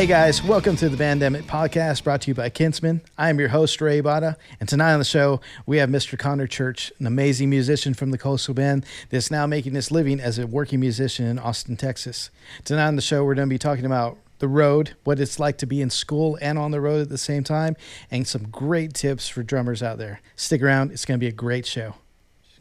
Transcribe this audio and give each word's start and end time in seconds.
Hey 0.00 0.06
guys, 0.06 0.42
welcome 0.42 0.76
to 0.76 0.88
the 0.88 0.96
Bandemic 0.96 1.42
Podcast 1.42 2.04
brought 2.04 2.22
to 2.22 2.28
you 2.30 2.34
by 2.34 2.48
Kinsmen. 2.48 3.02
I 3.18 3.28
am 3.28 3.38
your 3.38 3.50
host, 3.50 3.82
Ray 3.82 4.00
Bada, 4.00 4.36
and 4.58 4.66
tonight 4.66 4.94
on 4.94 4.98
the 4.98 5.04
show, 5.04 5.42
we 5.66 5.76
have 5.76 5.90
Mr. 5.90 6.18
Conner 6.18 6.46
Church, 6.46 6.90
an 6.98 7.06
amazing 7.06 7.50
musician 7.50 7.92
from 7.92 8.10
the 8.10 8.16
Coastal 8.16 8.54
Bend 8.54 8.86
that's 9.10 9.30
now 9.30 9.46
making 9.46 9.74
his 9.74 9.90
living 9.90 10.18
as 10.18 10.38
a 10.38 10.46
working 10.46 10.80
musician 10.80 11.26
in 11.26 11.38
Austin, 11.38 11.76
Texas. 11.76 12.30
Tonight 12.64 12.86
on 12.86 12.96
the 12.96 13.02
show, 13.02 13.26
we're 13.26 13.34
going 13.34 13.46
to 13.46 13.52
be 13.52 13.58
talking 13.58 13.84
about 13.84 14.16
the 14.38 14.48
road, 14.48 14.96
what 15.04 15.20
it's 15.20 15.38
like 15.38 15.58
to 15.58 15.66
be 15.66 15.82
in 15.82 15.90
school 15.90 16.38
and 16.40 16.58
on 16.58 16.70
the 16.70 16.80
road 16.80 17.02
at 17.02 17.10
the 17.10 17.18
same 17.18 17.44
time, 17.44 17.76
and 18.10 18.26
some 18.26 18.48
great 18.48 18.94
tips 18.94 19.28
for 19.28 19.42
drummers 19.42 19.82
out 19.82 19.98
there. 19.98 20.22
Stick 20.34 20.62
around, 20.62 20.92
it's 20.92 21.04
going 21.04 21.20
to 21.20 21.22
be 21.22 21.28
a 21.28 21.30
great 21.30 21.66
show. 21.66 21.96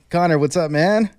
Conner, 0.09 0.38
what's 0.38 0.58
up, 0.58 0.71
man? 0.71 1.09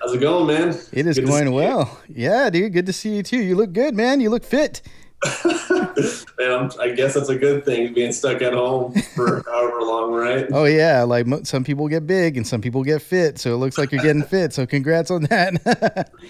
How's 0.00 0.14
it 0.14 0.20
going, 0.20 0.46
man? 0.46 0.78
It 0.92 1.08
is 1.08 1.18
Good 1.18 1.26
going 1.26 1.46
you. 1.46 1.52
well. 1.52 2.00
Yeah, 2.08 2.48
dude, 2.48 2.72
good 2.72 2.86
to 2.86 2.92
see 2.92 3.16
you 3.16 3.24
too. 3.24 3.38
You 3.38 3.56
look 3.56 3.72
good, 3.72 3.96
man. 3.96 4.20
You 4.20 4.30
look 4.30 4.44
fit. 4.44 4.82
man, 6.38 6.70
I'm, 6.80 6.94
guess 6.94 7.14
that's 7.14 7.28
a 7.28 7.36
good 7.36 7.64
thing, 7.64 7.92
being 7.92 8.12
stuck 8.12 8.40
at 8.42 8.52
home 8.52 8.94
for 9.16 9.42
however 9.50 9.80
long, 9.82 10.12
right? 10.12 10.46
Oh 10.52 10.64
yeah, 10.64 11.02
like 11.02 11.26
mo- 11.26 11.42
some 11.42 11.64
people 11.64 11.88
get 11.88 12.06
big 12.06 12.36
and 12.36 12.46
some 12.46 12.60
people 12.60 12.84
get 12.84 13.02
fit, 13.02 13.38
so 13.38 13.52
it 13.52 13.56
looks 13.56 13.78
like 13.78 13.90
you're 13.90 14.02
getting 14.02 14.22
fit. 14.22 14.52
So 14.52 14.64
congrats 14.66 15.10
on 15.10 15.22
that, 15.24 15.54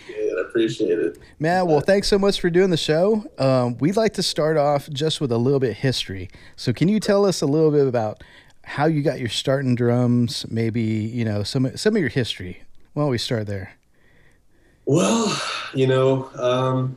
Yeah, 0.08 0.32
I 0.38 0.40
appreciate 0.48 0.98
it. 0.98 1.18
man. 1.38 1.66
Well, 1.66 1.80
thanks 1.80 2.08
so 2.08 2.18
much 2.18 2.40
for 2.40 2.48
doing 2.50 2.70
the 2.70 2.76
show. 2.78 3.24
Um, 3.38 3.76
we'd 3.78 3.96
like 3.96 4.14
to 4.14 4.22
start 4.22 4.56
off 4.56 4.88
just 4.90 5.20
with 5.20 5.32
a 5.32 5.38
little 5.38 5.60
bit 5.60 5.70
of 5.72 5.76
history. 5.76 6.30
So 6.56 6.72
can 6.72 6.88
you 6.88 6.98
tell 7.00 7.26
us 7.26 7.42
a 7.42 7.46
little 7.46 7.70
bit 7.70 7.86
about 7.86 8.22
how 8.64 8.86
you 8.86 9.02
got 9.02 9.18
your 9.20 9.28
start 9.28 9.64
in 9.66 9.74
drums? 9.74 10.46
Maybe 10.48 10.80
you 10.82 11.24
know 11.26 11.42
some 11.42 11.76
some 11.76 11.94
of 11.94 12.00
your 12.00 12.10
history. 12.10 12.62
Why 12.94 13.02
don't 13.02 13.10
we 13.10 13.18
start 13.18 13.46
there? 13.46 13.72
Well, 14.86 15.38
you 15.74 15.86
know, 15.86 16.30
um, 16.36 16.96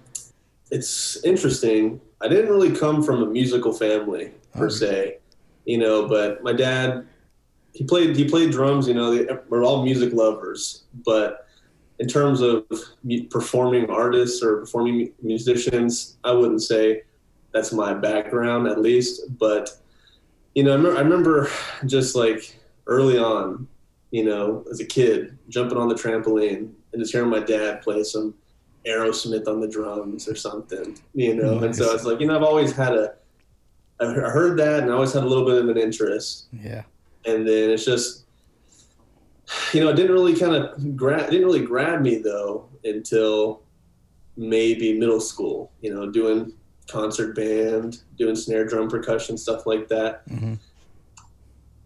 it's 0.71 1.23
interesting. 1.23 2.01
I 2.21 2.27
didn't 2.27 2.49
really 2.49 2.71
come 2.75 3.03
from 3.03 3.21
a 3.23 3.25
musical 3.25 3.73
family 3.73 4.31
per 4.53 4.65
Oh. 4.65 4.69
se, 4.69 5.17
you 5.65 5.77
know, 5.77 6.07
but 6.07 6.43
my 6.43 6.53
dad, 6.53 7.05
he 7.73 7.83
played 7.83 8.15
he 8.15 8.25
played 8.27 8.51
drums. 8.51 8.87
You 8.87 8.93
know, 8.93 9.15
they, 9.15 9.27
we're 9.49 9.63
all 9.63 9.83
music 9.83 10.13
lovers, 10.13 10.83
but 11.05 11.47
in 11.99 12.07
terms 12.07 12.41
of 12.41 12.65
performing 13.29 13.89
artists 13.89 14.41
or 14.43 14.57
performing 14.61 15.11
musicians, 15.21 16.17
I 16.23 16.31
wouldn't 16.31 16.63
say 16.63 17.03
that's 17.53 17.71
my 17.71 17.93
background 17.93 18.67
at 18.67 18.81
least. 18.81 19.21
But 19.37 19.69
you 20.55 20.63
know, 20.63 20.71
I 20.71 20.75
remember, 20.75 20.97
I 20.97 21.01
remember 21.01 21.49
just 21.85 22.15
like 22.15 22.59
early 22.87 23.17
on, 23.17 23.67
you 24.11 24.25
know, 24.25 24.65
as 24.71 24.79
a 24.79 24.85
kid, 24.85 25.37
jumping 25.49 25.77
on 25.77 25.87
the 25.87 25.95
trampoline 25.95 26.71
and 26.91 27.01
just 27.01 27.11
hearing 27.13 27.29
my 27.29 27.39
dad 27.39 27.81
play 27.81 28.03
some 28.03 28.33
Aerosmith 28.85 29.47
on 29.47 29.59
the 29.61 29.67
drums 29.67 30.27
or 30.27 30.35
something, 30.35 30.97
you 31.13 31.35
know. 31.35 31.59
And 31.59 31.75
so 31.75 31.85
Nice. 31.85 31.95
it's 31.95 32.03
like, 32.05 32.19
you 32.19 32.27
know, 32.27 32.35
I've 32.35 32.43
always 32.43 32.71
had 32.75 32.93
a, 32.93 33.13
I 33.99 34.05
heard 34.05 34.57
that 34.59 34.81
and 34.81 34.91
I 34.91 34.95
always 34.95 35.13
had 35.13 35.23
a 35.23 35.27
little 35.27 35.45
bit 35.45 35.61
of 35.61 35.69
an 35.69 35.77
interest. 35.77 36.47
Yeah, 36.51 36.83
And 37.25 37.47
then 37.47 37.69
it's 37.69 37.85
just, 37.85 38.25
you 39.73 39.83
know, 39.83 39.89
it 39.89 39.95
didn't 39.95 40.11
really 40.11 40.35
kind 40.35 40.55
of 40.55 40.95
grab, 40.95 41.29
didn't 41.29 41.45
really 41.45 41.65
grab 41.65 42.01
me 42.01 42.17
though 42.17 42.69
until 42.83 43.61
maybe 44.37 44.97
middle 44.97 45.21
school, 45.21 45.71
you 45.81 45.93
know, 45.93 46.09
doing 46.09 46.53
concert 46.89 47.35
band, 47.35 47.99
doing 48.17 48.35
snare 48.35 48.65
drum 48.65 48.89
percussion, 48.89 49.37
stuff 49.37 49.65
like 49.65 49.87
that 49.89 50.23
hmm 50.27 50.55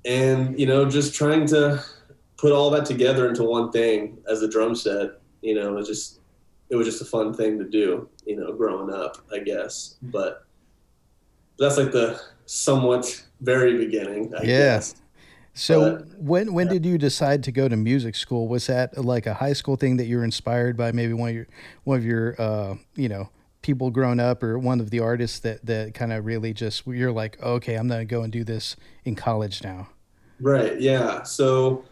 and 0.05 0.59
you 0.59 0.67
know 0.67 0.87
just 0.87 1.13
trying 1.15 1.45
to 1.47 1.83
put 2.37 2.51
all 2.51 2.69
that 2.69 2.85
together 2.85 3.27
into 3.27 3.43
one 3.43 3.71
thing 3.71 4.17
as 4.29 4.41
a 4.41 4.47
drum 4.47 4.75
set 4.75 5.19
you 5.41 5.55
know 5.55 5.81
just 5.83 6.14
it 6.69 6.75
was 6.75 6.87
just 6.87 7.01
a 7.01 7.05
fun 7.05 7.33
thing 7.33 7.57
to 7.59 7.65
do 7.65 8.09
you 8.25 8.35
know 8.35 8.51
growing 8.53 8.91
up 8.93 9.17
i 9.33 9.39
guess 9.39 9.95
but 10.01 10.45
that's 11.59 11.77
like 11.77 11.91
the 11.91 12.19
somewhat 12.45 13.23
very 13.41 13.77
beginning 13.77 14.33
i 14.35 14.41
Yeah. 14.43 14.57
guess 14.77 14.95
So 15.57 15.95
But- 15.97 16.19
when 16.19 16.53
when 16.53 16.67
did 16.67 16.85
you 16.85 16.97
decide 16.97 17.41
to 17.43 17.51
go 17.51 17.69
to 17.69 17.77
music 17.77 18.15
school? 18.15 18.49
Was 18.49 18.67
that 18.67 18.97
like 18.97 19.25
a 19.25 19.33
high 19.35 19.53
school 19.53 19.77
thing 19.77 19.95
that 19.97 20.05
you 20.05 20.17
were 20.17 20.25
inspired 20.25 20.75
by? 20.75 20.91
Maybe 20.91 21.13
one 21.13 21.29
of 21.29 21.35
your 21.35 21.47
one 21.85 21.97
of 21.97 22.03
your 22.03 22.35
uh, 22.37 22.75
you 22.97 23.07
know 23.07 23.29
people 23.61 23.89
growing 23.89 24.19
up, 24.19 24.43
or 24.43 24.59
one 24.59 24.81
of 24.81 24.89
the 24.89 24.99
artists 24.99 25.39
that 25.39 25.65
that 25.65 25.93
kind 25.93 26.11
of 26.11 26.25
really 26.25 26.53
just 26.53 26.85
you're 26.85 27.13
like, 27.13 27.41
okay, 27.41 27.75
I'm 27.75 27.87
gonna 27.87 28.03
go 28.03 28.21
and 28.23 28.33
do 28.33 28.43
this 28.43 28.75
in 29.05 29.15
college 29.15 29.63
now. 29.63 29.87
right 30.41 30.81
yeah 30.81 31.23
so 31.23 31.85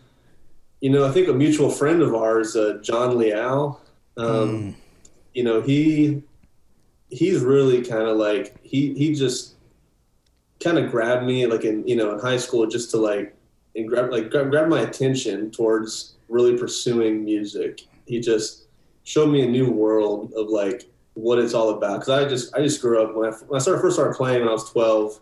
you 0.82 0.90
know 0.90 1.08
i 1.08 1.12
think 1.14 1.30
a 1.30 1.34
mutual 1.34 1.70
friend 1.70 2.02
of 2.02 2.14
ours 2.14 2.58
uh, 2.58 2.78
john 2.84 3.18
leal 3.18 3.80
um, 4.18 4.26
Mm. 4.28 4.76
you 5.34 5.44
know 5.44 5.62
he 5.62 6.22
he's 7.10 7.42
really 7.42 7.82
kind 7.84 8.08
of 8.08 8.18
like 8.18 8.56
he 8.64 8.94
he 8.94 9.14
just 9.14 9.56
kind 10.64 10.78
of 10.78 10.90
grabbed 10.92 11.26
me 11.26 11.46
like 11.46 11.64
in 11.64 11.86
you 11.88 11.96
know 11.96 12.14
in 12.14 12.20
high 12.20 12.38
school 12.38 12.66
just 12.68 12.92
to 12.92 12.98
like 12.98 13.36
and 13.76 13.88
grab 13.88 14.12
like 14.12 14.30
grab, 14.30 14.50
grab 14.50 14.68
my 14.70 14.82
attention 14.82 15.52
towards 15.52 16.16
really 16.30 16.58
pursuing 16.58 17.24
music 17.24 17.82
he 18.06 18.20
just 18.20 18.66
showed 19.04 19.28
me 19.30 19.42
a 19.44 19.48
new 19.50 19.70
world 19.70 20.32
of 20.36 20.48
like 20.48 20.90
what 21.16 21.38
it's 21.40 21.54
all 21.54 21.72
about 21.72 22.00
because 22.00 22.10
i 22.10 22.28
just 22.28 22.56
i 22.56 22.62
just 22.62 22.82
grew 22.82 23.02
up 23.04 23.16
when 23.16 23.32
i 23.32 23.36
when 23.48 23.60
i 23.60 23.62
started 23.62 23.82
first 23.82 23.96
started 23.96 24.16
playing 24.16 24.40
when 24.40 24.50
i 24.50 24.52
was 24.54 24.70
12 24.72 25.20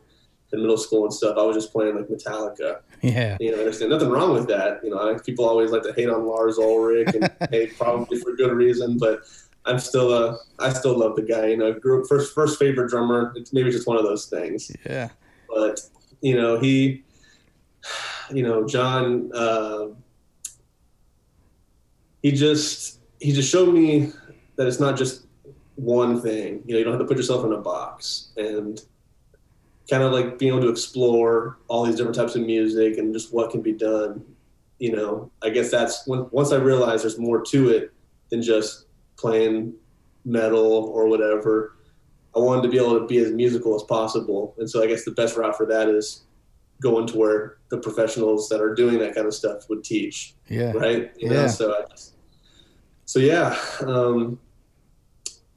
in 0.53 0.61
middle 0.61 0.77
school 0.77 1.03
and 1.05 1.13
stuff 1.13 1.37
i 1.37 1.41
was 1.41 1.55
just 1.55 1.71
playing 1.71 1.95
like 1.95 2.07
metallica 2.07 2.79
Yeah, 3.01 3.37
you 3.39 3.51
know, 3.51 3.57
there's 3.57 3.81
nothing 3.81 4.09
wrong 4.09 4.31
with 4.33 4.47
that. 4.49 4.83
You 4.83 4.91
know, 4.91 4.99
I- 5.15 5.17
people 5.19 5.43
always 5.45 5.71
like 5.71 5.81
to 5.83 5.93
hate 5.93 6.07
on 6.09 6.25
Lars 6.27 6.59
Ulrich, 6.59 7.15
and 7.15 7.31
hey, 7.49 7.65
probably 7.67 8.19
for 8.19 8.35
good 8.35 8.51
reason. 8.51 8.97
But 8.99 9.21
I'm 9.65 9.79
still, 9.79 10.13
uh, 10.13 10.37
I 10.59 10.69
still 10.71 10.95
love 10.99 11.15
the 11.15 11.23
guy. 11.23 11.47
You 11.47 11.57
know, 11.57 11.73
grew 11.73 12.05
first, 12.05 12.35
first 12.35 12.59
favorite 12.59 12.89
drummer. 12.91 13.33
It's 13.35 13.53
maybe 13.53 13.71
just 13.71 13.87
one 13.87 13.97
of 13.97 14.03
those 14.03 14.27
things. 14.27 14.71
yeah, 14.85 15.09
But 15.49 15.79
you 16.21 16.35
know, 16.39 16.59
he, 16.59 17.03
you 18.31 18.43
know, 18.43 18.67
John, 18.67 19.31
uh, 19.33 19.87
he 22.21 22.31
just 22.31 22.99
he 23.19 23.31
just 23.31 23.49
showed 23.49 23.73
me 23.73 24.11
that 24.57 24.67
it's 24.67 24.79
not 24.79 24.95
just 24.97 25.25
one 25.75 26.21
thing. 26.21 26.61
You 26.65 26.73
know, 26.73 26.77
you 26.79 26.83
don't 26.83 26.93
have 26.93 27.01
to 27.01 27.07
put 27.07 27.17
yourself 27.17 27.43
in 27.45 27.51
a 27.53 27.57
box 27.57 28.31
and 28.37 28.79
kind 29.91 30.03
of 30.03 30.13
like 30.13 30.39
being 30.39 30.53
able 30.53 30.61
to 30.61 30.69
explore 30.69 31.57
all 31.67 31.83
these 31.83 31.97
different 31.97 32.15
types 32.15 32.35
of 32.35 32.43
music 32.43 32.97
and 32.97 33.13
just 33.13 33.33
what 33.33 33.51
can 33.51 33.61
be 33.61 33.73
done. 33.73 34.23
You 34.79 34.93
know, 34.93 35.29
I 35.43 35.49
guess 35.49 35.69
that's 35.69 36.07
when 36.07 36.27
once 36.31 36.53
I 36.53 36.55
realized 36.55 37.03
there's 37.03 37.19
more 37.19 37.41
to 37.47 37.69
it 37.69 37.93
than 38.29 38.41
just 38.41 38.85
playing 39.17 39.73
metal 40.23 40.65
or 40.95 41.07
whatever. 41.07 41.75
I 42.33 42.39
wanted 42.39 42.61
to 42.63 42.69
be 42.69 42.77
able 42.77 42.97
to 42.97 43.05
be 43.05 43.17
as 43.17 43.33
musical 43.33 43.75
as 43.75 43.83
possible, 43.83 44.55
and 44.57 44.69
so 44.69 44.81
I 44.81 44.87
guess 44.87 45.03
the 45.03 45.11
best 45.11 45.35
route 45.35 45.57
for 45.57 45.65
that 45.65 45.89
is 45.89 46.23
going 46.81 47.05
to 47.07 47.17
where 47.17 47.57
the 47.69 47.77
professionals 47.77 48.47
that 48.49 48.61
are 48.61 48.73
doing 48.73 48.97
that 48.99 49.13
kind 49.13 49.27
of 49.27 49.33
stuff 49.35 49.69
would 49.69 49.83
teach 49.83 50.33
yeah, 50.47 50.71
right? 50.71 51.11
You 51.17 51.29
Yeah. 51.29 51.33
know, 51.41 51.47
so 51.47 51.73
I 51.73 51.81
just, 51.91 52.15
so 53.05 53.19
yeah, 53.19 53.55
um, 53.81 54.39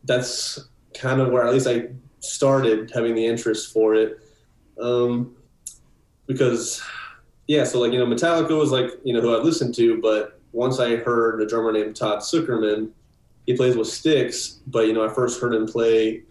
that's 0.02 0.58
kind 0.92 1.20
of 1.20 1.30
where 1.30 1.46
at 1.46 1.54
least 1.54 1.68
I 1.68 1.90
started 2.20 2.90
having 2.92 3.14
the 3.14 3.24
interest 3.24 3.72
for 3.72 3.94
it, 3.94 4.18
um, 4.80 5.36
because 6.26 6.82
yeah, 7.46 7.64
so 7.64 7.80
like 7.80 7.92
you 7.92 7.98
know, 7.98 8.06
Metallica 8.06 8.56
was 8.56 8.70
like 8.70 8.90
you 9.04 9.12
know 9.12 9.20
who 9.20 9.34
I 9.34 9.38
listened 9.38 9.74
to, 9.76 10.00
but 10.00 10.40
once 10.52 10.78
I 10.80 10.96
heard 10.96 11.40
a 11.40 11.46
drummer 11.46 11.72
named 11.72 11.96
Todd 11.96 12.20
Sucherman, 12.20 12.90
he 13.46 13.56
plays 13.56 13.76
with 13.76 13.88
Styx, 13.88 14.60
but 14.66 14.86
you 14.86 14.92
know 14.92 15.04
I 15.04 15.12
first 15.12 15.40
heard 15.40 15.54
him 15.54 15.66
play, 15.66 16.22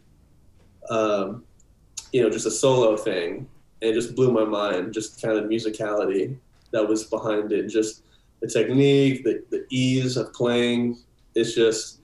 um, 0.89 1.43
you 2.11 2.21
know, 2.21 2.29
just 2.29 2.45
a 2.45 2.51
solo 2.51 2.95
thing, 2.97 3.47
and 3.81 3.91
it 3.91 3.93
just 3.93 4.15
blew 4.15 4.31
my 4.31 4.45
mind, 4.45 4.93
just 4.93 5.21
kind 5.21 5.37
of 5.37 5.45
musicality 5.45 6.37
that 6.71 6.87
was 6.87 7.05
behind 7.05 7.51
it, 7.51 7.67
just 7.67 8.03
the 8.41 8.47
technique, 8.47 9.23
the, 9.23 9.43
the 9.51 9.65
ease 9.69 10.17
of 10.17 10.33
playing. 10.33 10.97
It's 11.35 11.55
just, 11.55 12.01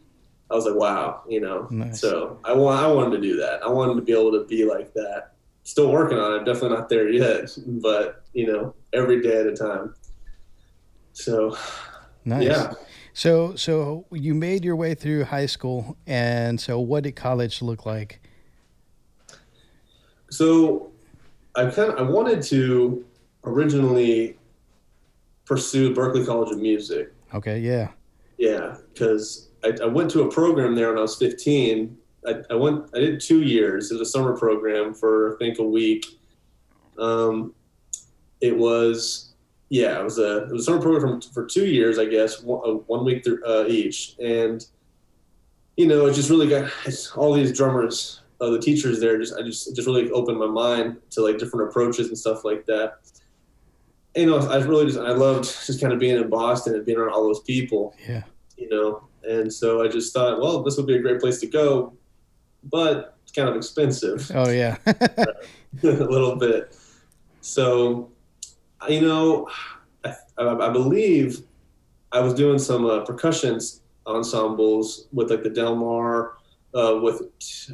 I 0.49 0.55
was 0.55 0.65
like, 0.65 0.75
wow, 0.75 1.23
you 1.27 1.41
know. 1.41 1.67
Nice. 1.69 1.99
So 1.99 2.39
I 2.43 2.53
want, 2.53 2.81
I 2.81 2.87
wanted 2.87 3.17
to 3.17 3.21
do 3.21 3.37
that. 3.37 3.61
I 3.63 3.67
wanted 3.67 3.95
to 3.95 4.01
be 4.01 4.13
able 4.13 4.31
to 4.31 4.45
be 4.45 4.63
like 4.65 4.93
that. 4.93 5.33
Still 5.69 5.91
working 5.91 6.17
on 6.17 6.33
it. 6.33 6.37
I'm 6.39 6.45
Definitely 6.45 6.77
not 6.77 6.89
there 6.89 7.09
yet, 7.09 7.55
but 7.67 8.23
you 8.33 8.47
know, 8.47 8.73
every 8.91 9.21
day 9.21 9.39
at 9.39 9.45
a 9.45 9.55
time. 9.55 9.93
So 11.13 11.55
nice. 12.25 12.43
yeah, 12.43 12.73
So 13.13 13.53
so 13.55 14.03
you 14.11 14.33
made 14.33 14.65
your 14.65 14.75
way 14.75 14.95
through 14.95 15.25
high 15.25 15.45
school, 15.45 15.95
and 16.07 16.59
so 16.59 16.79
what 16.79 17.03
did 17.03 17.15
college 17.15 17.61
look 17.61 17.85
like? 17.85 18.19
so 20.31 20.91
I 21.55 21.69
kind 21.69 21.91
of 21.91 21.99
I 21.99 22.01
wanted 22.01 22.41
to 22.43 23.05
originally 23.43 24.37
pursue 25.45 25.93
Berklee 25.93 26.25
College 26.25 26.51
of 26.51 26.57
Music. 26.57 27.13
Okay, 27.35 27.59
yeah, 27.59 27.89
Yeah, 28.39 28.75
because 28.91 29.49
I, 29.63 29.73
I 29.83 29.85
went 29.85 30.09
to 30.11 30.23
a 30.23 30.31
program 30.31 30.73
there 30.73 30.89
when 30.89 30.97
I 30.97 31.01
was 31.01 31.15
15. 31.17 31.95
I, 32.25 32.41
I 32.49 32.55
went, 32.55 32.89
I 32.93 32.99
did 32.99 33.21
two 33.21 33.41
years. 33.41 33.91
It 33.91 33.99
was 33.99 34.07
a 34.07 34.11
summer 34.11 34.37
program 34.37 34.93
for 34.93 35.35
I 35.35 35.37
think 35.37 35.59
a 35.59 35.63
week. 35.63 36.05
Um, 36.97 37.53
it 38.41 38.57
was, 38.57 39.33
yeah, 39.69 39.99
it 39.99 40.03
was 40.03 40.19
a 40.19 40.43
it 40.43 40.51
was 40.51 40.61
a 40.61 40.65
summer 40.65 40.81
program 40.81 41.21
for, 41.21 41.31
for 41.31 41.45
two 41.45 41.65
years, 41.65 41.97
I 41.97 42.05
guess, 42.05 42.41
one, 42.41 42.61
uh, 42.65 42.73
one 42.87 43.05
week 43.05 43.23
through, 43.23 43.43
uh, 43.45 43.65
each, 43.67 44.15
and 44.19 44.65
you 45.77 45.87
know, 45.87 46.07
it 46.07 46.13
just 46.13 46.29
really 46.29 46.49
got 46.49 46.69
it's 46.85 47.11
all 47.11 47.33
these 47.33 47.55
drummers 47.55 48.21
uh, 48.41 48.49
the 48.49 48.59
teachers 48.59 48.99
there 48.99 49.17
just 49.17 49.35
I 49.35 49.41
just 49.41 49.75
just 49.75 49.87
really 49.87 50.09
opened 50.11 50.39
my 50.39 50.47
mind 50.47 50.97
to 51.11 51.21
like 51.21 51.37
different 51.37 51.69
approaches 51.69 52.07
and 52.07 52.17
stuff 52.17 52.45
like 52.45 52.65
that. 52.67 52.99
And, 54.15 54.25
you 54.25 54.29
know, 54.29 54.49
I 54.49 54.57
really 54.57 54.85
just 54.85 54.97
I 54.97 55.11
loved 55.11 55.43
just 55.43 55.79
kind 55.81 55.93
of 55.93 55.99
being 55.99 56.15
in 56.15 56.29
Boston 56.29 56.75
and 56.75 56.85
being 56.85 56.97
around 56.97 57.13
all 57.13 57.23
those 57.23 57.41
people. 57.41 57.95
Yeah. 58.07 58.23
You 58.57 58.69
know, 58.69 59.07
and 59.23 59.51
so 59.51 59.83
I 59.83 59.87
just 59.87 60.13
thought, 60.13 60.41
well, 60.41 60.63
this 60.63 60.77
would 60.77 60.87
be 60.87 60.95
a 60.95 61.01
great 61.01 61.19
place 61.19 61.39
to 61.41 61.47
go, 61.47 61.93
but 62.63 63.17
it's 63.23 63.31
kind 63.31 63.49
of 63.49 63.55
expensive. 63.55 64.31
Oh 64.33 64.49
yeah. 64.49 64.77
a 64.85 65.87
little 65.87 66.35
bit. 66.35 66.75
So, 67.41 68.09
you 68.87 69.01
know, 69.01 69.49
I, 70.03 70.15
I 70.37 70.69
believe 70.69 71.43
I 72.11 72.19
was 72.19 72.33
doing 72.33 72.59
some 72.59 72.85
uh, 72.85 73.01
percussion 73.01 73.59
ensembles 74.07 75.07
with 75.11 75.29
like 75.29 75.43
the 75.43 75.49
Del 75.49 75.75
Mar, 75.75 76.37
uh, 76.73 76.99
with 77.01 77.21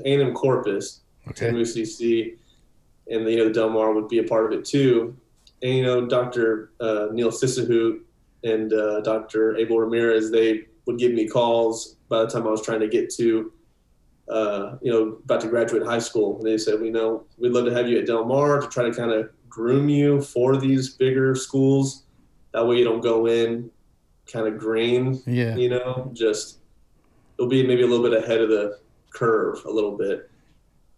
A&M 0.03 0.33
Corpus, 0.33 1.01
Okay. 1.29 1.49
MUCC, 1.49 2.37
and 3.09 3.27
you 3.27 3.37
know 3.37 3.45
the 3.45 3.53
Del 3.53 3.69
Mar 3.69 3.93
would 3.93 4.07
be 4.07 4.19
a 4.19 4.23
part 4.23 4.45
of 4.45 4.59
it 4.59 4.65
too. 4.65 5.15
And 5.63 5.73
you 5.73 5.83
know 5.83 6.05
Dr. 6.05 6.71
Uh, 6.79 7.07
Neil 7.11 7.31
Sisahoot 7.31 8.01
and 8.43 8.71
uh, 8.73 9.01
Dr. 9.01 9.55
Abel 9.57 9.79
Ramirez, 9.79 10.29
they 10.29 10.65
would 10.85 10.99
give 10.99 11.13
me 11.13 11.27
calls 11.27 11.95
by 12.09 12.19
the 12.19 12.27
time 12.27 12.45
I 12.45 12.51
was 12.51 12.61
trying 12.61 12.81
to 12.81 12.87
get 12.87 13.09
to, 13.15 13.51
uh, 14.29 14.77
you 14.81 14.91
know, 14.91 15.17
about 15.23 15.41
to 15.41 15.47
graduate 15.47 15.83
high 15.85 15.99
school. 15.99 16.37
And 16.37 16.45
they 16.45 16.57
said, 16.57 16.79
you 16.83 16.91
know, 16.91 17.25
we'd 17.37 17.51
love 17.51 17.65
to 17.65 17.73
have 17.73 17.87
you 17.87 17.99
at 17.99 18.05
Del 18.07 18.25
Mar 18.25 18.59
to 18.59 18.67
try 18.67 18.83
to 18.83 18.91
kind 18.93 19.11
of 19.11 19.29
groom 19.49 19.87
you 19.89 20.21
for 20.21 20.57
these 20.57 20.89
bigger 20.95 21.35
schools. 21.35 22.03
That 22.53 22.65
way 22.65 22.77
you 22.77 22.83
don't 22.83 23.01
go 23.01 23.27
in 23.27 23.69
kind 24.31 24.47
of 24.47 24.57
green, 24.57 25.21
Yeah. 25.27 25.55
you 25.55 25.69
know, 25.69 26.09
just 26.13 26.59
it'll 27.37 27.49
be 27.49 27.65
maybe 27.65 27.83
a 27.83 27.87
little 27.87 28.07
bit 28.07 28.23
ahead 28.23 28.41
of 28.41 28.49
the 28.49 28.79
curve 29.13 29.63
a 29.65 29.69
little 29.71 29.95
bit. 29.97 30.29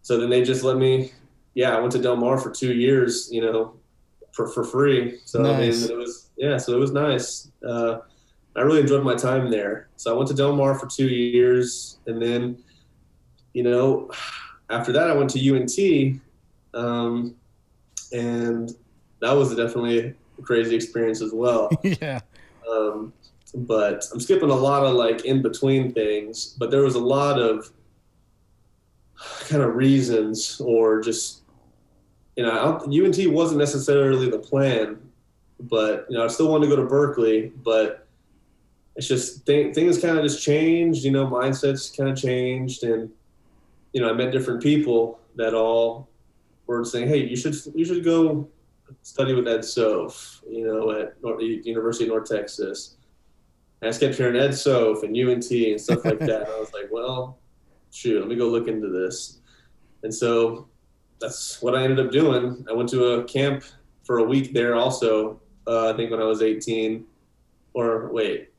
So 0.02 0.18
then 0.18 0.30
they 0.30 0.42
just 0.42 0.64
let 0.64 0.78
me, 0.78 1.12
yeah, 1.54 1.76
I 1.76 1.80
went 1.80 1.92
to 1.92 1.98
Del 1.98 2.16
Mar 2.16 2.38
for 2.38 2.50
two 2.50 2.72
years, 2.72 3.28
you 3.30 3.42
know, 3.42 3.74
for, 4.32 4.48
for 4.48 4.64
free. 4.64 5.18
So 5.24 5.42
Nice. 5.42 5.84
I 5.84 5.88
mean, 5.88 5.90
it 5.92 5.98
was, 5.98 6.30
yeah, 6.36 6.56
so 6.56 6.72
it 6.74 6.78
was 6.78 6.92
nice. 6.92 7.50
Uh, 7.66 7.98
I 8.56 8.60
really 8.62 8.80
enjoyed 8.80 9.04
my 9.04 9.14
time 9.14 9.50
there. 9.50 9.88
So 9.96 10.14
I 10.14 10.16
went 10.16 10.28
to 10.28 10.34
Del 10.34 10.56
Mar 10.56 10.74
for 10.78 10.86
two 10.86 11.08
years. 11.08 11.98
And 12.06 12.22
then, 12.22 12.58
you 13.52 13.62
know, 13.62 14.10
after 14.70 14.92
that, 14.92 15.10
I 15.10 15.14
went 15.14 15.30
to 15.30 15.56
UNT. 15.56 16.20
Um, 16.74 17.34
and 18.12 18.70
that 19.20 19.32
was 19.32 19.54
definitely 19.54 20.14
a 20.38 20.42
crazy 20.42 20.74
experience 20.74 21.20
as 21.22 21.32
well. 21.32 21.70
yeah. 21.82 22.20
Um, 22.70 23.12
but 23.54 24.04
I'm 24.12 24.20
skipping 24.20 24.50
a 24.50 24.54
lot 24.54 24.84
of 24.84 24.94
like 24.94 25.24
in 25.24 25.42
between 25.42 25.92
things. 25.92 26.54
But 26.58 26.70
there 26.70 26.82
was 26.82 26.94
a 26.94 27.00
lot 27.00 27.40
of 27.40 27.70
kind 29.48 29.62
of 29.62 29.74
reasons, 29.74 30.60
or 30.60 31.00
just 31.00 31.42
you 32.36 32.44
know, 32.44 32.80
UNT 32.84 33.32
wasn't 33.32 33.58
necessarily 33.58 34.30
the 34.30 34.38
plan, 34.38 34.98
but 35.58 36.06
you 36.08 36.16
know, 36.16 36.24
I 36.24 36.28
still 36.28 36.48
wanted 36.48 36.68
to 36.68 36.76
go 36.76 36.82
to 36.82 36.88
Berklee, 36.88 37.50
but 37.64 38.06
it's 38.94 39.08
just 39.08 39.44
th- 39.46 39.74
things 39.74 40.00
kind 40.00 40.16
of 40.16 40.24
just 40.24 40.42
changed. 40.42 41.04
You 41.04 41.10
know, 41.10 41.26
mindsets 41.26 41.96
kind 41.96 42.10
of 42.10 42.16
changed, 42.16 42.84
and 42.84 43.10
you 43.92 44.00
know, 44.00 44.10
I 44.10 44.12
met 44.12 44.32
different 44.32 44.62
people 44.62 45.20
that 45.36 45.54
all 45.54 46.08
were 46.66 46.84
saying, 46.84 47.08
"Hey, 47.08 47.24
you 47.26 47.36
should 47.36 47.54
you 47.74 47.84
should 47.84 48.04
go 48.04 48.48
study 49.02 49.34
with 49.34 49.48
Ed 49.48 49.64
Soph, 49.64 50.42
you 50.48 50.66
know, 50.66 50.90
at 50.90 51.22
North, 51.22 51.40
University 51.40 52.04
of 52.04 52.10
North 52.10 52.28
Texas. 52.28 52.96
And 53.80 53.88
I 53.88 53.90
just 53.90 54.00
kept 54.00 54.16
hearing 54.16 54.36
Ed 54.36 54.52
Soph 54.52 55.02
and 55.02 55.16
UNT 55.16 55.50
and 55.50 55.80
stuff 55.80 56.04
like 56.04 56.18
that. 56.20 56.48
I 56.48 56.58
was 56.58 56.72
like, 56.72 56.88
well, 56.90 57.38
shoot, 57.90 58.20
let 58.20 58.28
me 58.28 58.36
go 58.36 58.48
look 58.48 58.68
into 58.68 58.88
this. 58.88 59.38
And 60.02 60.14
so 60.14 60.68
that's 61.20 61.60
what 61.62 61.74
I 61.74 61.82
ended 61.82 62.04
up 62.04 62.12
doing. 62.12 62.64
I 62.68 62.72
went 62.72 62.88
to 62.90 63.04
a 63.04 63.24
camp 63.24 63.64
for 64.04 64.18
a 64.18 64.24
week 64.24 64.52
there 64.52 64.74
also, 64.74 65.40
uh, 65.66 65.92
I 65.92 65.96
think 65.96 66.10
when 66.10 66.20
I 66.20 66.24
was 66.24 66.42
18. 66.42 67.04
Or 67.74 68.10
wait, 68.10 68.50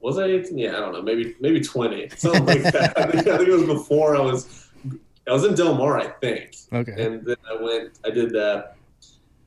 was 0.00 0.18
I 0.18 0.26
18? 0.26 0.58
Yeah, 0.58 0.76
I 0.76 0.80
don't 0.80 0.92
know, 0.92 1.02
maybe 1.02 1.34
maybe 1.40 1.60
20, 1.60 2.10
something 2.10 2.44
like 2.44 2.62
that. 2.62 2.98
I 2.98 3.06
think, 3.10 3.26
I 3.26 3.36
think 3.36 3.48
it 3.48 3.52
was 3.52 3.64
before 3.64 4.16
I 4.16 4.20
was, 4.20 4.69
I 5.28 5.32
was 5.32 5.44
in 5.44 5.54
Del 5.54 5.74
Mar, 5.74 5.98
I 5.98 6.08
think 6.08 6.54
Okay. 6.72 6.92
and 7.04 7.24
then 7.24 7.36
I 7.48 7.62
went, 7.62 7.98
I 8.04 8.10
did 8.10 8.30
that 8.30 8.76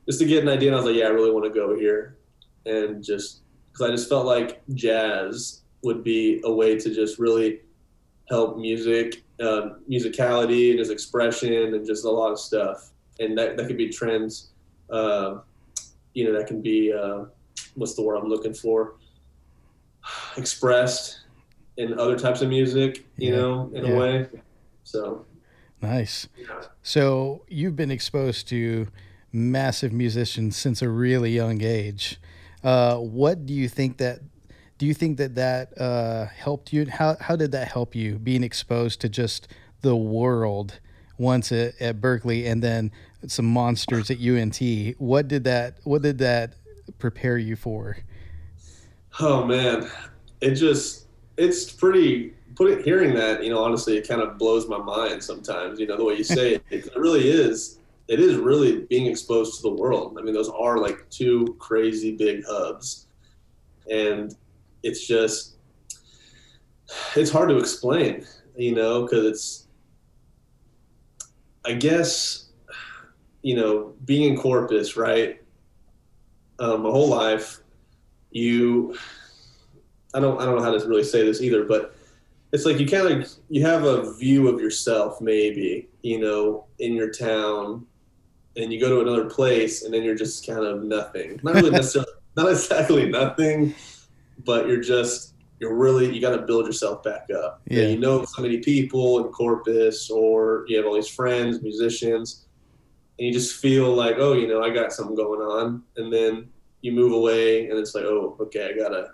just 0.06 0.18
to 0.20 0.26
get 0.26 0.42
an 0.42 0.48
idea. 0.48 0.68
And 0.68 0.76
I 0.76 0.78
was 0.78 0.86
like, 0.86 0.96
yeah, 0.96 1.06
I 1.06 1.10
really 1.10 1.30
want 1.30 1.44
to 1.44 1.50
go 1.50 1.74
here, 1.76 2.18
and 2.66 3.02
just 3.02 3.40
because 3.72 3.88
I 3.88 3.90
just 3.90 4.08
felt 4.08 4.26
like 4.26 4.62
jazz 4.74 5.62
would 5.82 6.04
be 6.04 6.40
a 6.44 6.52
way 6.52 6.78
to 6.78 6.94
just 6.94 7.18
really 7.18 7.60
help 8.30 8.56
music, 8.56 9.24
uh, 9.40 9.70
musicality, 9.90 10.70
and 10.70 10.78
just 10.78 10.90
expression, 10.92 11.74
and 11.74 11.86
just 11.86 12.04
a 12.04 12.10
lot 12.10 12.30
of 12.32 12.38
stuff. 12.38 12.92
And 13.20 13.36
that 13.38 13.56
that 13.56 13.66
could 13.66 13.76
be 13.76 13.88
trends, 13.88 14.50
uh, 14.90 15.38
you 16.14 16.24
know, 16.24 16.32
that 16.38 16.46
can 16.46 16.62
be 16.62 16.92
uh, 16.92 17.24
what's 17.74 17.94
the 17.94 18.02
word 18.02 18.16
I'm 18.16 18.28
looking 18.28 18.54
for? 18.54 18.94
Expressed 20.36 21.20
in 21.76 21.98
other 21.98 22.16
types 22.18 22.40
of 22.42 22.48
music, 22.48 23.04
you 23.16 23.30
Yeah. 23.32 23.36
know, 23.38 23.70
in 23.74 23.84
Yeah. 23.84 23.92
a 23.92 23.96
way. 23.98 24.26
So. 24.84 25.26
Nice. 25.84 26.28
So 26.82 27.44
you've 27.48 27.76
been 27.76 27.90
exposed 27.90 28.48
to 28.48 28.88
massive 29.32 29.92
musicians 29.92 30.56
since 30.56 30.80
a 30.80 30.88
really 30.88 31.30
young 31.30 31.62
age. 31.62 32.18
Uh, 32.62 32.96
what 32.96 33.46
do 33.46 33.52
you 33.52 33.68
think 33.68 33.98
that? 33.98 34.20
Do 34.78 34.86
you 34.86 34.94
think 34.94 35.18
that 35.18 35.34
that 35.34 35.78
uh, 35.78 36.26
helped 36.26 36.72
you? 36.72 36.86
How 36.86 37.16
how 37.20 37.36
did 37.36 37.52
that 37.52 37.68
help 37.68 37.94
you 37.94 38.18
being 38.18 38.42
exposed 38.42 39.00
to 39.02 39.08
just 39.08 39.48
the 39.82 39.94
world 39.94 40.80
once 41.18 41.52
at, 41.52 41.80
at 41.80 42.00
Berklee 42.00 42.50
and 42.50 42.62
then 42.62 42.90
some 43.26 43.44
monsters 43.44 44.10
at 44.10 44.18
UNT? 44.18 44.60
What 44.98 45.28
did 45.28 45.44
that? 45.44 45.78
What 45.84 46.02
did 46.02 46.18
that 46.18 46.54
prepare 46.98 47.38
you 47.38 47.56
for? 47.56 47.98
Oh 49.20 49.44
man, 49.44 49.90
it 50.40 50.54
just 50.54 51.06
it's 51.36 51.70
pretty. 51.70 52.33
Put 52.56 52.70
it, 52.70 52.84
hearing 52.84 53.14
that, 53.14 53.42
you 53.42 53.50
know, 53.50 53.62
honestly, 53.62 53.96
it 53.96 54.06
kind 54.06 54.20
of 54.20 54.38
blows 54.38 54.68
my 54.68 54.78
mind 54.78 55.22
sometimes. 55.22 55.80
You 55.80 55.86
know, 55.86 55.96
the 55.96 56.04
way 56.04 56.14
you 56.14 56.24
say 56.24 56.54
it, 56.54 56.64
it 56.70 56.96
really 56.96 57.28
is. 57.28 57.78
It 58.06 58.20
is 58.20 58.36
really 58.36 58.82
being 58.82 59.06
exposed 59.06 59.56
to 59.56 59.62
the 59.62 59.74
world. 59.74 60.16
I 60.18 60.22
mean, 60.22 60.34
those 60.34 60.50
are 60.50 60.78
like 60.78 61.08
two 61.10 61.56
crazy 61.58 62.16
big 62.16 62.44
hubs, 62.46 63.06
and 63.90 64.34
it's 64.82 65.06
just 65.06 65.56
it's 67.16 67.30
hard 67.30 67.48
to 67.48 67.56
explain. 67.56 68.26
You 68.56 68.74
know, 68.74 69.02
because 69.02 69.24
it's 69.24 69.66
I 71.64 71.72
guess 71.72 72.50
you 73.42 73.56
know 73.56 73.94
being 74.04 74.34
in 74.34 74.38
Corpus, 74.38 74.96
right? 74.96 75.40
Um, 76.58 76.82
my 76.82 76.90
whole 76.90 77.08
life, 77.08 77.60
you 78.30 78.96
I 80.14 80.20
don't 80.20 80.40
I 80.40 80.44
don't 80.44 80.56
know 80.56 80.62
how 80.62 80.76
to 80.76 80.88
really 80.88 81.04
say 81.04 81.24
this 81.24 81.40
either, 81.40 81.64
but 81.64 81.93
it's 82.54 82.64
like 82.64 82.78
you 82.78 82.86
kind 82.86 83.08
of 83.08 83.28
you 83.48 83.62
have 83.62 83.82
a 83.82 84.14
view 84.14 84.46
of 84.46 84.60
yourself 84.60 85.20
maybe 85.20 85.88
you 86.02 86.20
know 86.20 86.66
in 86.78 86.94
your 86.94 87.10
town, 87.10 87.84
and 88.56 88.72
you 88.72 88.78
go 88.78 88.88
to 88.88 89.00
another 89.00 89.28
place 89.28 89.82
and 89.82 89.92
then 89.92 90.04
you're 90.04 90.14
just 90.14 90.46
kind 90.46 90.64
of 90.64 90.84
nothing. 90.84 91.40
Not 91.42 91.54
really 91.56 91.70
necessarily 91.82 92.12
not 92.36 92.48
exactly 92.48 93.10
nothing, 93.10 93.74
but 94.44 94.68
you're 94.68 94.80
just 94.80 95.34
you're 95.58 95.74
really 95.74 96.14
you 96.14 96.20
got 96.20 96.36
to 96.36 96.42
build 96.42 96.66
yourself 96.66 97.02
back 97.02 97.26
up. 97.36 97.60
Yeah. 97.66 97.88
you 97.88 97.98
know 97.98 98.24
so 98.24 98.40
many 98.40 98.58
people 98.58 99.26
in 99.26 99.32
Corpus, 99.32 100.08
or 100.08 100.64
you 100.68 100.76
have 100.76 100.86
all 100.86 100.94
these 100.94 101.08
friends, 101.08 101.60
musicians, 101.60 102.46
and 103.18 103.26
you 103.26 103.32
just 103.32 103.56
feel 103.60 103.92
like 103.92 104.16
oh 104.18 104.34
you 104.34 104.46
know 104.46 104.62
I 104.62 104.70
got 104.70 104.92
something 104.92 105.16
going 105.16 105.40
on, 105.40 105.82
and 105.96 106.12
then 106.12 106.48
you 106.82 106.92
move 106.92 107.12
away 107.12 107.68
and 107.68 107.78
it's 107.78 107.96
like 107.96 108.04
oh 108.04 108.36
okay 108.38 108.70
I 108.72 108.78
gotta 108.78 109.13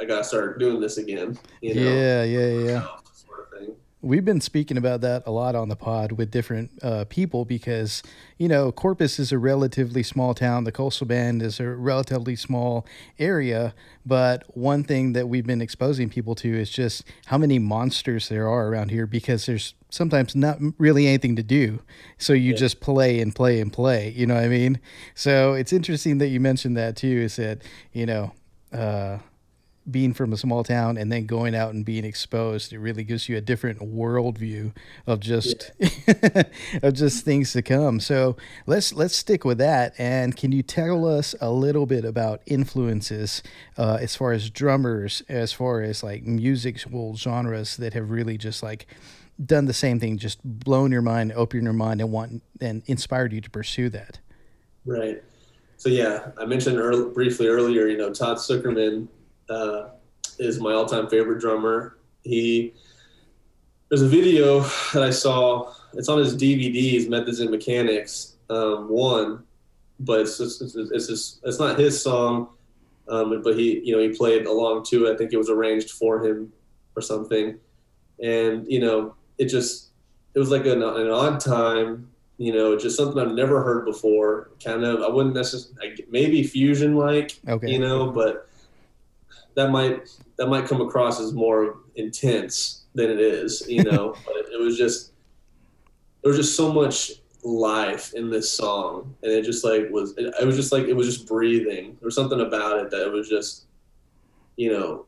I 0.00 0.04
gotta 0.04 0.24
start 0.24 0.58
doing 0.58 0.80
this 0.80 0.98
again. 0.98 1.38
You 1.60 1.74
know, 1.74 1.80
Yeah, 1.80 2.22
yeah, 2.24 2.48
yeah. 2.48 2.86
sort 3.12 3.48
of 3.52 3.58
thing. 3.58 3.74
We've 4.02 4.24
been 4.24 4.42
speaking 4.42 4.76
about 4.76 5.00
that 5.00 5.22
a 5.26 5.30
lot 5.30 5.54
on 5.56 5.68
the 5.68 5.74
pod 5.74 6.12
with 6.12 6.30
different 6.30 6.70
uh, 6.82 7.06
people 7.08 7.44
because, 7.44 8.02
you 8.36 8.46
know, 8.46 8.70
Corpus 8.70 9.18
is 9.18 9.32
a 9.32 9.38
relatively 9.38 10.02
small 10.02 10.34
town. 10.34 10.64
The 10.64 10.70
Coastal 10.70 11.06
Bend 11.06 11.42
is 11.42 11.58
a 11.58 11.66
relatively 11.70 12.36
small 12.36 12.86
area. 13.18 13.74
But 14.04 14.44
one 14.56 14.84
thing 14.84 15.14
that 15.14 15.28
we've 15.28 15.46
been 15.46 15.62
exposing 15.62 16.10
people 16.10 16.34
to 16.36 16.48
is 16.56 16.70
just 16.70 17.04
how 17.26 17.38
many 17.38 17.58
monsters 17.58 18.28
there 18.28 18.46
are 18.48 18.68
around 18.68 18.90
here 18.90 19.06
because 19.06 19.46
there's 19.46 19.74
sometimes 19.88 20.36
not 20.36 20.58
really 20.78 21.06
anything 21.08 21.34
to 21.36 21.42
do. 21.42 21.80
So 22.18 22.32
you 22.34 22.52
Yeah. 22.52 22.58
just 22.58 22.80
play 22.80 23.18
and 23.20 23.34
play 23.34 23.60
and 23.60 23.72
play. 23.72 24.10
You 24.14 24.26
know 24.26 24.34
what 24.34 24.44
I 24.44 24.48
mean? 24.48 24.78
So 25.14 25.54
it's 25.54 25.72
interesting 25.72 26.18
that 26.18 26.28
you 26.28 26.38
mentioned 26.38 26.76
that 26.76 26.96
too, 26.96 27.08
is 27.24 27.36
that, 27.36 27.62
you 27.92 28.04
know, 28.06 28.32
uh, 28.72 29.18
being 29.90 30.12
from 30.12 30.32
a 30.32 30.36
small 30.36 30.64
town 30.64 30.96
and 30.96 31.12
then 31.12 31.26
going 31.26 31.54
out 31.54 31.72
and 31.72 31.84
being 31.84 32.04
exposed, 32.04 32.72
it 32.72 32.78
really 32.78 33.04
gives 33.04 33.28
you 33.28 33.36
a 33.36 33.40
different 33.40 33.80
worldview 33.80 34.72
of 35.06 35.20
just 35.20 35.72
of 36.82 36.94
just 36.94 37.24
things 37.24 37.52
to 37.52 37.62
come. 37.62 38.00
So 38.00 38.36
let's 38.66 38.92
let's 38.92 39.16
stick 39.16 39.44
with 39.44 39.58
that. 39.58 39.94
And 39.98 40.36
can 40.36 40.52
you 40.52 40.62
tell 40.62 41.06
us 41.06 41.34
a 41.40 41.50
little 41.50 41.86
bit 41.86 42.04
about 42.04 42.42
influences 42.46 43.42
uh, 43.76 43.98
as 44.00 44.16
far 44.16 44.32
as 44.32 44.50
drummers, 44.50 45.22
as 45.28 45.52
far 45.52 45.82
as 45.82 46.02
like 46.02 46.24
musical 46.24 47.16
genres 47.16 47.76
that 47.76 47.94
have 47.94 48.10
really 48.10 48.38
just 48.38 48.62
like 48.62 48.86
done 49.44 49.66
the 49.66 49.74
same 49.74 50.00
thing, 50.00 50.18
just 50.18 50.42
blown 50.42 50.90
your 50.90 51.02
mind, 51.02 51.32
opened 51.32 51.64
your 51.64 51.72
mind, 51.72 52.00
and 52.00 52.10
want 52.10 52.42
and 52.60 52.82
inspired 52.86 53.32
you 53.32 53.40
to 53.40 53.50
pursue 53.50 53.88
that. 53.90 54.18
Right. 54.84 55.22
So 55.76 55.88
yeah, 55.90 56.30
I 56.38 56.46
mentioned 56.46 56.78
early, 56.78 57.12
briefly 57.12 57.48
earlier. 57.48 57.86
You 57.86 57.98
know, 57.98 58.12
Todd 58.12 58.38
Sucherman 58.38 59.08
uh, 59.48 59.88
is 60.38 60.60
my 60.60 60.72
all-time 60.72 61.08
favorite 61.08 61.40
drummer. 61.40 61.98
He 62.22 62.74
there's 63.88 64.02
a 64.02 64.08
video 64.08 64.60
that 64.92 65.02
I 65.02 65.10
saw. 65.10 65.72
It's 65.94 66.08
on 66.08 66.18
his 66.18 66.36
DVDs, 66.36 67.08
Methods 67.08 67.40
and 67.40 67.50
Mechanics 67.50 68.36
um, 68.50 68.88
one, 68.88 69.44
but 70.00 70.20
it's 70.20 70.38
just, 70.38 70.60
it's 70.60 70.74
it's, 70.74 71.06
just, 71.06 71.40
it's 71.44 71.58
not 71.58 71.78
his 71.78 72.00
song. 72.00 72.48
Um, 73.08 73.40
but 73.42 73.56
he 73.56 73.80
you 73.84 73.94
know 73.94 74.02
he 74.02 74.08
played 74.08 74.46
along 74.46 74.84
to 74.86 75.06
it. 75.06 75.14
I 75.14 75.16
think 75.16 75.32
it 75.32 75.36
was 75.36 75.48
arranged 75.48 75.90
for 75.90 76.24
him 76.26 76.52
or 76.96 77.02
something, 77.02 77.56
and 78.22 78.66
you 78.70 78.80
know 78.80 79.14
it 79.38 79.46
just 79.46 79.90
it 80.34 80.40
was 80.40 80.50
like 80.50 80.66
an, 80.66 80.82
an 80.82 81.10
odd 81.10 81.38
time 81.38 82.08
you 82.38 82.52
know, 82.52 82.76
just 82.76 82.96
something 82.96 83.18
I've 83.18 83.34
never 83.34 83.62
heard 83.62 83.84
before. 83.84 84.50
Kind 84.62 84.84
of, 84.84 85.02
I 85.02 85.08
wouldn't 85.08 85.34
necessarily, 85.34 86.04
maybe 86.10 86.42
fusion 86.42 86.96
like, 86.96 87.38
okay. 87.48 87.70
you 87.70 87.78
know, 87.78 88.10
but 88.10 88.45
that 89.56 89.70
might 89.70 90.08
that 90.38 90.48
might 90.48 90.66
come 90.66 90.80
across 90.80 91.20
as 91.20 91.32
more 91.32 91.78
intense 91.96 92.84
than 92.94 93.10
it 93.10 93.20
is, 93.20 93.64
you 93.68 93.82
know. 93.82 94.14
but 94.26 94.36
it 94.52 94.60
was 94.60 94.78
just 94.78 95.12
there 96.22 96.30
was 96.30 96.36
just 96.36 96.56
so 96.56 96.72
much 96.72 97.12
life 97.42 98.14
in 98.14 98.30
this 98.30 98.50
song, 98.50 99.14
and 99.22 99.32
it 99.32 99.44
just 99.44 99.64
like 99.64 99.90
was 99.90 100.16
it, 100.16 100.32
it 100.40 100.46
was 100.46 100.56
just 100.56 100.72
like 100.72 100.84
it 100.84 100.94
was 100.94 101.06
just 101.06 101.26
breathing. 101.26 101.96
There 102.00 102.06
was 102.06 102.14
something 102.14 102.40
about 102.40 102.78
it 102.78 102.90
that 102.90 103.06
it 103.06 103.12
was 103.12 103.28
just, 103.28 103.64
you 104.56 104.72
know, 104.72 105.06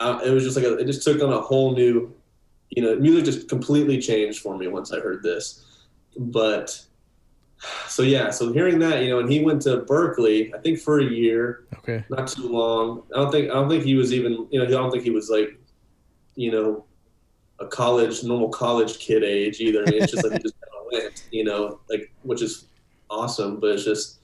I, 0.00 0.24
it 0.24 0.30
was 0.30 0.44
just 0.44 0.56
like 0.56 0.64
a, 0.64 0.78
it 0.78 0.86
just 0.86 1.02
took 1.02 1.22
on 1.22 1.32
a 1.32 1.40
whole 1.40 1.74
new, 1.74 2.14
you 2.70 2.82
know, 2.82 2.96
music 2.96 3.24
just 3.24 3.48
completely 3.48 4.00
changed 4.00 4.40
for 4.40 4.56
me 4.56 4.68
once 4.68 4.92
I 4.92 5.00
heard 5.00 5.22
this 5.22 5.66
but 6.16 6.84
so 7.88 8.02
yeah, 8.02 8.30
so 8.30 8.52
hearing 8.52 8.78
that, 8.78 9.02
you 9.02 9.10
know, 9.10 9.20
and 9.20 9.30
he 9.30 9.42
went 9.42 9.62
to 9.62 9.82
Berklee, 9.82 10.54
I 10.54 10.58
think 10.58 10.78
for 10.78 11.00
a 11.00 11.04
year. 11.04 11.66
Okay. 11.78 12.04
Not 12.08 12.28
too 12.28 12.48
long. 12.48 13.02
I 13.14 13.18
don't 13.18 13.30
think 13.30 13.50
I 13.50 13.54
don't 13.54 13.68
think 13.68 13.84
he 13.84 13.94
was 13.94 14.12
even 14.12 14.46
you 14.50 14.58
know, 14.58 14.64
I 14.64 14.68
don't 14.68 14.90
think 14.90 15.04
he 15.04 15.10
was 15.10 15.28
like, 15.28 15.58
you 16.36 16.50
know, 16.50 16.84
a 17.58 17.66
college 17.66 18.24
normal 18.24 18.48
college 18.48 18.98
kid 18.98 19.22
age 19.22 19.60
either. 19.60 19.82
I 19.86 19.90
mean, 19.90 20.02
it's 20.02 20.12
just 20.12 20.24
like 20.24 20.32
he 20.32 20.38
just 20.38 20.54
kind 20.60 20.72
of 20.74 20.92
went, 20.92 21.24
you 21.30 21.44
know, 21.44 21.80
like 21.90 22.12
which 22.22 22.42
is 22.42 22.66
awesome, 23.10 23.60
but 23.60 23.70
it's 23.70 23.84
just 23.84 24.18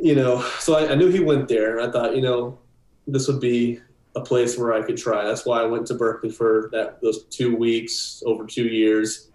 you 0.00 0.14
know, 0.14 0.40
so 0.60 0.76
I, 0.76 0.92
I 0.92 0.94
knew 0.94 1.08
he 1.08 1.20
went 1.20 1.48
there 1.48 1.78
and 1.78 1.88
I 1.88 1.92
thought, 1.92 2.14
you 2.14 2.22
know, 2.22 2.58
this 3.06 3.26
would 3.26 3.40
be 3.40 3.80
a 4.14 4.20
place 4.20 4.56
where 4.56 4.72
I 4.72 4.82
could 4.82 4.96
try. 4.96 5.24
That's 5.24 5.44
why 5.44 5.60
I 5.60 5.66
went 5.66 5.86
to 5.88 5.94
Berklee 5.94 6.32
for 6.32 6.68
that 6.72 7.02
those 7.02 7.24
two 7.24 7.56
weeks 7.56 8.22
over 8.24 8.46
two 8.46 8.66
years 8.66 9.27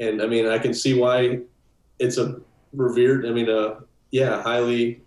and 0.00 0.22
I 0.22 0.26
mean, 0.26 0.46
I 0.46 0.58
can 0.58 0.74
see 0.74 0.94
why 0.94 1.40
it's 1.98 2.16
a 2.16 2.40
revered. 2.72 3.26
I 3.26 3.30
mean, 3.30 3.48
a 3.48 3.80
yeah, 4.10 4.42
highly 4.42 5.02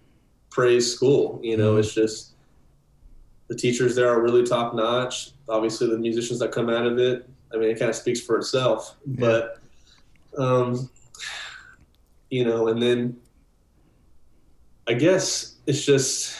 praised 0.52 0.96
school. 0.96 1.40
You 1.44 1.58
know, 1.58 1.72
mm-hmm. 1.72 1.80
it's 1.80 1.94
just 1.94 2.34
the 3.48 3.56
teachers 3.56 3.96
there 3.96 4.10
are 4.10 4.22
really 4.22 4.44
top 4.44 4.76
notch. 4.76 5.32
Obviously, 5.50 5.90
the 5.90 5.98
musicians 5.98 6.40
that 6.40 6.52
come 6.52 6.70
out 6.70 6.86
of 6.86 7.00
it. 7.00 7.28
I 7.54 7.58
mean, 7.58 7.70
it 7.70 7.80
kind 7.80 7.90
of 7.90 7.96
speaks 7.96 8.22
for 8.22 8.38
itself. 8.38 8.96
Yeah. 9.06 9.20
But, 9.20 9.60
um, 10.38 10.90
you 12.30 12.46
know, 12.46 12.68
and 12.68 12.82
then 12.82 13.18
I 14.88 14.94
guess 14.94 15.56
it's 15.68 15.86
just 15.86 16.36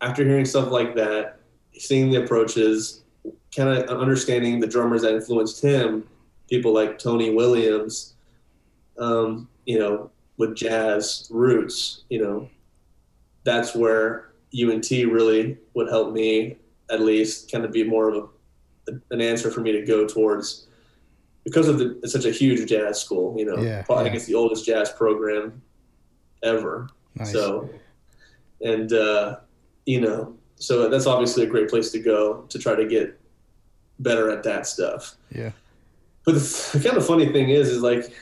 after 0.00 0.24
hearing 0.24 0.44
stuff 0.44 0.70
like 0.70 0.94
that, 0.96 1.40
seeing 1.78 2.10
the 2.10 2.22
approaches, 2.24 3.02
kind 3.54 3.68
of 3.68 4.00
understanding 4.00 4.60
the 4.60 4.66
drummers 4.66 5.02
that 5.02 5.14
influenced 5.14 5.62
him 5.62 6.04
people 6.50 6.74
like 6.74 6.98
Tony 6.98 7.30
Williams, 7.30 8.14
um, 8.98 9.48
you 9.64 9.78
know, 9.78 10.10
with 10.36 10.56
jazz 10.56 11.28
roots, 11.30 12.04
you 12.10 12.22
know, 12.22 12.48
that's 13.44 13.74
where 13.74 14.32
UNT 14.60 14.90
really 14.90 15.56
would 15.74 15.88
help 15.88 16.12
me 16.12 16.56
at 16.90 17.00
least 17.00 17.50
kind 17.50 17.64
of 17.64 17.72
be 17.72 17.84
more 17.84 18.10
of 18.10 18.28
a, 18.88 18.92
an 19.10 19.20
answer 19.20 19.50
for 19.50 19.60
me 19.60 19.72
to 19.72 19.82
go 19.82 20.06
towards 20.06 20.66
because 21.44 21.68
of 21.68 21.78
the, 21.78 21.98
it's 22.02 22.12
such 22.12 22.24
a 22.24 22.30
huge 22.30 22.68
jazz 22.68 23.00
school, 23.00 23.38
you 23.38 23.46
know, 23.46 23.56
yeah, 23.58 23.84
I 23.88 24.08
guess 24.08 24.26
the 24.26 24.34
oldest 24.34 24.66
jazz 24.66 24.90
program 24.90 25.62
ever. 26.42 26.88
Nice. 27.14 27.32
So, 27.32 27.70
and, 28.60 28.92
uh, 28.92 29.36
you 29.86 30.00
know, 30.00 30.36
so 30.56 30.88
that's 30.88 31.06
obviously 31.06 31.44
a 31.44 31.46
great 31.46 31.70
place 31.70 31.90
to 31.92 31.98
go 31.98 32.42
to 32.48 32.58
try 32.58 32.74
to 32.74 32.84
get 32.86 33.18
better 34.00 34.30
at 34.30 34.42
that 34.42 34.66
stuff. 34.66 35.16
Yeah. 35.34 35.52
But 36.24 36.34
the 36.34 36.80
kind 36.84 36.96
of 36.96 37.06
funny 37.06 37.26
thing 37.32 37.50
is, 37.50 37.68
is 37.68 37.82
like, 37.82 38.12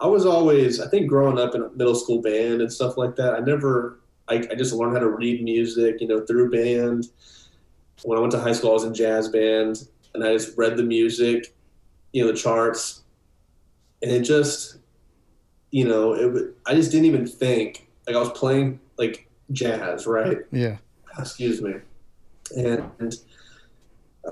I 0.00 0.06
was 0.06 0.26
always, 0.26 0.80
I 0.80 0.88
think 0.88 1.08
growing 1.08 1.38
up 1.38 1.54
in 1.54 1.62
a 1.62 1.70
middle 1.70 1.94
school 1.94 2.20
band 2.20 2.60
and 2.60 2.72
stuff 2.72 2.96
like 2.96 3.14
that, 3.16 3.34
I 3.34 3.38
never, 3.38 4.00
I, 4.28 4.44
I 4.50 4.54
just 4.56 4.72
learned 4.74 4.94
how 4.94 5.00
to 5.00 5.08
read 5.08 5.44
music, 5.44 6.00
you 6.00 6.08
know, 6.08 6.26
through 6.26 6.50
band. 6.50 7.06
When 8.02 8.18
I 8.18 8.20
went 8.20 8.32
to 8.32 8.40
high 8.40 8.52
school, 8.52 8.70
I 8.70 8.74
was 8.74 8.84
in 8.84 8.94
jazz 8.94 9.28
band 9.28 9.86
and 10.12 10.24
I 10.24 10.32
just 10.32 10.58
read 10.58 10.76
the 10.76 10.82
music, 10.82 11.54
you 12.12 12.24
know, 12.24 12.32
the 12.32 12.36
charts. 12.36 13.02
And 14.02 14.10
it 14.10 14.22
just, 14.22 14.78
you 15.70 15.86
know, 15.86 16.14
it, 16.14 16.54
I 16.66 16.74
just 16.74 16.90
didn't 16.90 17.06
even 17.06 17.26
think, 17.26 17.88
like 18.06 18.16
I 18.16 18.18
was 18.18 18.30
playing 18.30 18.80
like 18.98 19.28
jazz, 19.52 20.06
right? 20.06 20.38
Yeah. 20.50 20.78
Excuse 21.16 21.62
me. 21.62 21.74
And, 22.56 22.90
and 22.98 23.14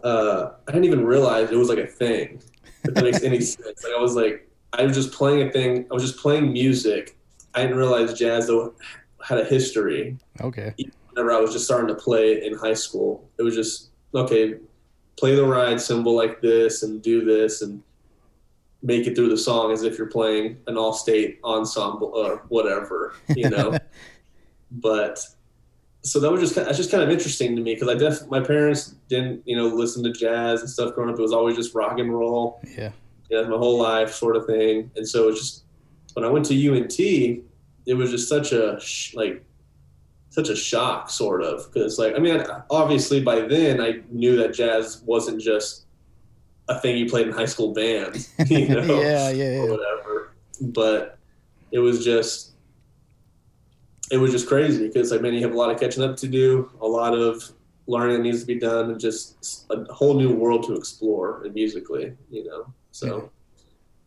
uh, 0.05 0.51
I 0.67 0.73
didn't 0.73 0.85
even 0.85 1.05
realize 1.05 1.51
it 1.51 1.57
was 1.57 1.69
like 1.69 1.79
a 1.79 1.87
thing. 1.87 2.43
If 2.85 2.95
that 2.95 3.05
makes 3.05 3.23
any 3.23 3.41
sense. 3.41 3.85
Like 3.85 3.93
I 3.97 4.01
was 4.01 4.15
like, 4.15 4.49
I 4.73 4.85
was 4.85 4.95
just 4.95 5.13
playing 5.13 5.49
a 5.49 5.53
thing. 5.53 5.87
I 5.91 5.95
was 5.95 6.03
just 6.03 6.19
playing 6.19 6.53
music. 6.53 7.17
I 7.55 7.63
didn't 7.63 7.77
realize 7.77 8.15
jazz 8.15 8.47
though 8.47 8.75
had 9.25 9.39
a 9.39 9.45
history. 9.45 10.17
Okay. 10.41 10.75
Whenever 11.11 11.33
I 11.33 11.41
was 11.41 11.53
just 11.53 11.65
starting 11.65 11.89
to 11.89 11.95
play 11.95 12.45
in 12.45 12.55
high 12.55 12.75
school, 12.75 13.29
it 13.39 13.43
was 13.43 13.55
just 13.55 13.91
okay. 14.15 14.55
Play 15.17 15.35
the 15.35 15.45
ride 15.45 15.81
cymbal 15.81 16.17
like 16.17 16.41
this 16.41 16.83
and 16.83 17.03
do 17.03 17.25
this 17.25 17.63
and 17.63 17.83
make 18.83 19.07
it 19.07 19.15
through 19.15 19.29
the 19.29 19.37
song 19.37 19.73
as 19.73 19.83
if 19.83 19.99
you're 19.99 20.07
playing 20.07 20.57
an 20.67 20.79
all-state 20.79 21.39
ensemble 21.45 22.13
or 22.15 22.47
whatever, 22.49 23.15
you 23.37 23.51
know. 23.51 23.77
but 24.71 25.23
so 26.03 26.19
that 26.21 26.31
was 26.31 26.41
just 26.41 26.55
that's 26.55 26.77
just 26.77 26.91
kind 26.91 27.03
of 27.03 27.11
interesting 27.11 27.55
to 27.57 27.63
me 27.63 27.75
because 27.75 27.89
I 27.89 27.95
def 27.95 28.27
my 28.29 28.41
parents 28.41 28.95
didn't 29.09 29.43
you 29.45 29.57
know 29.57 29.67
listen 29.67 30.03
to 30.05 30.13
jazz 30.13 30.61
and 30.61 30.71
stuff 30.71 30.95
growing 30.95 31.11
up. 31.11 31.19
It 31.19 31.23
was 31.23 31.33
always 31.33 31.57
just 31.57 31.75
rock 31.75 31.99
and 31.99 32.13
roll. 32.13 32.61
Yeah. 32.77 32.93
Yeah, 33.29 33.43
my 33.43 33.59
whole 33.59 33.79
life 33.79 34.13
sort 34.13 34.37
of 34.37 34.47
thing. 34.47 34.91
And 34.97 35.09
so 35.09 35.29
it's 35.29 35.39
just 35.39 35.65
when 36.15 36.25
I 36.25 36.29
went 36.29 36.47
to 36.47 36.55
UNT, 36.55 36.99
it 36.99 37.95
was 37.95 38.11
just 38.11 38.29
such 38.29 38.53
a 38.53 38.81
like 39.15 39.45
such 40.31 40.49
a 40.49 40.57
shock 40.57 41.11
sort 41.11 41.43
of 41.43 41.71
because 41.73 41.99
like 41.99 42.15
I 42.15 42.19
mean 42.19 42.43
obviously 42.71 43.21
by 43.21 43.41
then 43.41 43.81
I 43.81 44.01
knew 44.11 44.37
that 44.37 44.55
jazz 44.55 45.03
wasn't 45.05 45.41
just 45.41 45.87
a 46.69 46.79
thing 46.79 46.97
you 46.97 47.07
played 47.07 47.27
in 47.27 47.33
high 47.33 47.47
school 47.47 47.75
band, 47.75 48.29
you 48.47 48.69
know, 48.75 49.01
yeah, 49.01 49.31
yeah, 49.31 49.51
yeah, 49.51 49.59
or 49.59 49.71
whatever. 49.71 50.33
But 50.61 51.19
it 51.73 51.81
was 51.81 52.05
just 52.05 52.50
it 54.11 54.19
was 54.19 54.33
just 54.33 54.49
crazy 54.49 54.87
because 54.87 55.13
like 55.13 55.23
man, 55.23 55.35
you 55.35 55.43
have 55.43 55.53
a 55.53 55.57
lot 55.57 55.71
of 55.71 55.79
catching 55.79 56.03
up 56.03 56.17
to 56.17 56.29
do, 56.29 56.71
a 56.81 56.87
lot 56.87 57.15
of 57.15 57.53
learning 57.87 58.17
that 58.17 58.23
needs 58.23 58.41
to 58.41 58.47
be 58.47 58.59
done, 58.59 58.91
and 58.91 59.01
just 59.01 59.67
a 59.71 59.93
whole 59.93 60.15
new 60.15 60.33
world 60.33 60.65
to 60.67 60.75
explore 60.75 61.43
and 61.45 61.55
musically, 61.55 62.13
you 62.31 62.45
know. 62.45 62.73
So, 62.93 63.31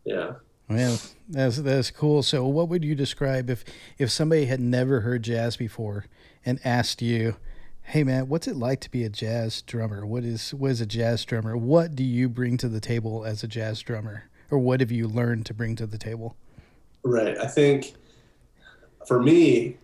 yeah. 0.04 0.32
Man, 0.68 0.98
that's 1.28 1.58
that's 1.58 1.90
cool. 1.90 2.22
So, 2.22 2.46
what 2.46 2.68
would 2.68 2.84
you 2.84 2.94
describe 2.94 3.50
if 3.50 3.64
if 3.98 4.10
somebody 4.10 4.46
had 4.46 4.60
never 4.60 5.00
heard 5.00 5.22
jazz 5.22 5.56
before 5.56 6.06
and 6.44 6.58
asked 6.64 7.02
you, 7.02 7.36
"Hey, 7.82 8.02
man, 8.02 8.28
what's 8.28 8.48
it 8.48 8.56
like 8.56 8.80
to 8.80 8.90
be 8.90 9.04
a 9.04 9.10
jazz 9.10 9.60
drummer? 9.62 10.06
What 10.06 10.24
is 10.24 10.54
what 10.54 10.70
is 10.70 10.80
a 10.80 10.86
jazz 10.86 11.24
drummer? 11.24 11.56
What 11.56 11.94
do 11.94 12.02
you 12.02 12.28
bring 12.30 12.56
to 12.58 12.68
the 12.68 12.80
table 12.80 13.24
as 13.24 13.42
a 13.42 13.48
jazz 13.48 13.80
drummer, 13.80 14.24
or 14.50 14.58
what 14.58 14.80
have 14.80 14.90
you 14.90 15.06
learned 15.06 15.44
to 15.46 15.54
bring 15.54 15.76
to 15.76 15.86
the 15.86 15.98
table?" 15.98 16.36
Right. 17.02 17.36
I 17.36 17.46
think 17.46 17.94
for 19.06 19.22
me, 19.22 19.76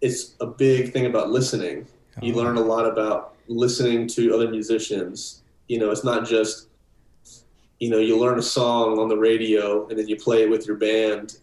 it's 0.00 0.34
a 0.40 0.46
big 0.46 0.92
thing 0.92 1.06
about 1.06 1.30
listening. 1.30 1.86
Oh. 2.16 2.24
You 2.24 2.34
learn 2.34 2.56
a 2.56 2.60
lot 2.60 2.86
about 2.86 3.36
listening 3.48 4.06
to 4.08 4.34
other 4.34 4.48
musicians. 4.48 5.42
You 5.68 5.78
know, 5.78 5.90
it's 5.90 6.04
not 6.04 6.26
just 6.26 6.68
you 7.78 7.88
know 7.90 7.98
you 7.98 8.18
learn 8.18 8.38
a 8.38 8.42
song 8.42 8.98
on 8.98 9.08
the 9.08 9.16
radio 9.16 9.88
and 9.88 9.98
then 9.98 10.06
you 10.06 10.16
play 10.16 10.42
it 10.42 10.50
with 10.50 10.66
your 10.66 10.76
band. 10.76 11.38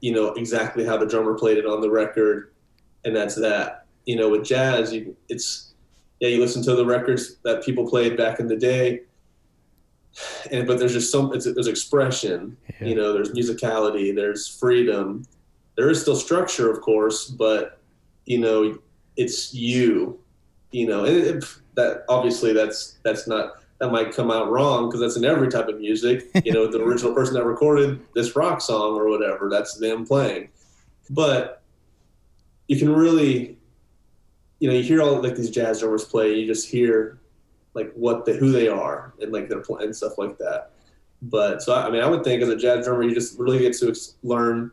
You 0.00 0.12
know 0.12 0.28
exactly 0.34 0.84
how 0.84 0.96
the 0.96 1.06
drummer 1.06 1.34
played 1.34 1.58
it 1.58 1.66
on 1.66 1.80
the 1.80 1.90
record, 1.90 2.52
and 3.04 3.14
that's 3.14 3.34
that. 3.36 3.86
You 4.06 4.16
know, 4.16 4.30
with 4.30 4.44
jazz, 4.44 4.92
you, 4.92 5.16
it's 5.28 5.72
yeah, 6.20 6.28
you 6.28 6.40
listen 6.40 6.62
to 6.64 6.74
the 6.74 6.86
records 6.86 7.36
that 7.44 7.64
people 7.64 7.88
played 7.88 8.16
back 8.16 8.40
in 8.40 8.46
the 8.46 8.56
day, 8.56 9.02
and 10.50 10.66
but 10.66 10.78
there's 10.78 10.92
just 10.92 11.12
some 11.12 11.32
it's 11.34 11.44
there's 11.44 11.66
expression. 11.66 12.56
Yeah. 12.80 12.88
You 12.88 12.94
know, 12.94 13.12
there's 13.12 13.32
musicality, 13.32 14.14
there's 14.14 14.48
freedom. 14.48 15.24
There 15.76 15.88
is 15.88 16.00
still 16.00 16.16
structure, 16.16 16.70
of 16.70 16.80
course, 16.82 17.26
but 17.26 17.79
you 18.26 18.38
know, 18.38 18.78
it's 19.16 19.52
you, 19.54 20.18
you 20.70 20.86
know, 20.86 21.04
and 21.04 21.16
it, 21.16 21.44
that 21.74 22.04
obviously 22.08 22.52
that's 22.52 22.98
that's 23.02 23.26
not 23.26 23.54
that 23.80 23.90
might 23.90 24.14
come 24.14 24.30
out 24.30 24.50
wrong 24.50 24.88
because 24.88 25.00
that's 25.00 25.16
in 25.16 25.24
every 25.24 25.48
type 25.48 25.68
of 25.68 25.78
music. 25.78 26.28
You 26.44 26.52
know, 26.52 26.66
the 26.66 26.80
original 26.84 27.14
person 27.14 27.34
that 27.34 27.44
recorded 27.44 28.00
this 28.14 28.36
rock 28.36 28.60
song 28.60 28.94
or 28.94 29.08
whatever, 29.08 29.48
that's 29.48 29.78
them 29.78 30.06
playing. 30.06 30.50
But 31.08 31.62
you 32.68 32.78
can 32.78 32.94
really, 32.94 33.58
you 34.60 34.68
know, 34.68 34.74
you 34.74 34.82
hear 34.82 35.02
all 35.02 35.20
like 35.22 35.34
these 35.34 35.50
jazz 35.50 35.80
drummers 35.80 36.04
play, 36.04 36.38
you 36.38 36.46
just 36.46 36.68
hear 36.68 37.18
like 37.74 37.92
what 37.94 38.24
the 38.24 38.34
who 38.34 38.52
they 38.52 38.68
are 38.68 39.14
and 39.20 39.32
like 39.32 39.48
their 39.48 39.60
playing 39.60 39.92
stuff 39.92 40.18
like 40.18 40.36
that. 40.38 40.72
But 41.22 41.62
so 41.62 41.74
I 41.74 41.90
mean, 41.90 42.02
I 42.02 42.06
would 42.06 42.22
think 42.22 42.42
as 42.42 42.48
a 42.48 42.56
jazz 42.56 42.84
drummer, 42.84 43.02
you 43.02 43.14
just 43.14 43.38
really 43.38 43.58
get 43.58 43.72
to 43.78 43.88
ex- 43.88 44.16
learn 44.22 44.72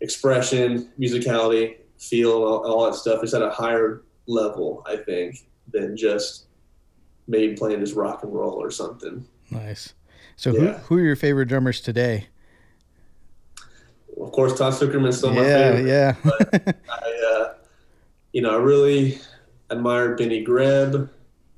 expression, 0.00 0.90
musicality, 0.98 1.76
feel, 2.00 2.32
all, 2.32 2.66
all 2.66 2.86
that 2.86 2.94
stuff. 2.94 3.22
is 3.22 3.34
at 3.34 3.42
a 3.42 3.50
higher 3.50 4.02
level, 4.26 4.82
I 4.86 4.96
think, 4.96 5.46
than 5.72 5.96
just 5.96 6.46
maybe 7.28 7.54
playing 7.54 7.80
just 7.80 7.94
rock 7.94 8.24
and 8.24 8.34
roll 8.34 8.54
or 8.54 8.70
something. 8.70 9.24
Nice. 9.50 9.94
So 10.36 10.52
yeah. 10.52 10.58
who 10.58 10.68
who 10.72 10.96
are 10.96 11.00
your 11.00 11.16
favorite 11.16 11.46
drummers 11.46 11.80
today? 11.80 12.28
Of 14.20 14.32
course, 14.32 14.56
Todd 14.56 14.72
Sucherman's 14.72 15.18
still 15.18 15.32
my 15.32 15.46
yeah, 15.46 15.72
favorite. 15.72 15.88
Yeah, 15.88 16.14
yeah. 16.52 16.72
I, 16.90 17.36
uh, 17.36 17.54
you 18.32 18.42
know, 18.42 18.50
I 18.50 18.56
really 18.56 19.18
admire 19.70 20.14
Benny 20.14 20.42
Greb. 20.42 21.10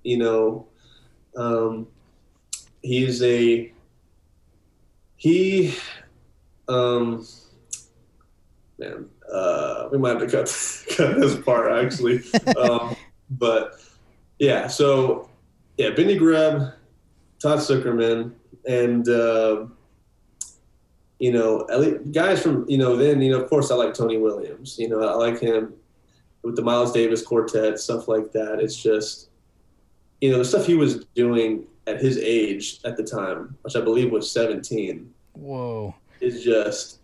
You 0.05 0.19
know, 0.19 0.67
um, 1.37 1.87
he's 2.83 3.23
a 3.23 3.73
he. 5.17 5.75
Um, 6.69 7.27
man, 8.79 9.09
uh, 9.33 9.89
we 9.91 9.99
might 9.99 10.11
have 10.11 10.21
to 10.21 10.27
cut 10.27 10.87
cut 10.97 11.21
this 11.21 11.37
part 11.37 11.85
actually, 11.85 12.23
um, 12.57 12.97
but 13.31 13.81
yeah. 14.39 14.67
So 14.67 15.29
yeah, 15.79 15.91
Benny 15.91 16.17
Greb, 16.17 16.73
Todd 17.41 17.59
Sucherman, 17.59 18.33
and 18.67 19.09
uh, 19.09 19.67
you 21.19 21.33
know, 21.33 21.67
guys 22.11 22.43
from 22.43 22.69
you 22.69 22.79
know 22.79 22.97
then 22.97 23.23
you 23.23 23.31
know 23.31 23.41
of 23.41 23.49
course 23.49 23.71
I 23.71 23.75
like 23.75 23.95
Tony 23.95 24.19
Williams. 24.19 24.79
You 24.79 24.89
know, 24.89 25.01
I 25.01 25.15
like 25.15 25.41
him 25.41 25.75
with 26.43 26.57
the 26.57 26.63
Miles 26.63 26.93
Davis 26.93 27.23
quartet 27.23 27.79
stuff 27.79 28.09
like 28.09 28.33
that. 28.33 28.61
It's 28.61 28.77
just 28.77 29.31
you 30.21 30.31
know 30.31 30.39
the 30.39 30.45
stuff 30.45 30.67
he 30.67 30.75
was 30.75 31.05
doing 31.15 31.67
at 31.87 32.01
his 32.01 32.19
age 32.19 32.81
at 32.85 32.97
the 32.97 33.03
time, 33.03 33.57
which 33.63 33.77
I 33.77 33.81
believe 33.81 34.11
was 34.11 34.31
17. 34.31 35.13
Whoa. 35.33 35.95
Is 36.21 36.45
just, 36.45 37.01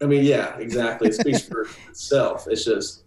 I 0.00 0.06
mean, 0.06 0.24
yeah, 0.24 0.56
exactly. 0.58 1.08
It 1.08 1.14
speaks 1.14 1.42
for 1.42 1.66
itself. 1.88 2.46
It's 2.48 2.64
just, 2.64 3.02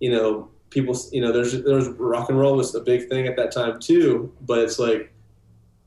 you 0.00 0.10
know, 0.10 0.50
people, 0.70 0.96
you 1.12 1.20
know, 1.20 1.32
there's 1.32 1.62
there's 1.62 1.88
rock 1.88 2.28
and 2.30 2.38
roll 2.38 2.56
was 2.56 2.74
a 2.74 2.80
big 2.80 3.08
thing 3.08 3.26
at 3.26 3.36
that 3.36 3.52
time 3.52 3.78
too, 3.78 4.32
but 4.42 4.58
it's 4.60 4.78
like, 4.78 5.12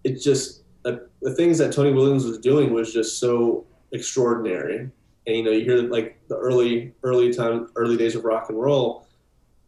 it 0.03 0.21
just 0.21 0.63
uh, 0.85 0.97
the 1.21 1.33
things 1.35 1.57
that 1.57 1.73
Tony 1.73 1.91
Williams 1.91 2.25
was 2.25 2.37
doing 2.39 2.73
was 2.73 2.93
just 2.93 3.19
so 3.19 3.65
extraordinary. 3.91 4.89
And 5.25 5.35
you 5.35 5.43
know, 5.43 5.51
you 5.51 5.63
hear 5.63 5.81
like 5.81 6.17
the 6.29 6.37
early 6.37 6.93
early 7.03 7.33
time 7.33 7.69
early 7.75 7.97
days 7.97 8.15
of 8.15 8.23
rock 8.23 8.49
and 8.49 8.59
roll, 8.59 9.07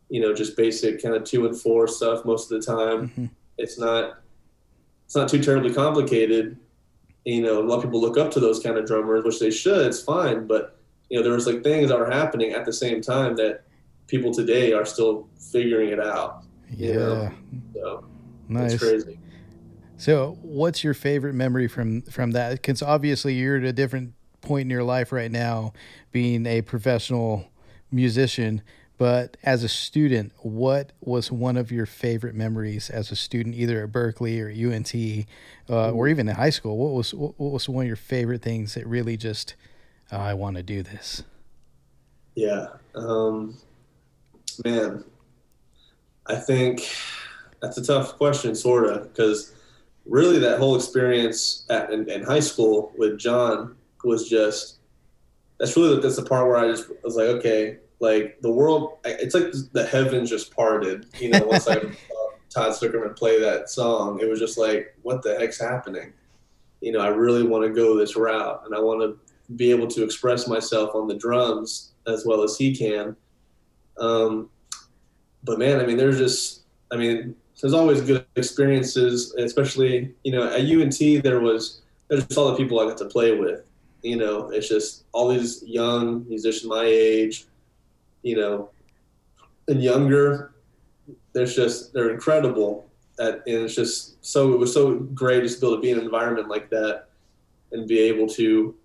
you 0.09 0.21
know, 0.21 0.33
just 0.33 0.55
basic 0.55 1.01
kind 1.01 1.15
of 1.15 1.23
two 1.23 1.45
and 1.45 1.59
four 1.59 1.87
stuff 1.87 2.23
most 2.25 2.51
of 2.51 2.61
the 2.61 2.65
time. 2.65 3.09
Mm-hmm. 3.09 3.25
It's 3.57 3.77
not 3.77 4.19
it's 5.05 5.15
not 5.15 5.27
too 5.27 5.41
terribly 5.41 5.73
complicated. 5.73 6.57
You 7.25 7.41
know, 7.41 7.61
a 7.61 7.65
lot 7.65 7.77
of 7.77 7.83
people 7.83 8.01
look 8.01 8.17
up 8.17 8.31
to 8.31 8.39
those 8.39 8.61
kind 8.61 8.77
of 8.77 8.85
drummers, 8.85 9.23
which 9.23 9.39
they 9.39 9.51
should. 9.51 9.85
It's 9.85 10.01
fine, 10.01 10.47
but 10.47 10.79
you 11.09 11.17
know, 11.17 11.23
there 11.23 11.33
was 11.33 11.47
like 11.47 11.63
things 11.63 11.89
that 11.89 11.99
were 11.99 12.09
happening 12.09 12.51
at 12.51 12.65
the 12.65 12.73
same 12.73 13.01
time 13.01 13.35
that 13.35 13.63
people 14.07 14.33
today 14.33 14.73
are 14.73 14.85
still 14.85 15.27
figuring 15.51 15.89
it 15.89 15.99
out. 15.99 16.43
Yeah. 16.69 16.95
Know? 16.95 17.31
So 17.73 18.05
nice. 18.47 18.73
It's 18.73 18.83
crazy. 18.83 19.19
So, 19.97 20.37
what's 20.41 20.83
your 20.83 20.93
favorite 20.93 21.33
memory 21.33 21.67
from 21.67 22.03
from 22.03 22.31
that? 22.31 22.53
Because 22.53 22.81
obviously, 22.81 23.33
you're 23.33 23.57
at 23.57 23.63
a 23.63 23.73
different 23.73 24.13
point 24.41 24.61
in 24.61 24.69
your 24.69 24.83
life 24.83 25.11
right 25.11 25.31
now, 25.31 25.73
being 26.11 26.45
a 26.45 26.61
professional 26.61 27.45
musician. 27.91 28.61
But 28.99 29.37
as 29.43 29.63
a 29.63 29.69
student, 29.69 30.33
what 30.39 30.91
was 30.99 31.31
one 31.31 31.55
of 31.55 31.71
your 31.71 31.85
favorite 31.85 32.35
memories 32.35 32.89
as 32.89 33.13
a 33.13 33.15
student, 33.15 33.55
either 33.55 33.81
at 33.81 33.93
Berklee 33.93 34.41
or 34.41 34.49
UNT, 34.51 35.25
uh, 35.69 35.91
or 35.91 36.09
even 36.09 36.27
in 36.27 36.35
high 36.35 36.49
school? 36.49 36.77
What 36.77 36.91
was 36.91 37.13
what 37.13 37.39
was 37.39 37.69
one 37.69 37.85
of 37.85 37.87
your 37.87 37.95
favorite 37.95 38.41
things 38.41 38.73
that 38.73 38.85
really 38.85 39.15
just, 39.15 39.55
oh, 40.11 40.17
I 40.17 40.33
want 40.33 40.57
to 40.57 40.63
do 40.63 40.83
this? 40.83 41.23
Yeah, 42.35 42.67
um, 42.93 43.57
man, 44.65 45.05
I 46.25 46.35
think 46.35 46.85
that's 47.61 47.77
a 47.77 47.85
tough 47.85 48.17
question, 48.17 48.53
sort 48.53 48.85
of, 48.85 49.03
because 49.03 49.53
really 50.05 50.39
that 50.39 50.59
whole 50.59 50.75
experience 50.75 51.63
at, 51.69 51.89
in, 51.93 52.09
in, 52.09 52.23
high 52.23 52.41
school 52.41 52.91
with 52.97 53.17
John 53.17 53.77
was 54.03 54.27
just 54.27 54.79
that's 55.57 55.77
really 55.77 56.01
that's 56.01 56.17
the 56.17 56.23
part 56.23 56.47
where 56.47 56.57
I 56.57 56.67
just 56.67 56.89
was 57.01 57.15
like, 57.15 57.27
okay, 57.27 57.77
like 57.99 58.39
the 58.41 58.51
world, 58.51 58.97
it's 59.03 59.35
like 59.35 59.51
the 59.73 59.85
heavens 59.85 60.29
just 60.29 60.55
parted. 60.55 61.05
You 61.19 61.29
know, 61.29 61.45
once 61.45 61.67
I 61.67 61.75
saw 61.81 62.29
Todd 62.49 62.71
Sucherman 62.73 63.15
play 63.15 63.39
that 63.39 63.69
song, 63.69 64.19
it 64.21 64.29
was 64.29 64.39
just 64.39 64.57
like, 64.57 64.95
what 65.01 65.21
the 65.21 65.37
heck's 65.37 65.59
happening? 65.59 66.13
You 66.81 66.93
know, 66.93 66.99
I 66.99 67.07
really 67.07 67.43
want 67.43 67.65
to 67.65 67.69
go 67.69 67.97
this 67.97 68.15
route, 68.15 68.61
and 68.65 68.73
I 68.73 68.79
want 68.79 69.01
to 69.01 69.19
be 69.55 69.71
able 69.71 69.87
to 69.87 70.03
express 70.03 70.47
myself 70.47 70.95
on 70.95 71.07
the 71.07 71.15
drums 71.15 71.91
as 72.07 72.25
well 72.25 72.43
as 72.43 72.57
he 72.57 72.75
can. 72.75 73.15
Um, 73.97 74.49
but 75.43 75.59
man, 75.59 75.79
I 75.79 75.85
mean, 75.85 75.97
there's 75.97 76.17
just, 76.17 76.61
I 76.91 76.95
mean, 76.95 77.35
there's 77.61 77.73
always 77.73 78.01
good 78.01 78.25
experiences, 78.35 79.33
especially 79.35 80.13
you 80.23 80.31
know 80.31 80.47
at 80.47 80.61
UNT 80.61 81.23
there 81.23 81.39
was 81.39 81.81
there's 82.07 82.25
just 82.25 82.37
all 82.37 82.51
the 82.51 82.57
people 82.57 82.79
I 82.79 82.85
got 82.85 82.97
to 82.99 83.05
play 83.05 83.37
with. 83.37 83.65
You 84.01 84.15
know, 84.15 84.49
it's 84.49 84.69
just 84.69 85.03
all 85.11 85.27
these 85.27 85.61
young 85.63 86.27
musicians 86.27 86.65
my 86.65 86.85
age, 86.85 87.45
you 88.23 88.35
know, 88.35 88.69
and 89.67 89.81
younger. 89.81 90.53
There's 91.33 91.55
just 91.55 91.93
they're 91.93 92.11
incredible 92.11 92.89
at, 93.19 93.35
and 93.45 93.65
it's 93.65 93.75
just 93.75 94.23
so 94.25 94.53
it 94.53 94.59
was 94.59 94.73
so 94.73 94.95
great 94.95 95.43
just 95.43 95.59
to 95.59 95.61
be 95.61 95.67
able 95.67 95.75
to 95.77 95.81
be 95.81 95.91
in 95.91 95.99
an 95.99 96.05
environment 96.05 96.49
like 96.49 96.69
that 96.69 97.05
and 97.71 97.87
be 97.87 97.99
able 97.99 98.27
to 98.27 98.75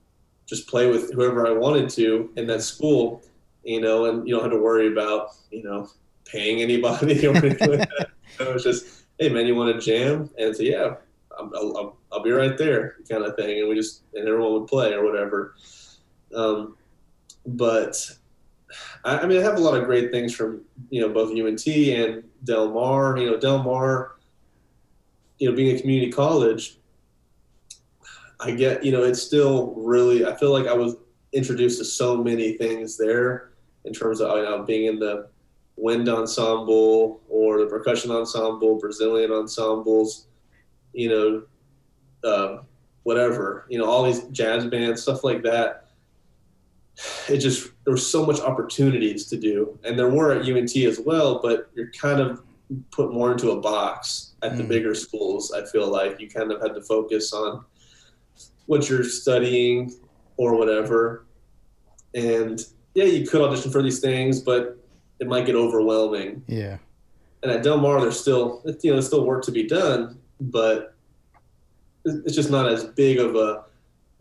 just 0.46 0.68
play 0.68 0.90
with 0.90 1.12
whoever 1.12 1.46
I 1.46 1.52
wanted 1.52 1.88
to 1.90 2.30
in 2.36 2.46
that 2.48 2.62
school, 2.62 3.22
you 3.62 3.80
know, 3.80 4.06
and 4.06 4.28
you 4.28 4.34
don't 4.34 4.42
have 4.42 4.52
to 4.52 4.58
worry 4.58 4.92
about 4.92 5.30
you 5.50 5.62
know 5.62 5.88
paying 6.24 6.60
anybody 6.60 7.26
or 7.26 7.36
anything 7.36 7.78
like 7.78 7.88
that. 7.98 8.08
it 8.40 8.52
was 8.52 8.64
just, 8.64 9.04
hey 9.18 9.28
man, 9.28 9.46
you 9.46 9.54
want 9.54 9.74
to 9.74 9.80
jam? 9.80 10.30
And 10.38 10.54
so 10.54 10.62
yeah, 10.62 10.94
I'll, 11.38 11.50
I'll, 11.56 11.96
I'll, 12.12 12.22
be 12.22 12.30
right 12.30 12.56
there, 12.56 12.96
kind 13.08 13.24
of 13.24 13.36
thing. 13.36 13.60
And 13.60 13.68
we 13.68 13.74
just 13.74 14.02
and 14.14 14.28
everyone 14.28 14.52
would 14.52 14.68
play 14.68 14.92
or 14.92 15.04
whatever. 15.04 15.54
Um, 16.34 16.76
but 17.46 17.96
I, 19.04 19.18
I, 19.18 19.26
mean, 19.26 19.38
I 19.38 19.42
have 19.42 19.56
a 19.56 19.60
lot 19.60 19.78
of 19.78 19.84
great 19.84 20.10
things 20.10 20.34
from 20.34 20.62
you 20.90 21.00
know 21.00 21.08
both 21.08 21.30
UNT 21.30 21.66
and 21.66 22.24
Del 22.44 22.70
Mar. 22.72 23.16
You 23.18 23.30
know, 23.30 23.36
Del 23.38 23.62
Mar. 23.62 24.12
You 25.38 25.50
know, 25.50 25.56
being 25.56 25.76
a 25.76 25.80
community 25.80 26.12
college, 26.12 26.76
I 28.40 28.52
get 28.52 28.84
you 28.84 28.92
know 28.92 29.02
it's 29.02 29.22
still 29.22 29.74
really. 29.76 30.26
I 30.26 30.36
feel 30.36 30.52
like 30.52 30.66
I 30.66 30.74
was 30.74 30.96
introduced 31.32 31.78
to 31.78 31.84
so 31.84 32.16
many 32.22 32.52
things 32.56 32.96
there 32.96 33.50
in 33.84 33.92
terms 33.92 34.20
of 34.20 34.36
you 34.36 34.44
know 34.44 34.62
being 34.62 34.86
in 34.86 34.98
the 34.98 35.28
wind 35.76 36.08
ensemble 36.08 37.20
or 37.28 37.58
the 37.58 37.66
percussion 37.66 38.10
ensemble, 38.10 38.78
Brazilian 38.78 39.32
ensembles, 39.32 40.26
you 40.92 41.08
know, 41.08 41.42
uh, 42.28 42.62
whatever, 43.02 43.66
you 43.68 43.78
know, 43.78 43.84
all 43.84 44.04
these 44.04 44.22
jazz 44.28 44.64
bands, 44.66 45.02
stuff 45.02 45.24
like 45.24 45.42
that. 45.42 45.83
It 47.28 47.38
just 47.38 47.70
there 47.84 47.92
was 47.92 48.08
so 48.08 48.24
much 48.24 48.40
opportunities 48.40 49.26
to 49.26 49.36
do, 49.36 49.78
and 49.84 49.98
there 49.98 50.08
were 50.08 50.32
at 50.32 50.48
UNT 50.48 50.76
as 50.76 51.00
well. 51.00 51.40
But 51.42 51.70
you're 51.74 51.90
kind 51.90 52.20
of 52.20 52.42
put 52.90 53.12
more 53.12 53.32
into 53.32 53.50
a 53.50 53.60
box 53.60 54.34
at 54.42 54.52
mm. 54.52 54.58
the 54.58 54.64
bigger 54.64 54.94
schools. 54.94 55.52
I 55.52 55.64
feel 55.66 55.88
like 55.88 56.20
you 56.20 56.28
kind 56.28 56.52
of 56.52 56.62
had 56.62 56.74
to 56.74 56.82
focus 56.82 57.32
on 57.32 57.64
what 58.66 58.88
you're 58.88 59.04
studying 59.04 59.92
or 60.36 60.56
whatever, 60.56 61.26
and 62.14 62.60
yeah, 62.94 63.04
you 63.04 63.26
could 63.26 63.42
audition 63.42 63.70
for 63.70 63.82
these 63.82 64.00
things, 64.00 64.40
but 64.40 64.78
it 65.18 65.26
might 65.26 65.46
get 65.46 65.56
overwhelming. 65.56 66.42
Yeah. 66.46 66.78
And 67.42 67.52
at 67.52 67.62
Del 67.62 67.78
Mar, 67.78 68.00
there's 68.00 68.18
still 68.18 68.62
you 68.64 68.90
know 68.90 68.96
there's 68.96 69.06
still 69.06 69.26
work 69.26 69.44
to 69.44 69.52
be 69.52 69.66
done, 69.66 70.18
but 70.40 70.94
it's 72.04 72.34
just 72.34 72.50
not 72.50 72.68
as 72.68 72.84
big 72.84 73.18
of 73.18 73.34
a 73.36 73.64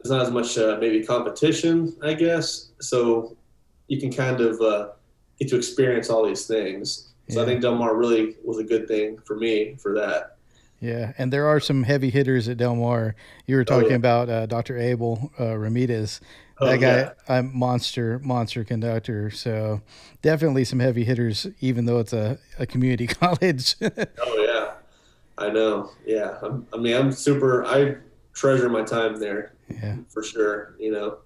there's 0.03 0.11
not 0.11 0.21
as 0.21 0.31
much 0.31 0.57
uh, 0.57 0.77
maybe 0.81 1.03
competition, 1.03 1.95
I 2.03 2.13
guess. 2.13 2.71
So 2.81 3.37
you 3.87 3.99
can 3.99 4.11
kind 4.11 4.41
of 4.41 4.59
uh, 4.59 4.89
get 5.39 5.49
to 5.49 5.55
experience 5.55 6.09
all 6.09 6.25
these 6.27 6.45
things. 6.45 7.13
So 7.29 7.39
yeah. 7.39 7.43
I 7.43 7.45
think 7.45 7.61
Del 7.61 7.75
Mar 7.75 7.95
really 7.95 8.35
was 8.43 8.59
a 8.59 8.63
good 8.65 8.87
thing 8.87 9.17
for 9.25 9.37
me 9.37 9.75
for 9.81 9.93
that. 9.95 10.37
Yeah, 10.81 11.13
and 11.17 11.31
there 11.31 11.47
are 11.47 11.61
some 11.61 11.83
heavy 11.83 12.09
hitters 12.09 12.49
at 12.49 12.57
Del 12.57 12.75
Mar. 12.75 13.15
You 13.47 13.55
were 13.55 13.63
talking 13.63 13.87
oh, 13.87 13.89
yeah. 13.91 13.95
about 13.95 14.29
uh, 14.29 14.45
Dr. 14.47 14.77
Abel 14.77 15.31
uh, 15.39 15.57
Ramirez. 15.57 16.19
Oh, 16.59 16.65
that 16.65 16.81
guy, 16.81 16.97
yeah. 16.97 17.11
I'm 17.29 17.57
monster, 17.57 18.19
monster 18.19 18.65
conductor. 18.65 19.31
So 19.31 19.81
definitely 20.21 20.65
some 20.65 20.79
heavy 20.79 21.05
hitters, 21.05 21.47
even 21.61 21.85
though 21.85 21.99
it's 21.99 22.11
a, 22.11 22.37
a 22.59 22.65
community 22.65 23.07
college. 23.07 23.75
oh 23.81 24.45
yeah, 24.45 24.73
I 25.37 25.49
know. 25.49 25.91
Yeah. 26.05 26.37
I'm, 26.41 26.67
I 26.73 26.77
mean, 26.77 26.97
I'm 26.97 27.13
super. 27.13 27.63
I 27.63 27.95
treasure 28.33 28.67
my 28.67 28.83
time 28.83 29.19
there. 29.19 29.53
Yeah. 29.81 29.95
For 30.09 30.23
sure. 30.23 30.75
You 30.79 30.91
know. 30.91 31.17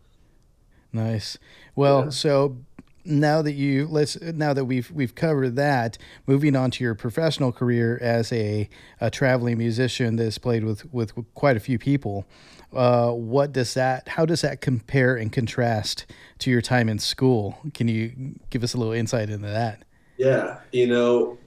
Nice. 0.93 1.37
Well, 1.75 2.05
Yeah. 2.05 2.09
so 2.09 2.57
now 3.05 3.41
that 3.41 3.53
you 3.53 3.87
let's 3.87 4.19
now 4.21 4.53
that 4.53 4.65
we've 4.65 4.89
we've 4.91 5.15
covered 5.15 5.55
that, 5.55 5.97
moving 6.25 6.55
on 6.55 6.71
to 6.71 6.83
your 6.83 6.95
professional 6.95 7.51
career 7.51 7.97
as 8.01 8.31
a, 8.33 8.69
a 8.99 9.09
traveling 9.09 9.57
musician 9.57 10.15
that's 10.17 10.37
played 10.37 10.63
with 10.63 10.91
with 10.93 11.13
quite 11.33 11.55
a 11.57 11.59
few 11.59 11.77
people. 11.79 12.25
Uh, 12.73 13.11
what 13.11 13.53
does 13.53 13.73
that? 13.75 14.07
How 14.09 14.25
does 14.25 14.41
that 14.41 14.59
compare 14.59 15.15
and 15.15 15.31
contrast 15.31 16.05
to 16.39 16.51
your 16.51 16.61
time 16.61 16.89
in 16.89 16.99
school? 16.99 17.57
Can 17.73 17.87
you 17.87 18.35
give 18.49 18.61
us 18.63 18.73
a 18.73 18.77
little 18.77 18.93
insight 18.93 19.29
into 19.29 19.47
that? 19.47 19.83
Yeah. 20.17 20.59
You 20.73 20.87
know, 20.87 21.37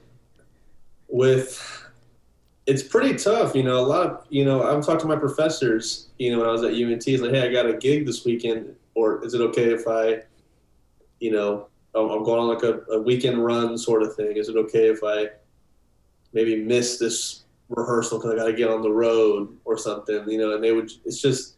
with 1.09 1.80
it's 2.65 2.83
pretty 2.83 3.15
tough. 3.15 3.55
You 3.55 3.63
know, 3.63 3.79
a 3.79 3.85
lot 3.85 4.07
of 4.07 4.25
you 4.29 4.45
know. 4.45 4.63
I've 4.63 4.85
talked 4.85 5.01
to 5.01 5.07
my 5.07 5.15
professors. 5.15 6.09
You 6.17 6.31
know, 6.31 6.39
when 6.39 6.47
I 6.47 6.51
was 6.51 6.63
at 6.63 6.73
UNT, 6.73 7.07
like, 7.21 7.31
hey, 7.31 7.47
I 7.47 7.51
got 7.51 7.65
a 7.65 7.73
gig 7.73 8.05
this 8.05 8.25
weekend, 8.25 8.75
or 8.95 9.23
is 9.25 9.33
it 9.33 9.41
okay 9.41 9.73
if 9.73 9.87
I, 9.87 10.23
you 11.19 11.31
know, 11.31 11.67
I'm 11.95 12.09
I'm 12.09 12.23
going 12.23 12.39
on 12.39 12.47
like 12.47 12.63
a, 12.63 12.81
a 12.91 13.01
weekend 13.01 13.43
run 13.43 13.77
sort 13.77 14.03
of 14.03 14.15
thing. 14.15 14.37
Is 14.37 14.49
it 14.49 14.55
okay 14.57 14.87
if 14.89 14.99
I 15.03 15.29
maybe 16.33 16.63
miss 16.63 16.97
this 16.97 17.43
rehearsal 17.69 18.19
because 18.19 18.33
I 18.33 18.35
got 18.35 18.47
to 18.47 18.53
get 18.53 18.69
on 18.69 18.81
the 18.81 18.91
road 18.91 19.57
or 19.65 19.77
something? 19.77 20.29
You 20.29 20.37
know, 20.37 20.55
and 20.55 20.63
they 20.63 20.71
would. 20.71 20.91
It's 21.05 21.21
just, 21.21 21.55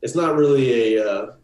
it's 0.00 0.14
not 0.14 0.34
really 0.34 0.96
a 0.96 1.04
uh, 1.04 1.34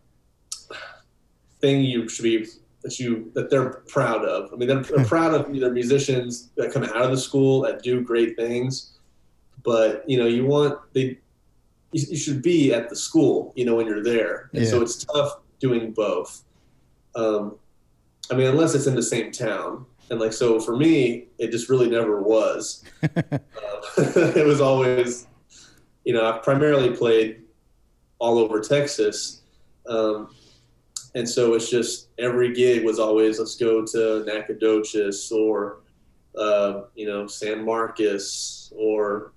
thing 1.60 1.82
you 1.82 2.08
should 2.08 2.22
be 2.22 2.46
that 2.88 2.98
you 2.98 3.30
that 3.34 3.50
they're 3.50 3.70
proud 3.88 4.24
of. 4.24 4.50
I 4.52 4.56
mean, 4.56 4.68
they're, 4.68 4.82
they're 4.82 5.04
proud 5.04 5.34
of 5.34 5.54
either 5.54 5.70
musicians 5.70 6.50
that 6.56 6.72
come 6.72 6.84
out 6.84 7.02
of 7.02 7.10
the 7.10 7.18
school 7.18 7.60
that 7.62 7.82
do 7.82 8.00
great 8.00 8.36
things, 8.36 8.98
but 9.62 10.08
you 10.08 10.16
know, 10.16 10.26
you 10.26 10.46
want 10.46 10.78
they 10.94 11.18
you, 11.92 12.06
you 12.10 12.16
should 12.16 12.42
be 12.42 12.72
at 12.72 12.88
the 12.88 12.96
school, 12.96 13.52
you 13.56 13.64
know, 13.66 13.74
when 13.74 13.86
you're 13.86 14.02
there, 14.02 14.48
and 14.54 14.66
so 14.66 14.80
it's 14.80 15.04
tough 15.04 15.40
doing 15.60 15.92
both. 15.92 16.44
Um, 17.14 17.56
I 18.30 18.34
mean, 18.34 18.46
unless 18.46 18.74
it's 18.74 18.86
in 18.86 18.94
the 18.94 19.02
same 19.02 19.32
town, 19.32 19.84
and 20.10 20.18
like 20.18 20.32
so 20.32 20.58
for 20.58 20.76
me, 20.76 21.26
it 21.38 21.50
just 21.50 21.68
really 21.68 21.90
never 21.90 22.22
was. 22.22 22.84
Uh, 23.02 23.08
it 23.98 24.46
was 24.46 24.62
always, 24.62 25.26
you 26.04 26.14
know, 26.14 26.24
I've 26.24 26.42
primarily 26.42 26.96
played 26.96 27.42
all 28.18 28.38
over 28.38 28.60
Texas. 28.60 29.42
Um, 29.86 30.34
and 31.14 31.28
so 31.28 31.54
it's 31.54 31.70
just 31.70 32.08
every 32.18 32.52
gig 32.54 32.84
was 32.84 32.98
always 32.98 33.38
let's 33.38 33.56
go 33.56 33.84
to 33.84 34.24
Nacogdoches 34.24 35.30
or 35.32 35.80
uh, 36.38 36.82
you 36.94 37.06
know 37.06 37.26
San 37.26 37.64
Marcos 37.64 38.72
or 38.76 39.32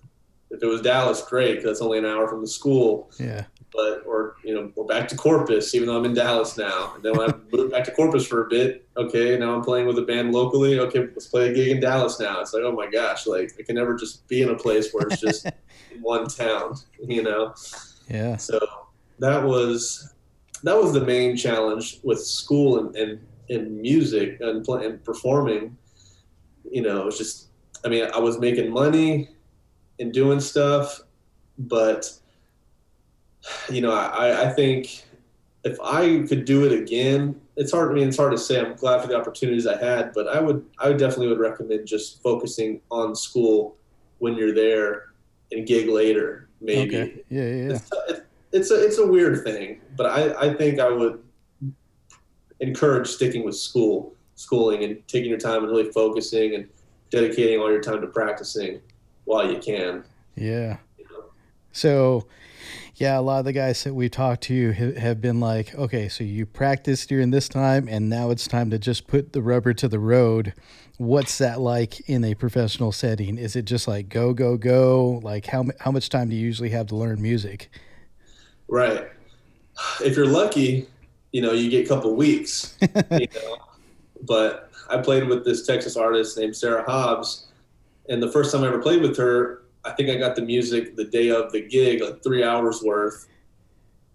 if 0.51 0.61
it 0.61 0.67
was 0.67 0.81
Dallas, 0.81 1.21
great 1.23 1.55
'cause 1.57 1.63
that's 1.65 1.81
only 1.81 1.97
an 1.97 2.05
hour 2.05 2.27
from 2.27 2.41
the 2.41 2.47
school. 2.47 3.09
Yeah. 3.17 3.45
But 3.73 4.03
or 4.05 4.35
you 4.43 4.53
know 4.53 4.69
we're 4.75 4.83
back 4.83 5.07
to 5.09 5.15
Corpus, 5.15 5.73
even 5.73 5.87
though 5.87 5.97
I'm 5.97 6.03
in 6.03 6.13
Dallas 6.13 6.57
now. 6.57 6.91
And 6.95 7.03
then 7.03 7.17
when 7.17 7.31
I 7.31 7.33
moved 7.53 7.71
back 7.71 7.85
to 7.85 7.91
Corpus 7.91 8.27
for 8.27 8.45
a 8.45 8.49
bit, 8.49 8.85
okay, 8.97 9.37
now 9.37 9.55
I'm 9.55 9.63
playing 9.63 9.87
with 9.87 9.97
a 9.97 10.01
band 10.01 10.33
locally. 10.33 10.77
Okay, 10.77 10.99
let's 10.99 11.27
play 11.27 11.49
a 11.49 11.53
gig 11.53 11.69
in 11.69 11.79
Dallas 11.79 12.19
now. 12.19 12.41
It's 12.41 12.53
like 12.53 12.63
oh 12.63 12.73
my 12.73 12.87
gosh, 12.87 13.27
like 13.27 13.53
I 13.57 13.63
can 13.63 13.75
never 13.75 13.95
just 13.95 14.27
be 14.27 14.41
in 14.41 14.49
a 14.49 14.57
place 14.57 14.91
where 14.91 15.07
it's 15.07 15.21
just 15.21 15.47
one 16.01 16.27
town, 16.27 16.75
you 17.01 17.23
know. 17.23 17.55
Yeah. 18.09 18.35
So 18.35 18.59
that 19.19 19.41
was 19.41 20.13
that 20.63 20.77
was 20.77 20.93
the 20.93 21.01
main 21.01 21.35
challenge 21.35 21.99
with 22.03 22.21
school 22.23 22.79
and 22.79 22.95
and, 22.95 23.19
and 23.49 23.81
music 23.81 24.37
and, 24.41 24.63
play, 24.63 24.85
and 24.85 25.03
performing. 25.03 25.77
You 26.69 26.81
know, 26.81 27.07
it's 27.07 27.17
just 27.17 27.47
I 27.83 27.89
mean, 27.89 28.07
I 28.13 28.19
was 28.19 28.39
making 28.39 28.71
money 28.71 29.29
and 29.99 30.13
doing 30.13 30.39
stuff, 30.39 31.01
but 31.57 32.11
you 33.69 33.81
know, 33.81 33.91
I, 33.91 34.47
I 34.47 34.53
think 34.53 35.03
if 35.63 35.79
I 35.81 36.25
could 36.27 36.45
do 36.45 36.65
it 36.65 36.71
again, 36.71 37.39
it's 37.55 37.71
hard. 37.71 37.91
I 37.91 37.95
mean, 37.95 38.07
it's 38.07 38.17
hard 38.17 38.31
to 38.31 38.37
say. 38.37 38.59
I'm 38.59 38.75
glad 38.75 39.01
for 39.01 39.07
the 39.07 39.15
opportunities 39.15 39.67
I 39.67 39.77
had, 39.83 40.13
but 40.13 40.27
I 40.27 40.39
would, 40.39 40.65
I 40.79 40.87
would 40.89 40.97
definitely 40.97 41.27
would 41.27 41.39
recommend 41.39 41.87
just 41.87 42.21
focusing 42.21 42.81
on 42.89 43.15
school 43.15 43.77
when 44.19 44.35
you're 44.35 44.53
there 44.53 45.11
and 45.51 45.65
gig 45.67 45.89
later, 45.89 46.49
maybe. 46.61 46.95
Okay. 46.97 47.23
Yeah. 47.29 47.43
Yeah. 47.43 47.47
yeah. 47.49 47.73
It's, 47.73 47.89
it- 48.09 48.27
it's 48.51 48.71
a 48.71 48.83
it's 48.83 48.97
a 48.97 49.07
weird 49.07 49.43
thing, 49.43 49.81
but 49.95 50.05
I, 50.07 50.49
I 50.49 50.53
think 50.53 50.79
I 50.79 50.89
would 50.89 51.21
encourage 52.59 53.07
sticking 53.07 53.43
with 53.43 53.55
school, 53.55 54.13
schooling, 54.35 54.83
and 54.83 55.05
taking 55.07 55.29
your 55.29 55.39
time 55.39 55.63
and 55.63 55.67
really 55.67 55.91
focusing 55.91 56.55
and 56.55 56.69
dedicating 57.09 57.59
all 57.59 57.71
your 57.71 57.81
time 57.81 58.01
to 58.01 58.07
practicing 58.07 58.81
while 59.25 59.49
you 59.51 59.59
can. 59.59 60.03
Yeah. 60.35 60.77
So, 61.73 62.27
yeah, 62.95 63.17
a 63.17 63.21
lot 63.21 63.39
of 63.39 63.45
the 63.45 63.53
guys 63.53 63.83
that 63.83 63.93
we 63.93 64.09
talked 64.09 64.43
to 64.43 64.71
have 64.71 65.21
been 65.21 65.39
like, 65.39 65.73
okay, 65.75 66.09
so 66.09 66.23
you 66.23 66.45
practiced 66.45 67.09
during 67.09 67.31
this 67.31 67.47
time, 67.47 67.87
and 67.87 68.09
now 68.09 68.29
it's 68.29 68.47
time 68.47 68.69
to 68.71 68.79
just 68.79 69.07
put 69.07 69.33
the 69.33 69.41
rubber 69.41 69.73
to 69.75 69.87
the 69.87 69.99
road. 69.99 70.53
What's 70.97 71.37
that 71.39 71.59
like 71.59 72.01
in 72.09 72.23
a 72.23 72.35
professional 72.35 72.91
setting? 72.91 73.37
Is 73.37 73.55
it 73.55 73.65
just 73.65 73.87
like 73.87 74.09
go, 74.09 74.33
go, 74.33 74.57
go? 74.57 75.19
Like 75.23 75.47
how 75.47 75.65
how 75.79 75.91
much 75.91 76.09
time 76.09 76.29
do 76.29 76.35
you 76.35 76.45
usually 76.45 76.69
have 76.69 76.87
to 76.87 76.95
learn 76.95 77.21
music? 77.21 77.71
Right. 78.71 79.09
If 80.01 80.15
you're 80.15 80.25
lucky, 80.25 80.87
you 81.33 81.41
know, 81.41 81.51
you 81.51 81.69
get 81.69 81.85
a 81.85 81.87
couple 81.89 82.15
weeks. 82.15 82.77
you 83.11 83.27
know. 83.35 83.57
But 84.23 84.71
I 84.89 84.97
played 84.97 85.27
with 85.27 85.43
this 85.43 85.67
Texas 85.67 85.97
artist 85.97 86.37
named 86.37 86.55
Sarah 86.55 86.83
Hobbs, 86.83 87.47
and 88.07 88.23
the 88.23 88.31
first 88.31 88.51
time 88.51 88.63
I 88.63 88.67
ever 88.67 88.81
played 88.81 89.01
with 89.01 89.17
her, 89.17 89.63
I 89.83 89.91
think 89.91 90.09
I 90.09 90.15
got 90.15 90.37
the 90.37 90.41
music 90.41 90.95
the 90.95 91.03
day 91.03 91.31
of 91.31 91.51
the 91.51 91.67
gig, 91.67 92.01
like 92.01 92.23
three 92.23 92.45
hours 92.45 92.81
worth. 92.81 93.27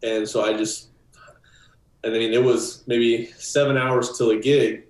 And 0.03 0.27
so 0.27 0.43
I 0.43 0.57
just, 0.57 0.89
and 2.03 2.15
I 2.15 2.19
mean, 2.19 2.33
it 2.33 2.43
was 2.43 2.83
maybe 2.87 3.27
seven 3.37 3.77
hours 3.77 4.17
till 4.17 4.31
a 4.31 4.39
gig. 4.39 4.85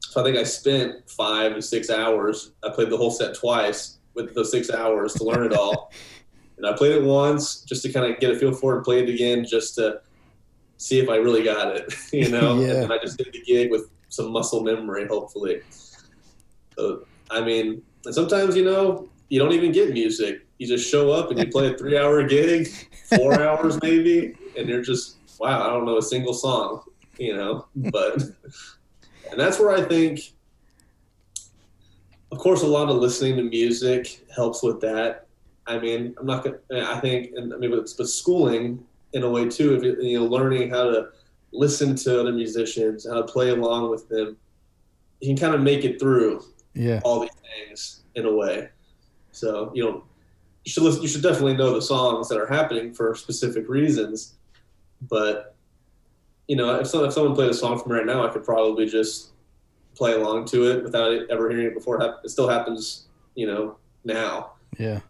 So 0.00 0.22
I 0.22 0.24
think 0.24 0.38
I 0.38 0.44
spent 0.44 1.10
five 1.10 1.54
to 1.56 1.60
six 1.60 1.90
hours. 1.90 2.52
I 2.62 2.70
played 2.70 2.88
the 2.88 2.96
whole 2.96 3.10
set 3.10 3.34
twice 3.34 3.98
with 4.14 4.34
those 4.34 4.50
six 4.50 4.70
hours 4.70 5.12
to 5.14 5.24
learn 5.24 5.44
it 5.44 5.52
all. 5.52 5.92
And 6.56 6.66
I 6.66 6.72
played 6.72 6.92
it 6.92 7.02
once 7.02 7.60
just 7.60 7.82
to 7.82 7.92
kind 7.92 8.12
of 8.12 8.20
get 8.20 8.30
a 8.30 8.38
feel 8.38 8.52
for 8.52 8.72
it 8.72 8.76
and 8.76 8.84
play 8.84 9.02
it 9.02 9.08
again 9.08 9.44
just 9.44 9.74
to 9.76 10.00
see 10.76 10.98
if 11.00 11.08
I 11.08 11.16
really 11.16 11.42
got 11.42 11.74
it, 11.74 11.92
you 12.12 12.28
know? 12.28 12.60
Yeah. 12.64 12.82
And 12.82 12.92
I 12.92 12.98
just 12.98 13.18
did 13.18 13.32
the 13.32 13.42
gig 13.42 13.70
with 13.70 13.90
some 14.08 14.30
muscle 14.30 14.62
memory, 14.62 15.06
hopefully. 15.06 15.60
So, 16.76 17.06
I 17.30 17.40
mean, 17.40 17.82
and 18.04 18.14
sometimes, 18.14 18.56
you 18.56 18.64
know, 18.64 19.08
you 19.28 19.38
don't 19.38 19.52
even 19.52 19.72
get 19.72 19.92
music. 19.92 20.46
You 20.58 20.66
just 20.66 20.88
show 20.88 21.10
up 21.10 21.30
and 21.30 21.38
you 21.38 21.46
play 21.48 21.72
a 21.72 21.74
three 21.78 21.98
hour 21.98 22.22
gig, 22.26 22.68
four 23.16 23.40
hours 23.42 23.80
maybe, 23.82 24.34
and 24.56 24.68
you're 24.68 24.82
just, 24.82 25.16
wow, 25.38 25.66
I 25.66 25.70
don't 25.70 25.84
know 25.84 25.98
a 25.98 26.02
single 26.02 26.34
song, 26.34 26.82
you 27.18 27.34
know? 27.36 27.66
But, 27.74 28.22
and 29.30 29.38
that's 29.38 29.58
where 29.58 29.72
I 29.72 29.82
think, 29.82 30.20
of 32.30 32.38
course, 32.38 32.62
a 32.62 32.66
lot 32.66 32.88
of 32.88 32.96
listening 32.96 33.36
to 33.36 33.42
music 33.42 34.24
helps 34.34 34.62
with 34.62 34.80
that. 34.80 35.23
I 35.66 35.78
mean, 35.78 36.14
I'm 36.18 36.26
not 36.26 36.44
gonna. 36.44 36.58
I 36.72 37.00
think, 37.00 37.32
and 37.36 37.52
I 37.54 37.56
mean, 37.56 37.70
but, 37.70 37.88
but 37.96 38.08
schooling 38.08 38.84
in 39.12 39.22
a 39.22 39.30
way 39.30 39.48
too. 39.48 39.74
If 39.74 39.82
you, 39.82 39.96
you 40.02 40.18
know, 40.20 40.26
learning 40.26 40.70
how 40.70 40.84
to 40.84 41.08
listen 41.52 41.94
to 41.96 42.20
other 42.20 42.32
musicians, 42.32 43.06
how 43.08 43.14
to 43.14 43.22
play 43.24 43.50
along 43.50 43.90
with 43.90 44.08
them, 44.08 44.36
you 45.20 45.28
can 45.28 45.36
kind 45.36 45.54
of 45.54 45.62
make 45.62 45.84
it 45.84 45.98
through 46.00 46.44
Yeah. 46.74 47.00
all 47.04 47.20
these 47.20 47.30
things 47.68 48.02
in 48.14 48.26
a 48.26 48.32
way. 48.34 48.68
So 49.32 49.70
you 49.74 49.84
know, 49.84 50.04
you 50.64 50.70
should 50.70 50.82
listen. 50.82 51.02
You 51.02 51.08
should 51.08 51.22
definitely 51.22 51.56
know 51.56 51.74
the 51.74 51.82
songs 51.82 52.28
that 52.28 52.38
are 52.38 52.46
happening 52.46 52.92
for 52.92 53.14
specific 53.14 53.68
reasons. 53.68 54.34
But 55.08 55.54
you 56.46 56.56
know, 56.56 56.74
if 56.74 56.94
if 56.94 57.12
someone 57.12 57.34
played 57.34 57.50
a 57.50 57.54
song 57.54 57.78
from 57.78 57.92
right 57.92 58.04
now, 58.06 58.26
I 58.26 58.30
could 58.30 58.44
probably 58.44 58.86
just 58.86 59.30
play 59.94 60.12
along 60.12 60.44
to 60.46 60.70
it 60.70 60.82
without 60.82 61.12
ever 61.30 61.48
hearing 61.50 61.66
it 61.66 61.74
before. 61.74 62.02
It 62.22 62.28
still 62.28 62.48
happens, 62.48 63.06
you 63.34 63.46
know, 63.46 63.76
now. 64.04 64.52
Yeah. 64.78 65.00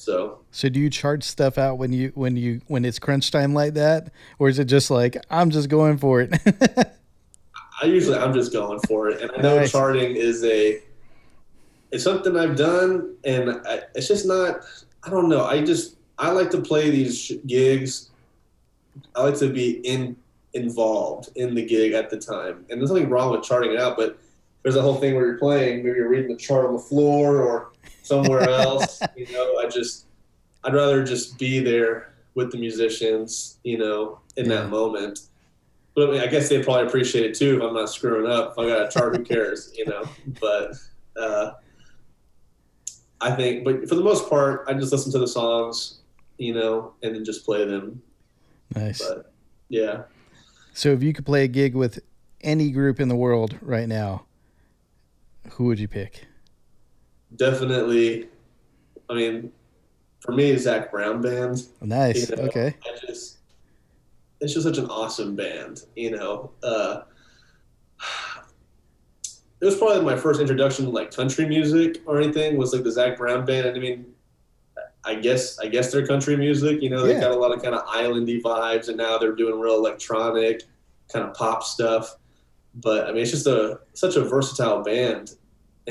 So 0.00 0.38
So 0.50 0.70
do 0.70 0.80
you 0.80 0.88
charge 0.88 1.22
stuff 1.24 1.58
out 1.58 1.76
when 1.76 1.92
you 1.92 2.10
when 2.14 2.34
you 2.34 2.62
when 2.68 2.86
it's 2.86 2.98
crunch 2.98 3.30
time 3.30 3.52
like 3.52 3.74
that, 3.74 4.10
or 4.38 4.48
is 4.48 4.58
it 4.58 4.64
just 4.64 4.90
like 4.90 5.18
I'm 5.28 5.50
just 5.50 5.68
going 5.68 5.98
for 5.98 6.22
it? 6.22 6.32
I 7.82 7.84
usually 7.84 8.16
I'm 8.16 8.32
just 8.32 8.50
going 8.50 8.80
for 8.88 9.10
it, 9.10 9.20
and 9.20 9.30
I 9.30 9.42
know 9.42 9.58
Nice. 9.58 9.70
charting 9.70 10.16
is 10.16 10.42
a 10.42 10.80
it's 11.92 12.02
something 12.02 12.34
I've 12.34 12.56
done, 12.56 13.14
and 13.24 13.50
I, 13.66 13.82
it's 13.94 14.08
just 14.08 14.26
not. 14.26 14.60
I 15.04 15.10
don't 15.10 15.28
know. 15.28 15.44
I 15.44 15.62
just 15.62 15.96
I 16.18 16.30
like 16.30 16.48
to 16.52 16.62
play 16.62 16.88
these 16.88 17.18
sh- 17.20 17.32
gigs. 17.46 18.08
I 19.14 19.22
like 19.24 19.38
to 19.40 19.52
be 19.52 19.86
in 19.86 20.16
involved 20.54 21.28
in 21.36 21.54
the 21.54 21.64
gig 21.64 21.92
at 21.92 22.08
the 22.08 22.16
time, 22.16 22.64
and 22.70 22.80
there's 22.80 22.90
nothing 22.90 23.10
wrong 23.10 23.32
with 23.32 23.42
charting 23.42 23.72
it 23.72 23.78
out. 23.78 23.98
But 23.98 24.18
there's 24.62 24.76
a 24.76 24.82
whole 24.82 24.96
thing 24.96 25.14
where 25.14 25.26
you're 25.26 25.38
playing, 25.38 25.84
maybe 25.84 25.98
you're 25.98 26.08
reading 26.08 26.30
the 26.30 26.36
chart 26.36 26.64
on 26.64 26.72
the 26.72 26.78
floor 26.78 27.42
or 27.42 27.69
somewhere 28.10 28.48
else. 28.66 29.00
you 29.16 29.26
know, 29.32 29.56
I 29.58 29.66
just 29.68 30.06
I'd 30.64 30.74
rather 30.74 31.02
just 31.04 31.38
be 31.38 31.60
there 31.60 32.12
with 32.34 32.50
the 32.52 32.58
musicians. 32.58 33.58
You 33.64 33.78
know, 33.78 34.18
in 34.36 34.46
Yeah. 34.46 34.56
that 34.62 34.68
moment. 34.70 35.20
But 35.94 36.08
I, 36.08 36.12
mean, 36.12 36.20
I 36.20 36.26
guess 36.28 36.48
they 36.48 36.62
probably 36.62 36.86
appreciate 36.86 37.24
it 37.26 37.34
too 37.34 37.56
if 37.56 37.62
I'm 37.62 37.74
not 37.74 37.90
screwing 37.90 38.30
up. 38.30 38.52
If 38.52 38.58
I 38.58 38.66
got 38.68 38.86
a 38.86 38.90
chart, 38.90 39.16
who 39.16 39.24
cares, 39.24 39.72
you 39.76 39.84
know? 39.86 40.04
But 40.40 40.74
uh, 41.20 41.52
I 43.20 43.32
think, 43.32 43.64
but 43.64 43.88
for 43.88 43.96
the 43.96 44.02
most 44.02 44.30
part, 44.30 44.64
I 44.68 44.74
just 44.74 44.92
listen 44.92 45.10
to 45.12 45.18
the 45.18 45.26
songs, 45.26 45.98
you 46.38 46.54
know, 46.54 46.94
and 47.02 47.14
then 47.14 47.24
just 47.24 47.44
play 47.44 47.64
them. 47.66 48.00
Nice. 48.74 49.02
But 49.06 49.32
yeah. 49.68 50.02
So 50.74 50.90
if 50.92 51.02
you 51.02 51.12
could 51.12 51.26
play 51.26 51.42
a 51.44 51.48
gig 51.48 51.74
with 51.74 51.98
any 52.40 52.70
group 52.70 53.00
in 53.00 53.08
the 53.08 53.16
world 53.16 53.58
right 53.60 53.88
now, 53.88 54.24
who 55.50 55.64
would 55.64 55.80
you 55.80 55.88
pick? 55.88 56.24
Definitely. 57.36 58.28
I 59.08 59.14
mean, 59.14 59.52
for 60.20 60.32
me, 60.32 60.56
Zac 60.56 60.90
Brown 60.90 61.20
band. 61.20 61.66
Nice. 61.80 62.30
You 62.30 62.36
know, 62.36 62.42
okay. 62.44 62.74
I 62.84 63.06
just, 63.06 63.38
it's 64.40 64.54
just 64.54 64.66
such 64.66 64.78
an 64.78 64.86
awesome 64.86 65.36
band. 65.36 65.84
You 65.96 66.12
know, 66.12 66.50
uh, 66.62 67.02
it 69.60 69.64
was 69.64 69.76
probably 69.76 70.02
my 70.02 70.16
first 70.16 70.40
introduction 70.40 70.86
to 70.86 70.90
like 70.90 71.14
country 71.14 71.46
music 71.46 72.02
or 72.06 72.20
anything 72.20 72.56
was 72.56 72.72
like 72.72 72.84
the 72.84 72.92
Zac 72.92 73.16
Brown 73.16 73.44
band. 73.44 73.66
And 73.66 73.76
I 73.76 73.80
mean, 73.80 74.06
I 75.04 75.14
guess 75.14 75.58
I 75.58 75.66
guess 75.66 75.90
they're 75.90 76.06
country 76.06 76.36
music. 76.36 76.82
You 76.82 76.90
know, 76.90 77.04
they've 77.04 77.14
yeah. 77.14 77.22
got 77.22 77.30
a 77.30 77.38
lot 77.38 77.52
of 77.52 77.62
kind 77.62 77.74
of 77.74 77.86
islandy 77.86 78.42
vibes, 78.42 78.88
and 78.88 78.96
now 78.96 79.18
they're 79.18 79.34
doing 79.34 79.58
real 79.58 79.74
electronic, 79.74 80.62
kind 81.12 81.24
of 81.24 81.34
pop 81.34 81.62
stuff. 81.62 82.16
But 82.74 83.06
I 83.06 83.12
mean, 83.12 83.22
it's 83.22 83.30
just 83.30 83.46
a 83.46 83.80
such 83.94 84.16
a 84.16 84.24
versatile 84.24 84.82
band, 84.82 85.36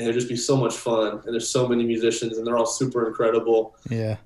and 0.00 0.08
it'd 0.08 0.14
just 0.14 0.30
be 0.30 0.36
so 0.36 0.56
much 0.56 0.74
fun. 0.74 1.20
And 1.24 1.34
there's 1.34 1.50
so 1.50 1.68
many 1.68 1.84
musicians, 1.84 2.38
and 2.38 2.46
they're 2.46 2.56
all 2.56 2.64
super 2.64 3.06
incredible. 3.06 3.76
Yeah. 3.90 4.16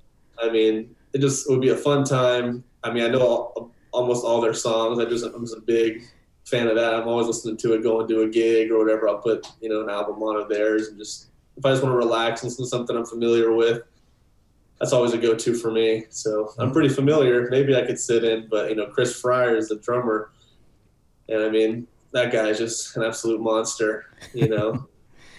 I 0.41 0.49
mean, 0.49 0.95
it 1.13 1.21
just 1.21 1.49
it 1.49 1.53
would 1.53 1.61
be 1.61 1.71
a 1.71 1.77
fun 1.77 2.05
time. 2.05 2.63
I 2.85 2.93
mean, 2.93 3.03
I 3.03 3.09
know 3.09 3.21
all, 3.21 3.73
almost 3.93 4.25
all 4.25 4.41
their 4.41 4.55
songs. 4.55 5.01
I 5.01 5.05
just 5.05 5.25
I'm 5.25 5.45
just 5.45 5.57
a 5.57 5.61
big 5.61 6.05
fan 6.45 6.69
of 6.69 6.77
that. 6.77 6.95
I'm 6.95 7.09
always 7.09 7.27
listening 7.27 7.57
to 7.57 7.75
it, 7.75 7.83
going 7.83 8.07
to 8.07 8.23
a 8.23 8.29
gig 8.29 8.71
or 8.71 8.79
whatever. 8.79 9.09
I'll 9.09 9.19
put 9.19 9.47
you 9.61 9.69
know 9.69 9.83
an 9.83 9.91
album 9.91 10.23
on 10.23 10.41
of 10.41 10.49
theirs, 10.49 10.89
and 10.89 10.99
just 10.99 11.27
if 11.57 11.67
I 11.67 11.71
just 11.71 11.83
want 11.83 11.93
to 11.93 11.99
relax 11.99 12.43
and 12.43 12.51
listen 12.51 12.65
to 12.65 12.69
something 12.69 12.97
I'm 12.97 13.07
familiar 13.07 13.53
with, 13.53 13.83
that's 14.79 14.93
always 14.93 15.13
a 15.13 15.19
go-to 15.19 15.55
for 15.55 15.73
me. 15.73 16.05
So 16.11 16.53
I'm 16.59 16.73
pretty 16.73 16.89
familiar. 16.89 17.49
Maybe 17.51 17.77
I 17.77 17.85
could 17.85 17.99
sit 17.99 18.23
in, 18.23 18.47
but 18.49 18.71
you 18.71 18.77
know, 18.77 18.87
Chris 18.87 19.21
Fryar 19.21 19.57
is 19.57 19.71
the 19.71 19.77
drummer, 19.77 20.31
and 21.29 21.43
I 21.43 21.49
mean 21.49 21.89
that 22.13 22.31
guy 22.31 22.49
is 22.49 22.59
just 22.59 22.97
an 22.97 23.03
absolute 23.03 23.41
monster. 23.41 24.07
You 24.33 24.49
know, 24.49 24.89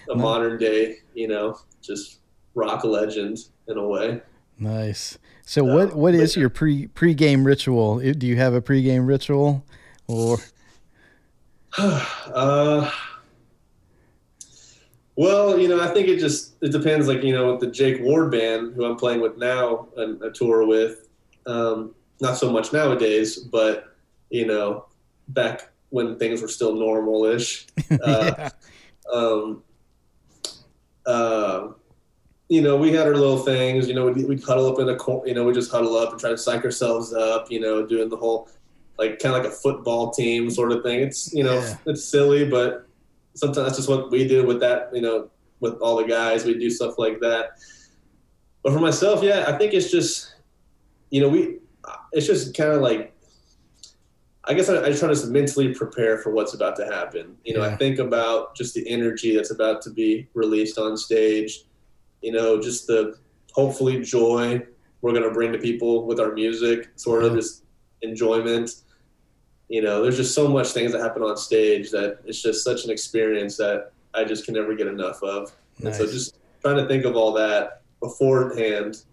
a 0.09 0.15
modern 0.15 0.57
day, 0.57 0.97
you 1.13 1.27
know, 1.27 1.57
just 1.81 2.19
rock 2.53 2.83
legend 2.83 3.39
in 3.67 3.77
a 3.77 3.87
way. 3.87 4.21
Nice. 4.57 5.17
So 5.43 5.63
what 5.63 5.95
what 5.95 6.15
is 6.15 6.35
your 6.35 6.49
pre 6.49 6.87
pre-game 6.87 7.43
ritual? 7.43 7.99
Do 7.99 8.25
you 8.25 8.37
have 8.37 8.53
a 8.53 8.61
pre-game 8.61 9.05
ritual 9.05 9.65
or 10.07 10.37
uh 11.77 12.89
well, 15.17 15.57
you 15.57 15.69
know, 15.69 15.79
I 15.79 15.87
think 15.87 16.09
it 16.09 16.19
just 16.19 16.55
it 16.61 16.71
depends. 16.71 17.07
Like 17.07 17.23
you 17.23 17.33
know, 17.33 17.51
with 17.51 17.61
the 17.61 17.67
Jake 17.67 18.01
Ward 18.01 18.31
band, 18.31 18.73
who 18.75 18.85
I'm 18.85 18.97
playing 18.97 19.21
with 19.21 19.37
now, 19.37 19.87
and 19.95 20.21
a 20.21 20.29
tour 20.29 20.67
with, 20.67 21.07
um, 21.45 21.95
not 22.19 22.37
so 22.37 22.51
much 22.51 22.73
nowadays, 22.73 23.37
but 23.37 23.95
you 24.29 24.45
know, 24.45 24.87
back 25.29 25.69
when 25.89 26.19
things 26.19 26.41
were 26.41 26.47
still 26.47 26.75
normal-ish. 26.75 27.67
Uh, 28.03 28.33
yeah. 28.37 28.49
um, 29.13 29.63
uh, 31.05 31.69
you 32.49 32.61
know, 32.61 32.77
we 32.77 32.93
had 32.93 33.07
our 33.07 33.15
little 33.15 33.39
things. 33.39 33.87
You 33.87 33.93
know, 33.95 34.05
we 34.05 34.23
we 34.25 34.37
huddle 34.37 34.71
up 34.71 34.79
in 34.79 34.89
a 34.89 34.95
corner. 34.95 35.27
You 35.27 35.33
know, 35.33 35.43
we 35.45 35.53
just 35.53 35.71
huddle 35.71 35.95
up 35.97 36.11
and 36.11 36.19
try 36.19 36.29
to 36.29 36.37
psych 36.37 36.63
ourselves 36.63 37.13
up. 37.13 37.51
You 37.51 37.59
know, 37.59 37.85
doing 37.85 38.09
the 38.09 38.17
whole 38.17 38.49
like 38.97 39.19
kind 39.19 39.35
of 39.35 39.43
like 39.43 39.51
a 39.51 39.55
football 39.55 40.11
team 40.11 40.49
sort 40.49 40.71
of 40.71 40.83
thing. 40.83 41.01
It's 41.01 41.33
you 41.33 41.43
know, 41.43 41.55
yeah. 41.55 41.77
it's 41.85 42.03
silly, 42.03 42.47
but 42.47 42.87
sometimes 43.33 43.67
that's 43.67 43.77
just 43.77 43.89
what 43.89 44.11
we 44.11 44.27
do 44.27 44.45
with 44.45 44.59
that. 44.59 44.89
You 44.93 45.01
know, 45.01 45.29
with 45.59 45.73
all 45.75 45.97
the 45.97 46.05
guys, 46.05 46.45
we 46.45 46.57
do 46.57 46.69
stuff 46.69 46.97
like 46.97 47.19
that. 47.21 47.57
But 48.63 48.73
for 48.73 48.79
myself, 48.79 49.23
yeah, 49.23 49.45
I 49.47 49.57
think 49.57 49.73
it's 49.73 49.91
just, 49.91 50.35
you 51.11 51.21
know, 51.21 51.29
we, 51.29 51.59
it's 52.13 52.25
just 52.25 52.57
kind 52.57 52.71
of 52.71 52.81
like 52.81 53.14
I 54.47 54.53
guess 54.53 54.69
I, 54.69 54.85
I, 54.85 54.93
try 54.93 55.11
to 55.11 55.27
mentally 55.27 55.73
prepare 55.73 56.19
for 56.19 56.31
what's 56.31 56.53
about 56.53 56.75
to 56.75 56.85
happen. 56.85 57.35
You 57.43 57.55
know, 57.55 57.65
yeah. 57.65 57.73
I 57.73 57.75
think 57.75 57.99
about 57.99 58.55
just 58.55 58.73
the 58.73 58.87
energy 58.87 59.35
that's 59.35 59.51
about 59.51 59.81
to 59.83 59.89
be 59.89 60.27
released 60.33 60.77
on 60.77 60.97
stage 60.97 61.65
you 62.25 62.31
know, 62.31 62.59
just 62.59 62.87
the 62.87 63.15
hopefully 63.53 64.01
joy 64.01 64.59
we're 65.01 65.11
going 65.11 65.23
to 65.23 65.29
bring 65.29 65.51
to 65.51 65.59
people 65.59 66.07
with 66.07 66.19
our 66.19 66.33
music, 66.33 66.89
sort 66.95 67.23
of 67.23 67.35
just 67.35 67.63
enjoyment. 68.01 68.71
You 69.69 69.83
know, 69.83 70.01
there's 70.01 70.17
just 70.17 70.33
so 70.33 70.47
much 70.47 70.69
things 70.69 70.91
that 70.93 71.01
happen 71.01 71.21
on 71.21 71.37
stage 71.37 71.91
that 71.91 72.21
it's 72.25 72.41
just 72.41 72.63
such 72.63 72.83
an 72.83 72.89
experience 72.89 73.57
that 73.57 73.91
I 74.15 74.23
just 74.23 74.43
can 74.43 74.55
never 74.55 74.73
get 74.73 74.87
enough 74.87 75.21
of. 75.21 75.51
Nice. 75.79 75.99
And 75.99 76.09
so 76.09 76.11
just 76.11 76.39
trying 76.61 76.77
to 76.77 76.87
think 76.87 77.05
of 77.05 77.15
all 77.15 77.31
that 77.33 77.83
beforehand 77.99 79.03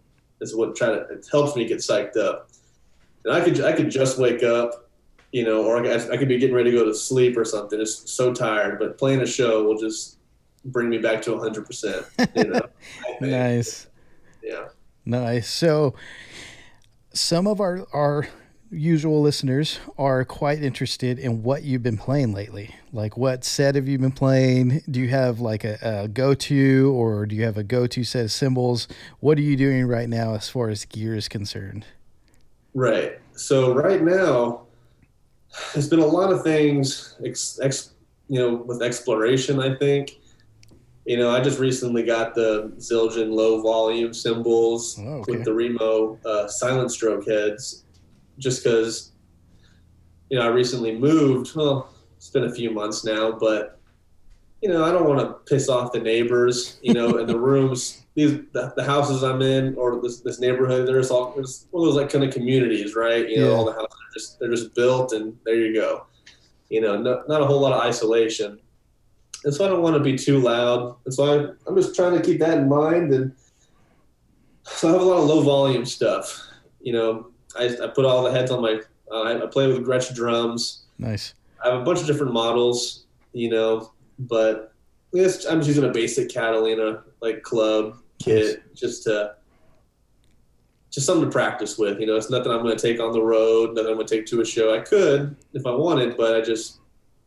is 0.41 0.57
what 0.57 0.75
trying 0.75 0.93
to 0.95 1.01
it 1.13 1.29
helps 1.31 1.55
me 1.55 1.67
get 1.67 1.79
psyched 1.79 2.17
up. 2.17 2.49
And 3.27 3.35
I 3.35 3.43
could 3.43 3.63
I 3.63 3.73
could 3.73 3.91
just 3.91 4.19
wake 4.19 4.43
up, 4.43 4.89
you 5.33 5.45
know, 5.45 5.65
or 5.65 5.85
I, 5.85 5.95
I 5.95 6.17
could 6.17 6.29
be 6.29 6.39
getting 6.39 6.55
ready 6.55 6.71
to 6.71 6.77
go 6.77 6.85
to 6.85 6.95
sleep 6.95 7.37
or 7.37 7.45
something. 7.45 7.79
Just 7.79 8.09
so 8.09 8.33
tired, 8.33 8.79
but 8.79 8.99
playing 8.99 9.21
a 9.23 9.27
show 9.27 9.65
will 9.65 9.79
just 9.79 10.19
bring 10.67 10.89
me 10.89 10.99
back 10.99 11.23
to 11.23 11.31
100%. 11.31 12.37
You 12.37 12.45
know? 12.45 12.61
nice. 13.21 13.89
Yeah. 14.43 14.69
Nice. 15.05 15.49
So, 15.49 15.95
some 17.15 17.47
of 17.47 17.61
our, 17.61 17.87
our 17.93 18.29
usual 18.71 19.21
listeners 19.21 19.81
are 19.99 20.25
quite 20.25 20.63
interested 20.63 21.19
in 21.19 21.43
what 21.43 21.63
you've 21.63 21.83
been 21.83 21.99
playing 21.99 22.33
lately. 22.33 22.75
Like, 22.93 23.17
what 23.17 23.45
set 23.45 23.75
have 23.75 23.89
you 23.89 23.99
been 23.99 24.13
playing? 24.13 24.83
Do 24.91 25.01
you 25.01 25.09
have 25.09 25.41
like 25.41 25.65
a, 25.65 25.79
a 25.83 26.09
go 26.09 26.35
to, 26.35 26.93
or 26.95 27.27
do 27.27 27.35
you 27.35 27.45
have 27.45 27.57
a 27.57 27.63
go 27.63 27.87
to 27.87 28.05
set 28.05 28.25
of 28.25 28.33
cymbals? 28.33 28.87
What 29.21 29.39
are 29.39 29.43
you 29.43 29.57
doing 29.57 29.87
right 29.87 30.09
now 30.09 30.35
as 30.35 30.49
far 30.49 30.69
as 30.69 30.85
gear 30.85 31.15
is 31.15 31.29
concerned? 31.29 31.87
Right. 32.75 33.19
So, 33.35 33.75
right 33.75 34.03
now, 34.03 34.62
there's 35.73 35.89
been 35.89 36.01
a 36.01 36.07
lot 36.07 36.33
of 36.33 36.43
things, 36.43 37.17
ex, 37.25 37.59
ex, 37.63 37.93
you 38.29 38.39
know, 38.39 38.55
with 38.55 38.83
exploration, 38.83 39.61
I 39.61 39.75
think 39.75 40.19
you 41.05 41.17
know, 41.17 41.31
I 41.31 41.41
just 41.41 41.59
recently 41.59 42.05
got 42.05 42.35
the 42.35 42.73
Zildjian 42.79 43.33
low 43.33 43.61
volume 43.61 44.15
cymbals 44.15 44.99
oh, 45.01 45.21
okay. 45.21 45.33
with 45.33 45.45
the 45.45 45.53
Remo 45.53 46.19
uh, 46.25 46.47
silent 46.47 46.93
stroke 46.93 47.27
heads, 47.27 47.85
just 48.39 48.63
because, 48.63 49.13
you 50.31 50.39
know, 50.39 50.45
I 50.45 50.49
recently 50.49 50.97
moved. 50.97 51.57
Well, 51.57 51.93
it's 52.17 52.31
been 52.31 52.45
a 52.45 52.55
few 52.55 52.71
months 52.71 53.05
now, 53.05 53.33
but 53.33 53.81
you 54.63 54.69
know, 54.69 54.85
I 54.85 54.93
don't 54.93 55.09
want 55.09 55.21
to 55.21 55.35
piss 55.53 55.69
off 55.69 55.93
the 55.93 56.01
neighbors. 56.01 56.79
You 56.83 56.95
know, 56.95 57.19
and 57.19 57.29
the 57.29 57.39
rooms, 57.51 58.05
these 58.15 58.33
the, 58.53 58.73
the, 58.77 58.85
houses 58.85 59.23
I'm 59.23 59.43
in 59.43 59.75
or 59.75 60.01
this, 60.01 60.21
this 60.21 60.41
neighborhood, 60.41 60.87
there's 60.89 61.11
all 61.11 61.33
there's 61.35 61.67
one 61.71 61.83
of 61.83 61.93
those 61.93 62.01
like 62.01 62.11
kind 62.11 62.25
of 62.25 62.33
communities, 62.33 62.95
right? 62.95 63.29
You 63.29 63.41
know, 63.41 63.51
yeah. 63.51 63.55
all 63.57 63.65
the 63.65 63.73
houses 63.73 63.93
are 63.93 64.13
just 64.15 64.39
they're 64.39 64.51
just 64.51 64.75
built, 64.75 65.13
and 65.13 65.37
there 65.45 65.57
you 65.57 65.75
go. 65.75 66.07
You 66.71 66.81
know, 66.81 66.97
no, 66.97 67.23
not 67.29 67.43
a 67.43 67.47
whole 67.47 67.61
lot 67.61 67.73
of 67.73 67.83
isolation 67.83 68.59
and 69.45 69.55
so 69.55 69.65
I 69.65 69.69
don't 69.69 69.83
want 69.83 69.97
to 69.97 70.01
be 70.01 70.17
too 70.17 70.41
loud. 70.41 70.97
And 71.05 71.15
so 71.15 71.25
I, 71.25 71.53
I'm 71.67 71.77
just 71.77 71.95
trying 71.95 72.17
to 72.17 72.23
keep 72.23 72.39
that 72.41 72.59
in 72.59 72.69
mind. 72.69 73.13
And 73.13 73.35
so 74.65 74.89
I 74.89 74.93
have 74.93 75.01
a 75.01 75.05
lot 75.05 75.19
of 75.19 75.25
low 75.25 75.43
volume 75.43 75.85
stuff. 75.85 76.41
You 76.81 76.93
know, 76.93 77.31
I, 77.59 77.77
I 77.83 77.89
put 77.89 78.05
all 78.05 78.23
the 78.23 78.31
heads 78.31 78.51
on 78.51 78.63
my. 78.63 78.81
Uh, 79.11 79.43
I, 79.43 79.47
play 79.47 79.67
with 79.67 79.85
Gretsch 79.85 80.15
drums. 80.15 80.85
Nice. 80.99 81.35
I 81.63 81.71
have 81.71 81.81
a 81.81 81.85
bunch 81.85 82.01
of 82.01 82.07
different 82.07 82.33
models. 82.33 83.05
You 83.33 83.51
know, 83.51 83.93
but 84.29 84.73
I 85.15 85.19
guess 85.19 85.45
I'm 85.47 85.59
just 85.59 85.69
using 85.69 85.85
a 85.85 85.93
basic 85.93 86.31
Catalina 86.31 87.03
like 87.21 87.43
club 87.43 87.99
kit 88.19 88.63
nice. 88.71 88.81
just 88.81 89.03
to 89.05 89.35
just 90.91 91.07
something 91.07 91.25
to 91.25 91.31
practice 91.31 91.79
with. 91.79 92.01
You 92.01 92.07
know, 92.07 92.17
it's 92.17 92.31
nothing 92.31 92.53
I'm 92.53 92.63
going 92.63 92.77
to 92.77 92.83
take 92.83 93.01
on 93.01 93.13
the 93.13 93.23
road. 93.23 93.75
Nothing 93.75 93.91
I'm 93.91 93.97
going 93.97 94.07
to 94.07 94.17
take 94.17 94.27
to 94.27 94.41
a 94.43 94.45
show. 94.45 94.75
I 94.75 94.81
could 94.81 95.37
if 95.55 95.67
I 95.67 95.71
wanted, 95.71 96.17
but 96.17 96.37
I 96.37 96.41
just 96.41 96.79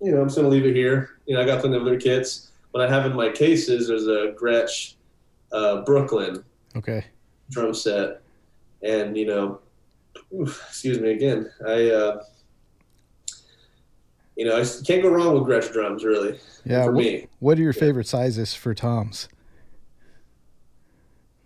you 0.01 0.12
know, 0.12 0.21
I'm 0.21 0.27
just 0.27 0.38
gonna 0.38 0.49
leave 0.49 0.65
it 0.65 0.75
here. 0.75 1.19
You 1.25 1.36
know, 1.36 1.41
I 1.41 1.45
got 1.45 1.62
plenty 1.62 1.77
of 1.77 1.81
other 1.81 1.99
kits. 1.99 2.51
What 2.71 2.84
I 2.84 2.89
have 2.89 3.05
in 3.05 3.15
my 3.15 3.29
cases, 3.29 3.88
there's 3.88 4.08
a 4.08 4.34
Gretsch 4.39 4.95
uh, 5.51 5.81
Brooklyn 5.81 6.43
okay 6.75 7.05
drum 7.49 7.73
set, 7.73 8.21
and 8.84 9.17
you 9.17 9.25
know, 9.25 9.60
oof, 10.34 10.63
excuse 10.67 10.99
me 10.99 11.12
again. 11.12 11.51
I 11.65 11.89
uh, 11.89 12.23
you 14.36 14.45
know, 14.45 14.60
I 14.60 14.65
can't 14.86 15.02
go 15.02 15.10
wrong 15.10 15.34
with 15.34 15.43
Gretsch 15.43 15.71
drums, 15.71 16.04
really. 16.04 16.39
Yeah. 16.65 16.86
For 16.86 16.91
what, 16.91 17.04
me, 17.04 17.28
what 17.39 17.58
are 17.58 17.62
your 17.62 17.74
yeah. 17.74 17.80
favorite 17.80 18.08
sizes 18.08 18.54
for 18.54 18.74
toms? 18.74 19.30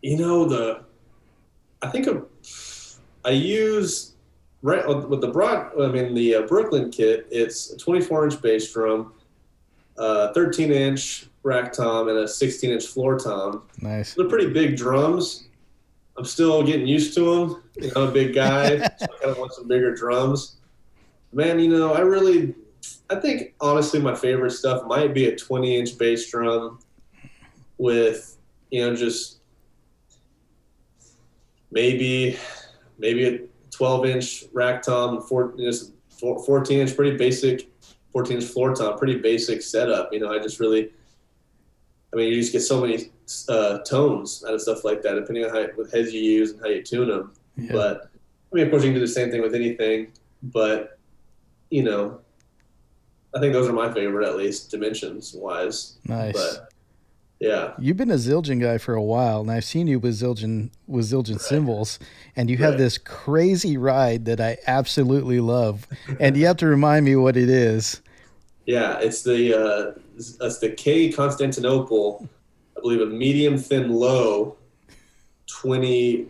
You 0.02 0.18
know 0.18 0.46
the, 0.46 0.86
I 1.82 1.90
think 1.90 2.08
I 3.26 3.32
use 3.32 4.16
right 4.62 4.88
with 4.88 5.22
the 5.22 5.28
broad, 5.28 5.72
I 5.80 5.88
mean 5.88 6.14
the 6.14 6.36
uh, 6.36 6.42
Brooklyn 6.44 6.90
kit, 6.90 7.28
it's 7.30 7.72
a 7.72 7.78
24 7.78 8.26
inch 8.26 8.42
bass 8.42 8.72
drum, 8.72 9.14
uh, 9.98 10.34
13 10.34 10.72
inch 10.72 11.28
rack 11.44 11.74
tom, 11.74 12.08
and 12.08 12.18
a 12.18 12.28
16 12.28 12.72
inch 12.72 12.86
floor 12.88 13.18
tom. 13.18 13.64
Nice. 13.82 14.14
They're 14.14 14.28
pretty 14.28 14.52
big 14.52 14.78
drums. 14.78 15.48
I'm 16.18 16.26
still 16.26 16.64
getting 16.64 16.88
used 16.88 17.14
to 17.16 17.22
them. 17.22 17.64
You 17.76 17.88
know, 17.88 18.04
I'm 18.04 18.10
a 18.10 18.12
big 18.12 18.34
guy, 18.34 18.78
so 18.98 19.06
I 19.06 19.08
kind 19.22 19.32
of 19.32 19.38
want 19.38 19.54
some 19.54 19.68
bigger 19.68 19.94
drums. 19.94 20.58
Man, 21.32 21.60
you 21.60 21.70
know, 21.70 21.94
I 21.94 22.00
really, 22.00 22.56
I 23.10 23.16
think 23.16 23.56
honestly, 23.60 24.00
my 24.00 24.16
favorite 24.16 24.52
stuff 24.52 24.86
might 24.86 25.14
be 25.14 25.28
a 25.28 25.36
20 25.36 25.78
inch 25.78 25.98
bass 25.98 26.30
drum 26.30 26.80
with, 27.78 28.38
you 28.70 28.82
know, 28.82 28.96
just 28.96 29.40
maybe 31.72 32.38
maybe 32.98 33.26
a 33.26 33.40
12 33.72 34.06
inch 34.06 34.44
rack 34.54 34.82
tom, 34.82 35.22
four, 35.22 35.54
just 35.58 35.94
14 36.20 36.80
inch, 36.80 36.96
pretty 36.96 37.18
basic, 37.18 37.70
14 38.12 38.38
inch 38.38 38.46
floor 38.46 38.76
tom, 38.76 38.98
pretty 38.98 39.18
basic 39.18 39.62
setup. 39.62 40.14
You 40.14 40.20
know, 40.20 40.32
I 40.32 40.40
just 40.40 40.60
really, 40.60 40.92
I 42.14 42.16
mean, 42.16 42.30
you 42.30 42.36
just 42.36 42.52
get 42.52 42.62
so 42.62 42.82
many 42.82 43.12
uh, 43.48 43.80
tones 43.80 44.44
out 44.48 44.54
of 44.54 44.62
stuff 44.62 44.84
like 44.84 45.02
that, 45.04 45.16
depending 45.16 45.46
on 45.46 45.52
how 45.52 45.66
what 45.76 45.92
heads 45.92 46.14
you 46.14 46.22
use 46.22 46.52
and 46.52 46.62
how 46.62 46.68
you 46.68 46.84
tune 46.84 47.10
them. 47.10 47.34
Yeah. 47.56 47.72
But 47.72 48.12
I 48.52 48.56
mean, 48.56 48.66
of 48.66 48.72
course, 48.72 48.84
you 48.84 48.90
can 48.90 48.96
do 48.96 49.00
the 49.00 49.08
same 49.08 49.32
thing 49.32 49.42
with 49.42 49.56
anything, 49.56 50.12
but 50.44 51.00
you 51.70 51.84
know, 51.84 52.20
I 53.36 53.40
think 53.40 53.54
those 53.54 53.70
are 53.70 53.74
my 53.74 53.94
favorite, 53.94 54.28
at 54.28 54.38
least 54.38 54.72
dimensions 54.72 55.34
wise. 55.34 55.98
Nice. 56.06 56.34
But 56.34 56.70
yeah. 57.40 57.74
You've 57.80 57.98
been 57.98 58.12
a 58.12 58.16
Zildjian 58.16 58.60
guy 58.60 58.78
for 58.78 58.96
a 58.96 59.02
while, 59.02 59.42
and 59.42 59.50
I've 59.50 59.64
seen 59.64 59.88
you 59.88 60.00
with 60.00 60.20
Zildjian 60.20 60.72
with 60.88 61.06
Zildjian 61.06 61.34
right. 61.34 61.42
cymbals, 61.42 62.00
and 62.36 62.50
you 62.50 62.58
right. 62.58 62.66
have 62.66 62.78
this 62.78 62.98
crazy 62.98 63.78
ride 63.78 64.26
that 64.26 64.42
I 64.42 64.58
absolutely 64.68 65.40
love. 65.40 65.88
and 66.20 66.36
you 66.36 66.46
have 66.48 66.58
to 66.58 66.68
remind 66.68 67.06
me 67.06 67.16
what 67.16 67.38
it 67.38 67.50
is. 67.50 68.02
Yeah, 68.66 69.00
it's 69.00 69.24
the 69.24 69.58
uh, 69.58 69.92
it's 70.18 70.60
the 70.60 70.72
K 70.72 71.12
Constantinople, 71.12 72.28
I 72.78 72.82
believe 72.82 73.02
a 73.02 73.06
medium 73.06 73.58
thin 73.58 73.90
low, 73.90 74.58
twenty 75.48 76.28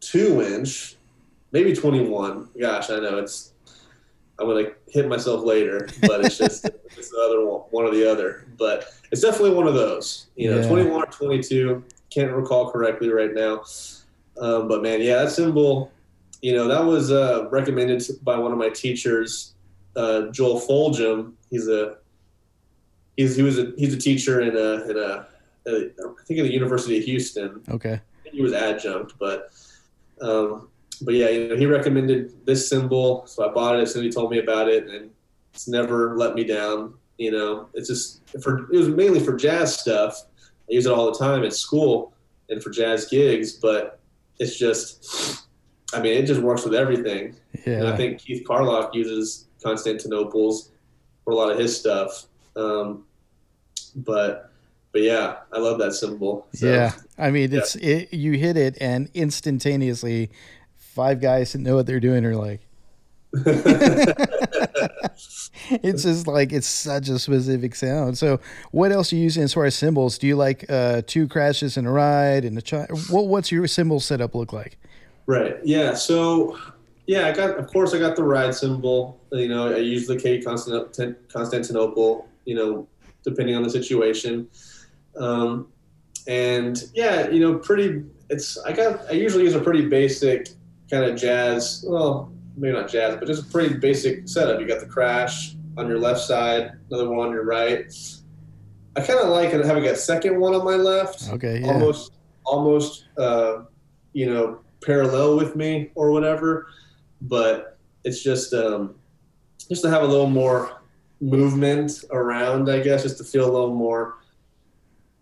two 0.00 0.40
inch, 0.40 0.96
maybe 1.52 1.74
twenty 1.74 2.08
one. 2.08 2.48
Gosh, 2.58 2.88
I 2.88 3.00
know 3.00 3.18
it's 3.18 3.49
I'm 4.40 4.46
gonna 4.46 4.70
hit 4.88 5.06
myself 5.06 5.44
later, 5.44 5.88
but 6.02 6.24
it's 6.24 6.38
just 6.38 6.64
it's 6.96 7.10
the 7.10 7.18
other 7.18 7.44
one, 7.44 7.60
one 7.70 7.84
or 7.84 7.90
the 7.90 8.10
other. 8.10 8.46
But 8.56 8.86
it's 9.12 9.20
definitely 9.20 9.54
one 9.54 9.66
of 9.66 9.74
those. 9.74 10.28
You 10.36 10.50
know, 10.50 10.60
yeah. 10.60 10.68
21 10.68 11.02
or 11.02 11.06
22. 11.06 11.84
Can't 12.08 12.32
recall 12.32 12.70
correctly 12.70 13.10
right 13.10 13.34
now. 13.34 13.62
Um, 14.40 14.66
but 14.66 14.82
man, 14.82 15.00
yeah, 15.02 15.22
that 15.22 15.30
cymbal. 15.30 15.92
You 16.40 16.54
know, 16.54 16.66
that 16.68 16.82
was 16.82 17.12
uh, 17.12 17.48
recommended 17.50 18.02
by 18.22 18.38
one 18.38 18.50
of 18.50 18.56
my 18.56 18.70
teachers, 18.70 19.52
uh, 19.94 20.28
Joel 20.28 20.58
Fulgham. 20.58 21.34
He's 21.50 21.68
a 21.68 21.98
he's 23.18 23.36
he 23.36 23.42
was 23.42 23.58
a 23.58 23.72
he's 23.76 23.92
a 23.92 23.98
teacher 23.98 24.40
in 24.40 24.56
a 24.56 24.90
in 24.90 24.96
a, 24.96 25.26
a 25.66 25.90
I 25.90 26.24
think 26.24 26.40
at 26.40 26.44
the 26.44 26.52
University 26.52 26.98
of 26.98 27.04
Houston. 27.04 27.60
Okay. 27.68 28.00
He 28.24 28.40
was 28.40 28.54
adjunct, 28.54 29.14
but 29.18 29.50
um, 30.22 30.69
but 31.02 31.14
yeah, 31.14 31.28
you 31.28 31.48
know, 31.48 31.56
he 31.56 31.66
recommended 31.66 32.46
this 32.46 32.68
cymbal, 32.68 33.26
so 33.26 33.48
I 33.48 33.52
bought 33.52 33.76
it 33.76 33.82
as 33.82 33.92
soon 33.92 34.04
as 34.04 34.14
he 34.14 34.20
told 34.20 34.30
me 34.30 34.38
about 34.38 34.68
it, 34.68 34.88
and 34.88 35.10
it's 35.52 35.68
never 35.68 36.16
let 36.16 36.34
me 36.34 36.44
down. 36.44 36.94
You 37.18 37.32
know, 37.32 37.68
it's 37.74 37.88
just 37.88 38.22
for 38.42 38.70
it 38.72 38.76
was 38.76 38.88
mainly 38.88 39.20
for 39.20 39.36
jazz 39.36 39.78
stuff. 39.78 40.26
I 40.38 40.74
use 40.74 40.86
it 40.86 40.92
all 40.92 41.10
the 41.10 41.18
time 41.18 41.44
at 41.44 41.52
school 41.52 42.14
and 42.48 42.62
for 42.62 42.70
jazz 42.70 43.06
gigs, 43.06 43.54
but 43.54 44.00
it's 44.38 44.58
just, 44.58 45.46
I 45.92 46.00
mean, 46.00 46.16
it 46.16 46.26
just 46.26 46.40
works 46.40 46.64
with 46.64 46.74
everything. 46.74 47.36
Yeah. 47.66 47.74
And 47.74 47.88
I 47.88 47.96
think 47.96 48.20
Keith 48.20 48.46
Carlock 48.46 48.94
uses 48.94 49.46
Constantinople's 49.62 50.70
for 51.24 51.32
a 51.32 51.36
lot 51.36 51.50
of 51.50 51.58
his 51.58 51.78
stuff. 51.78 52.26
Um, 52.56 53.04
but 53.96 54.50
but 54.92 55.02
yeah, 55.02 55.36
I 55.52 55.58
love 55.58 55.78
that 55.78 55.92
cymbal. 55.92 56.46
So, 56.54 56.66
yeah, 56.66 56.92
I 57.18 57.30
mean, 57.30 57.52
it's 57.52 57.76
yeah. 57.76 57.96
it, 57.96 58.14
you 58.14 58.32
hit 58.32 58.56
it 58.56 58.78
and 58.80 59.08
instantaneously 59.14 60.30
five 61.00 61.18
guys 61.18 61.52
that 61.52 61.60
know 61.60 61.76
what 61.76 61.86
they're 61.86 61.98
doing 61.98 62.26
are 62.26 62.36
like. 62.36 62.60
it's 65.82 66.02
just 66.02 66.26
like 66.26 66.52
it's 66.52 66.66
such 66.66 67.08
a 67.08 67.18
specific 67.18 67.74
sound. 67.74 68.18
So, 68.18 68.38
what 68.70 68.92
else 68.92 69.10
are 69.10 69.16
you 69.16 69.22
using 69.22 69.42
as 69.42 69.54
far 69.54 69.64
as 69.64 69.74
cymbals? 69.74 70.18
Do 70.18 70.26
you 70.26 70.36
like 70.36 70.66
uh, 70.68 71.00
two 71.06 71.26
crashes 71.26 71.78
and 71.78 71.86
a 71.86 71.90
ride 71.90 72.44
and 72.44 72.58
a 72.58 72.60
child? 72.60 72.90
What, 73.08 73.28
what's 73.28 73.50
your 73.50 73.66
cymbal 73.66 73.98
setup 73.98 74.34
look 74.34 74.52
like? 74.52 74.76
Right. 75.24 75.56
Yeah. 75.64 75.94
So, 75.94 76.58
yeah, 77.06 77.28
I 77.28 77.32
got. 77.32 77.56
Of 77.56 77.68
course, 77.68 77.94
I 77.94 77.98
got 77.98 78.14
the 78.14 78.24
ride 78.24 78.54
cymbal. 78.54 79.18
You 79.32 79.48
know, 79.48 79.72
I 79.72 79.78
use 79.78 80.06
the 80.06 80.18
K 80.18 80.42
Constantinople. 80.42 82.28
You 82.44 82.54
know, 82.56 82.88
depending 83.24 83.56
on 83.56 83.62
the 83.62 83.70
situation. 83.70 84.48
Um, 85.16 85.68
and 86.28 86.84
yeah, 86.92 87.30
you 87.30 87.40
know, 87.40 87.58
pretty. 87.58 88.04
It's 88.28 88.58
I 88.58 88.72
got. 88.72 89.08
I 89.08 89.12
usually 89.12 89.44
use 89.44 89.54
a 89.54 89.60
pretty 89.60 89.86
basic 89.88 90.50
kind 90.90 91.04
of 91.04 91.16
jazz. 91.16 91.84
Well, 91.86 92.32
maybe 92.56 92.76
not 92.76 92.88
jazz, 92.88 93.16
but 93.16 93.26
just 93.26 93.48
a 93.48 93.50
pretty 93.50 93.74
basic 93.74 94.28
setup. 94.28 94.60
You 94.60 94.66
got 94.66 94.80
the 94.80 94.86
crash 94.86 95.54
on 95.76 95.88
your 95.88 95.98
left 95.98 96.20
side, 96.20 96.72
another 96.90 97.08
one 97.08 97.28
on 97.28 97.32
your 97.32 97.44
right. 97.44 97.92
I 98.96 99.00
kind 99.00 99.20
of 99.20 99.28
like 99.28 99.52
having 99.52 99.86
a 99.86 99.94
second 99.94 100.38
one 100.40 100.54
on 100.54 100.64
my 100.64 100.74
left. 100.74 101.28
Okay. 101.30 101.60
Yeah. 101.60 101.68
Almost, 101.68 102.12
almost, 102.44 103.06
uh, 103.16 103.62
you 104.12 104.26
know, 104.26 104.60
parallel 104.84 105.36
with 105.36 105.54
me 105.54 105.90
or 105.94 106.10
whatever. 106.10 106.66
But 107.22 107.78
it's 108.04 108.22
just, 108.22 108.52
um, 108.52 108.96
just 109.68 109.82
to 109.82 109.90
have 109.90 110.02
a 110.02 110.06
little 110.06 110.28
more 110.28 110.82
movement 111.20 112.04
around, 112.10 112.70
I 112.70 112.80
guess, 112.80 113.02
just 113.02 113.18
to 113.18 113.24
feel 113.24 113.44
a 113.44 113.52
little 113.52 113.74
more 113.74 114.16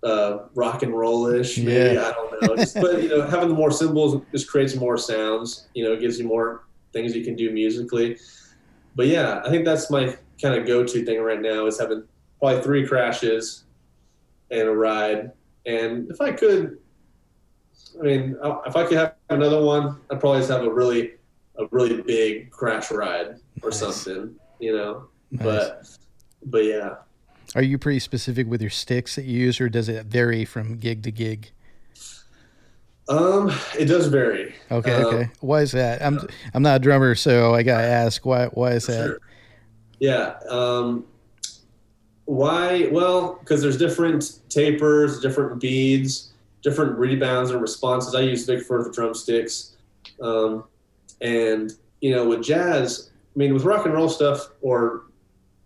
uh, 0.02 0.38
rock 0.54 0.82
and 0.82 0.96
rollish. 0.96 1.58
Maybe 1.58 1.94
yeah. 1.94 2.08
I 2.08 2.12
don't 2.12 2.42
know. 2.42 2.56
Just, 2.56 2.74
but 2.74 3.02
you 3.02 3.08
know, 3.08 3.26
having 3.26 3.48
the 3.48 3.54
more 3.54 3.70
cymbals 3.70 4.22
just 4.32 4.48
creates 4.48 4.74
more 4.76 4.96
sounds. 4.96 5.68
You 5.74 5.84
know, 5.84 5.92
it 5.92 6.00
gives 6.00 6.18
you 6.18 6.26
more 6.26 6.64
things 6.92 7.14
you 7.14 7.24
can 7.24 7.36
do 7.36 7.50
musically. 7.50 8.18
But 8.94 9.06
yeah, 9.06 9.42
I 9.44 9.50
think 9.50 9.64
that's 9.64 9.90
my 9.90 10.16
kind 10.40 10.54
of 10.54 10.66
go-to 10.66 11.04
thing 11.04 11.20
right 11.20 11.40
now 11.40 11.66
is 11.66 11.78
having 11.78 12.04
probably 12.38 12.62
three 12.62 12.86
crashes 12.86 13.64
and 14.50 14.68
a 14.68 14.72
ride. 14.72 15.32
And 15.66 16.10
if 16.10 16.20
I 16.20 16.32
could, 16.32 16.78
I 17.98 18.02
mean, 18.02 18.36
if 18.66 18.76
I 18.76 18.84
could 18.84 18.96
have 18.96 19.14
another 19.30 19.62
one, 19.62 20.00
I'd 20.10 20.20
probably 20.20 20.38
just 20.38 20.50
have 20.50 20.64
a 20.64 20.72
really, 20.72 21.12
a 21.58 21.66
really 21.70 22.00
big 22.02 22.50
crash 22.50 22.90
ride 22.90 23.36
or 23.62 23.70
nice. 23.70 23.78
something, 23.78 24.34
you 24.60 24.76
know. 24.76 25.08
Nice. 25.30 25.44
But, 25.44 25.88
but 26.46 26.64
yeah. 26.64 26.94
Are 27.54 27.62
you 27.62 27.78
pretty 27.78 27.98
specific 27.98 28.46
with 28.46 28.60
your 28.60 28.70
sticks 28.70 29.16
that 29.16 29.24
you 29.24 29.38
use, 29.38 29.60
or 29.60 29.68
does 29.68 29.88
it 29.88 30.06
vary 30.06 30.44
from 30.44 30.76
gig 30.76 31.02
to 31.04 31.10
gig? 31.10 31.50
Um, 33.08 33.50
it 33.78 33.86
does 33.86 34.06
vary. 34.06 34.54
Okay, 34.70 34.92
um, 34.92 35.04
okay. 35.06 35.30
Why 35.40 35.62
is 35.62 35.72
that? 35.72 36.02
I'm 36.02 36.20
I'm 36.52 36.62
not 36.62 36.76
a 36.76 36.78
drummer, 36.78 37.14
so 37.14 37.54
I 37.54 37.62
gotta 37.62 37.86
ask 37.86 38.24
why 38.26 38.46
why 38.46 38.72
is 38.72 38.86
that? 38.86 39.06
Sure. 39.06 39.20
Yeah. 39.98 40.34
Um, 40.48 41.06
why? 42.26 42.88
Well, 42.92 43.38
because 43.40 43.62
there's 43.62 43.78
different 43.78 44.40
tapers, 44.50 45.20
different 45.20 45.58
beads, 45.60 46.32
different 46.62 46.98
rebounds 46.98 47.50
and 47.50 47.62
responses. 47.62 48.14
I 48.14 48.20
use 48.20 48.44
Vic 48.44 48.62
Firth 48.64 48.94
drumsticks, 48.94 49.76
um, 50.20 50.64
and 51.22 51.72
you 52.02 52.14
know, 52.14 52.28
with 52.28 52.42
jazz, 52.42 53.10
I 53.34 53.38
mean, 53.38 53.54
with 53.54 53.64
rock 53.64 53.86
and 53.86 53.94
roll 53.94 54.10
stuff 54.10 54.50
or 54.60 55.04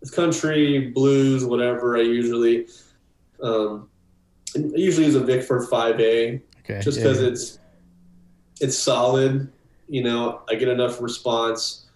with 0.02 0.14
country, 0.14 0.90
blues, 0.90 1.46
whatever, 1.46 1.96
I 1.96 2.02
usually 2.02 2.66
um, 3.42 3.88
I 4.54 4.58
usually 4.58 5.06
use 5.06 5.14
a 5.14 5.20
Vic 5.20 5.44
Firth 5.44 5.70
5A 5.70 6.42
Okay. 6.64 6.80
Just 6.80 6.98
because 6.98 7.20
yeah. 7.20 7.28
it's 7.28 7.58
it's 8.60 8.78
solid, 8.78 9.50
you 9.88 10.02
know, 10.02 10.42
I 10.48 10.55
get 10.55 10.68
enough 10.68 11.00
response, 11.00 11.86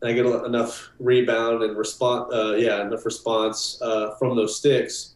and 0.00 0.10
I 0.10 0.14
get 0.14 0.26
enough 0.26 0.90
rebound 1.00 1.62
and 1.62 1.76
response. 1.76 2.32
Uh, 2.32 2.54
yeah, 2.54 2.86
enough 2.86 3.04
response 3.04 3.80
uh, 3.82 4.14
from 4.18 4.36
those 4.36 4.56
sticks. 4.56 5.14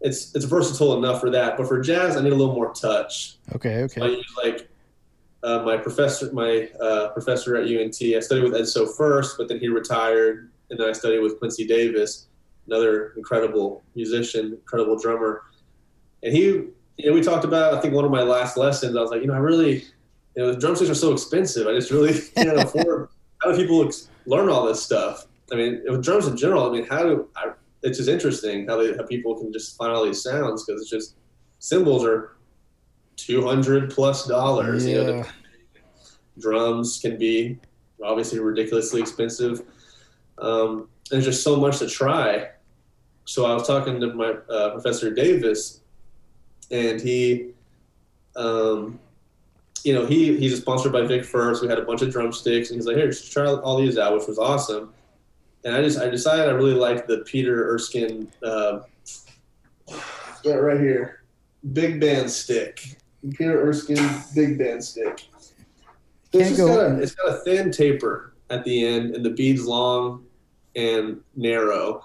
It's 0.00 0.34
it's 0.34 0.44
versatile 0.44 0.98
enough 0.98 1.20
for 1.20 1.30
that, 1.30 1.56
but 1.56 1.68
for 1.68 1.80
jazz, 1.80 2.16
I 2.16 2.22
need 2.22 2.32
a 2.32 2.36
little 2.36 2.54
more 2.54 2.74
touch. 2.74 3.36
Okay. 3.54 3.84
Okay. 3.84 4.00
So 4.00 4.06
I 4.06 4.08
use 4.08 4.34
like 4.42 4.68
uh, 5.44 5.62
my 5.62 5.76
professor, 5.76 6.32
my 6.32 6.68
uh, 6.80 7.10
professor 7.10 7.56
at 7.56 7.68
UNT. 7.68 7.96
I 8.02 8.20
studied 8.20 8.42
with 8.42 8.56
Ed 8.56 8.66
Soph 8.66 8.96
first, 8.96 9.38
but 9.38 9.46
then 9.46 9.60
he 9.60 9.68
retired, 9.68 10.50
and 10.70 10.78
then 10.78 10.88
I 10.88 10.92
studied 10.92 11.20
with 11.20 11.38
Quincy 11.38 11.66
Davis, 11.66 12.28
another 12.66 13.12
incredible 13.16 13.82
musician, 13.94 14.54
incredible 14.54 14.98
drummer, 14.98 15.42
and 16.22 16.32
he 16.32 16.64
you 16.96 17.06
know, 17.06 17.12
we 17.12 17.22
talked 17.22 17.44
about, 17.44 17.74
I 17.74 17.80
think 17.80 17.94
one 17.94 18.04
of 18.04 18.10
my 18.10 18.22
last 18.22 18.56
lessons, 18.56 18.96
I 18.96 19.00
was 19.00 19.10
like, 19.10 19.20
you 19.20 19.26
know, 19.26 19.34
I 19.34 19.38
really, 19.38 19.84
you 20.36 20.42
know, 20.42 20.52
the 20.52 20.60
drumsticks 20.60 20.90
are 20.90 20.94
so 20.94 21.12
expensive. 21.12 21.66
I 21.66 21.72
just 21.72 21.90
really 21.90 22.18
can't 22.36 22.58
afford, 22.58 23.08
how 23.42 23.50
do 23.50 23.56
people 23.56 23.84
ex- 23.84 24.08
learn 24.26 24.48
all 24.48 24.64
this 24.64 24.82
stuff? 24.82 25.26
I 25.52 25.56
mean, 25.56 25.82
with 25.86 26.04
drums 26.04 26.26
in 26.26 26.36
general, 26.36 26.68
I 26.68 26.72
mean, 26.72 26.86
how 26.86 27.02
do, 27.02 27.28
I, 27.36 27.52
it's 27.82 27.98
just 27.98 28.08
interesting 28.08 28.66
how, 28.66 28.76
they, 28.76 28.96
how 28.96 29.04
people 29.04 29.36
can 29.38 29.52
just 29.52 29.76
find 29.76 29.92
all 29.92 30.04
these 30.04 30.22
sounds 30.22 30.64
because 30.64 30.80
it's 30.80 30.90
just, 30.90 31.16
cymbals 31.58 32.04
are 32.04 32.36
200 33.16 33.90
plus 33.90 34.26
dollars. 34.26 34.86
Yeah. 34.86 34.94
You 34.94 35.04
know, 35.04 35.24
drums 36.38 36.98
can 37.00 37.18
be 37.18 37.58
obviously 38.02 38.38
ridiculously 38.38 39.00
expensive. 39.00 39.62
Um, 40.38 40.88
there's 41.10 41.24
just 41.24 41.42
so 41.42 41.56
much 41.56 41.78
to 41.78 41.88
try. 41.88 42.48
So 43.24 43.46
I 43.46 43.54
was 43.54 43.66
talking 43.66 44.00
to 44.00 44.12
my 44.12 44.34
uh, 44.50 44.70
professor 44.70 45.12
Davis 45.12 45.80
and 46.70 47.00
he, 47.00 47.50
um, 48.36 48.98
you 49.84 49.92
know, 49.92 50.06
he 50.06 50.36
he's 50.38 50.56
sponsored 50.56 50.92
by 50.92 51.02
Vic 51.02 51.24
Firth. 51.24 51.60
We 51.60 51.68
had 51.68 51.78
a 51.78 51.84
bunch 51.84 52.02
of 52.02 52.10
drumsticks, 52.10 52.70
and 52.70 52.78
he's 52.78 52.86
like, 52.86 52.96
"Here, 52.96 53.06
just 53.06 53.30
try 53.32 53.46
all 53.46 53.78
these 53.78 53.98
out," 53.98 54.14
which 54.14 54.26
was 54.26 54.38
awesome. 54.38 54.92
And 55.64 55.74
I 55.74 55.82
just 55.82 55.98
I 55.98 56.08
decided 56.08 56.48
I 56.48 56.52
really 56.52 56.74
liked 56.74 57.06
the 57.06 57.18
Peter 57.18 57.68
Erskine, 57.70 58.30
uh, 58.42 58.80
yeah, 60.42 60.54
right 60.54 60.80
here, 60.80 61.22
big 61.72 62.00
band 62.00 62.30
stick. 62.30 62.96
Peter 63.30 63.68
Erskine 63.68 64.22
big 64.34 64.58
band 64.58 64.82
stick. 64.82 65.26
It's, 66.32 66.56
got 66.56 66.80
a, 66.80 67.00
it's 67.00 67.14
got 67.14 67.28
a 67.28 67.36
thin 67.40 67.70
taper 67.70 68.33
at 68.50 68.64
the 68.64 68.86
end, 68.86 69.14
and 69.14 69.24
the 69.24 69.30
bead's 69.30 69.66
long 69.66 70.24
and 70.76 71.20
narrow. 71.36 72.04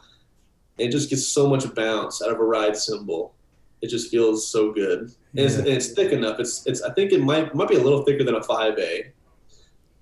It 0.77 0.89
just 0.91 1.09
gets 1.09 1.27
so 1.27 1.47
much 1.47 1.73
bounce 1.75 2.21
out 2.21 2.31
of 2.31 2.39
a 2.39 2.43
ride 2.43 2.77
cymbal. 2.77 3.33
It 3.81 3.89
just 3.89 4.11
feels 4.11 4.49
so 4.49 4.71
good. 4.71 4.99
And, 4.99 5.39
it's, 5.39 5.55
and 5.55 5.67
it's 5.67 5.91
thick 5.91 6.11
enough. 6.11 6.39
It's 6.39 6.65
it's. 6.65 6.81
I 6.81 6.93
think 6.93 7.11
it 7.11 7.21
might 7.21 7.53
might 7.55 7.69
be 7.69 7.75
a 7.75 7.81
little 7.81 8.03
thicker 8.03 8.23
than 8.23 8.35
a 8.35 8.43
five 8.43 8.77
A, 8.77 9.11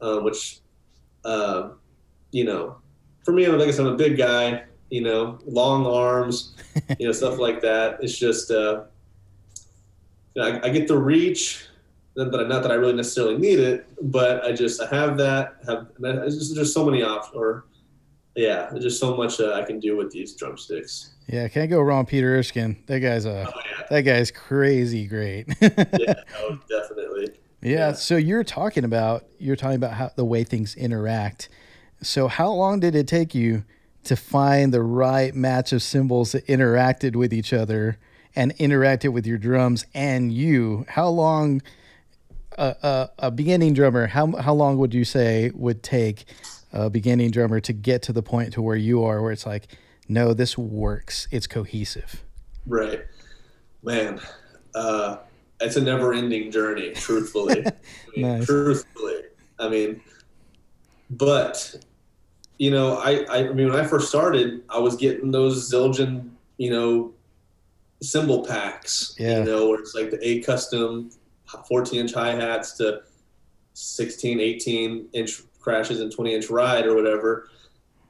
um, 0.01 0.23
which, 0.23 0.59
uh, 1.25 1.69
you 2.31 2.43
know, 2.43 2.77
for 3.23 3.33
me, 3.33 3.45
I'm 3.45 3.57
like 3.57 3.67
I 3.67 3.71
said, 3.71 3.85
I'm 3.85 3.93
a 3.93 3.97
big 3.97 4.17
guy. 4.17 4.63
You 4.89 5.01
know, 5.01 5.37
long 5.45 5.85
arms, 5.85 6.55
you 6.99 7.07
know, 7.07 7.11
stuff 7.11 7.39
like 7.39 7.61
that. 7.61 7.97
It's 8.01 8.17
just, 8.17 8.51
uh, 8.51 8.85
I, 10.39 10.61
I 10.63 10.69
get 10.69 10.87
the 10.87 10.97
reach. 10.97 11.66
That, 12.17 12.47
not 12.49 12.63
that 12.63 12.71
I 12.71 12.73
really 12.73 12.93
necessarily 12.93 13.37
need 13.37 13.59
it, 13.59 13.87
but 14.01 14.43
I 14.43 14.51
just 14.51 14.81
I 14.81 14.87
have 14.87 15.17
that. 15.17 15.57
Have 15.67 15.87
it's 15.99 16.35
just 16.35 16.55
there's 16.55 16.73
so 16.73 16.83
many 16.83 17.03
options, 17.03 17.35
or 17.35 17.65
yeah, 18.35 18.69
there's 18.71 18.83
just 18.83 18.99
so 18.99 19.15
much 19.15 19.39
uh, 19.39 19.53
I 19.53 19.61
can 19.61 19.79
do 19.79 19.95
with 19.95 20.09
these 20.09 20.35
drumsticks. 20.35 21.11
Yeah, 21.27 21.47
can't 21.47 21.69
go 21.69 21.79
wrong. 21.79 22.07
Peter 22.07 22.35
Erskine. 22.35 22.83
That 22.87 23.01
guy's 23.01 23.25
a 23.25 23.47
Oh 23.47 23.61
yeah, 23.65 23.85
that 23.91 24.01
guy's 24.01 24.31
crazy 24.31 25.05
great. 25.05 25.47
yeah, 25.61 26.15
oh, 26.39 26.57
definitely. 26.67 27.33
Yeah, 27.61 27.71
Yeah. 27.71 27.91
So 27.93 28.17
you're 28.17 28.43
talking 28.43 28.83
about 28.83 29.25
you're 29.37 29.55
talking 29.55 29.75
about 29.75 29.93
how 29.93 30.09
the 30.15 30.25
way 30.25 30.43
things 30.43 30.75
interact. 30.75 31.49
So 32.01 32.27
how 32.27 32.49
long 32.49 32.79
did 32.79 32.95
it 32.95 33.07
take 33.07 33.35
you 33.35 33.63
to 34.05 34.15
find 34.15 34.73
the 34.73 34.81
right 34.81 35.35
match 35.35 35.71
of 35.71 35.83
cymbals 35.83 36.31
that 36.31 36.47
interacted 36.47 37.15
with 37.15 37.31
each 37.31 37.53
other 37.53 37.99
and 38.35 38.55
interacted 38.57 39.13
with 39.13 39.27
your 39.27 39.37
drums 39.37 39.85
and 39.93 40.33
you? 40.33 40.85
How 40.89 41.09
long 41.09 41.61
a, 42.57 42.75
a, 42.81 43.09
a 43.27 43.31
beginning 43.31 43.73
drummer? 43.73 44.07
How 44.07 44.27
how 44.37 44.53
long 44.53 44.77
would 44.77 44.93
you 44.93 45.05
say 45.05 45.51
would 45.53 45.83
take 45.83 46.25
a 46.73 46.89
beginning 46.89 47.31
drummer 47.31 47.59
to 47.61 47.73
get 47.73 48.01
to 48.03 48.13
the 48.13 48.21
point 48.23 48.53
to 48.53 48.61
where 48.61 48.75
you 48.75 49.03
are, 49.03 49.21
where 49.21 49.31
it's 49.31 49.45
like, 49.45 49.67
no, 50.09 50.33
this 50.33 50.57
works. 50.57 51.27
It's 51.31 51.47
cohesive. 51.47 52.23
Right, 52.65 53.01
man. 53.83 54.19
Uh, 54.75 55.17
it's 55.59 55.75
a 55.75 55.81
never-ending 55.81 56.51
journey. 56.51 56.91
Truthfully, 56.91 57.65
I 57.65 57.71
mean, 58.15 58.21
Nice. 58.37 58.45
truthfully, 58.45 59.21
I 59.59 59.69
mean, 59.69 60.01
but 61.09 61.75
you 62.59 62.71
know, 62.71 62.97
I, 62.97 63.23
I 63.29 63.37
I 63.49 63.53
mean, 63.53 63.69
when 63.69 63.75
I 63.79 63.85
first 63.85 64.09
started, 64.09 64.61
I 64.69 64.79
was 64.79 64.95
getting 64.95 65.31
those 65.31 65.71
Zildjian, 65.71 66.29
you 66.57 66.69
know, 66.71 67.13
cymbal 68.01 68.45
packs. 68.45 69.15
Yeah. 69.17 69.39
You 69.39 69.45
know, 69.45 69.69
where 69.69 69.79
it's 69.79 69.95
like 69.95 70.11
the 70.11 70.19
A 70.27 70.41
custom 70.41 71.11
14 71.67 71.99
inch 71.99 72.13
hi 72.13 72.31
hats 72.31 72.73
to 72.77 73.01
16, 73.73 74.39
18 74.39 75.09
inch 75.13 75.41
crashes 75.59 76.01
and 76.01 76.11
20 76.11 76.33
inch 76.33 76.49
ride 76.49 76.85
or 76.85 76.95
whatever. 76.95 77.49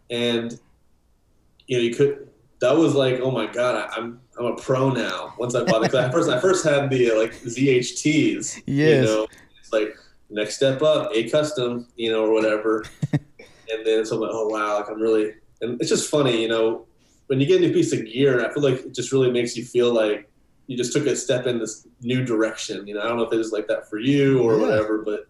And, 0.10 0.60
you 1.68 1.78
know, 1.78 1.84
you 1.84 1.96
could, 1.96 2.30
that 2.60 2.76
was 2.76 2.96
like, 2.96 3.20
oh 3.20 3.32
my 3.32 3.46
God, 3.46 3.76
I, 3.76 3.96
I'm, 3.96 4.22
I'm 4.40 4.46
a 4.46 4.56
pro 4.56 4.90
now. 4.90 5.34
Once 5.38 5.56
I 5.56 5.64
bought 5.64 5.84
it, 5.84 5.94
at 5.94 6.12
first, 6.12 6.30
I 6.30 6.40
first 6.40 6.66
had 6.66 6.90
the 6.90 7.12
uh, 7.12 7.18
like 7.18 7.34
ZHTs, 7.34 8.64
you 8.66 9.02
know, 9.02 9.28
it's 9.60 9.74
like 9.74 9.96
next 10.30 10.56
step 10.56 10.82
up, 10.82 11.12
a 11.14 11.30
custom, 11.30 11.88
you 11.96 12.12
know, 12.12 12.26
or 12.26 12.32
whatever. 12.32 12.86
and 13.12 13.86
then 13.86 14.06
so 14.06 14.16
I'm 14.16 14.22
like, 14.22 14.32
oh 14.34 14.48
wow, 14.48 14.78
like 14.80 14.90
I'm 14.90 15.02
really, 15.02 15.34
and 15.62 15.80
it's 15.82 15.90
just 15.90 16.10
funny, 16.10 16.42
you 16.42 16.48
know, 16.48 16.86
when 17.28 17.40
you 17.40 17.46
get 17.46 17.58
a 17.58 17.68
new 17.68 17.74
piece 17.74 17.94
of 17.94 18.06
gear, 18.06 18.46
I 18.46 18.54
feel 18.54 18.64
like 18.64 18.86
it 18.86 18.94
just 18.94 19.12
really 19.12 19.32
makes 19.32 19.58
you 19.58 19.66
feel 19.66 19.94
like 19.94 20.30
you 20.68 20.76
just 20.78 20.94
took 20.94 21.06
a 21.08 21.16
step 21.16 21.48
in 21.48 21.60
this 21.60 21.88
new 22.02 22.24
direction. 22.26 22.86
You 22.88 22.96
know, 22.96 23.02
I 23.02 23.08
don't 23.08 23.18
know 23.18 23.24
if 23.24 23.34
it 23.34 23.38
was 23.38 23.52
like 23.52 23.68
that 23.68 23.90
for 23.90 23.98
you 24.00 24.40
or 24.42 24.56
Yeah. 24.56 24.62
whatever, 24.62 25.00
but 25.00 25.28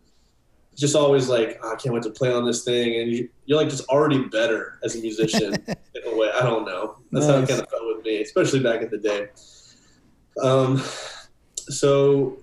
just 0.76 0.96
always 0.96 1.28
like, 1.30 1.60
oh, 1.64 1.74
I 1.74 1.76
can't 1.76 1.94
wait 1.94 2.04
to 2.04 2.10
play 2.12 2.32
on 2.34 2.46
this 2.46 2.64
thing. 2.64 3.00
And 3.02 3.12
you, 3.12 3.30
you're 3.46 3.58
like 3.60 3.70
just 3.70 3.88
already 3.90 4.24
better 4.26 4.80
as 4.84 4.96
a 4.96 5.00
musician 5.02 5.54
in 5.68 6.04
a 6.06 6.16
way. 6.16 6.30
I 6.36 6.42
don't 6.44 6.66
know. 6.66 6.98
That's 7.12 7.26
how 7.28 7.38
it 7.38 7.48
kind 7.50 7.62
of 7.62 7.70
felt 7.70 7.96
with 7.98 8.06
me, 8.06 8.22
especially 8.22 8.60
back 8.60 8.82
in 8.82 8.90
the 8.90 8.98
day. 8.98 9.28
Um, 10.42 10.82
so 11.56 12.38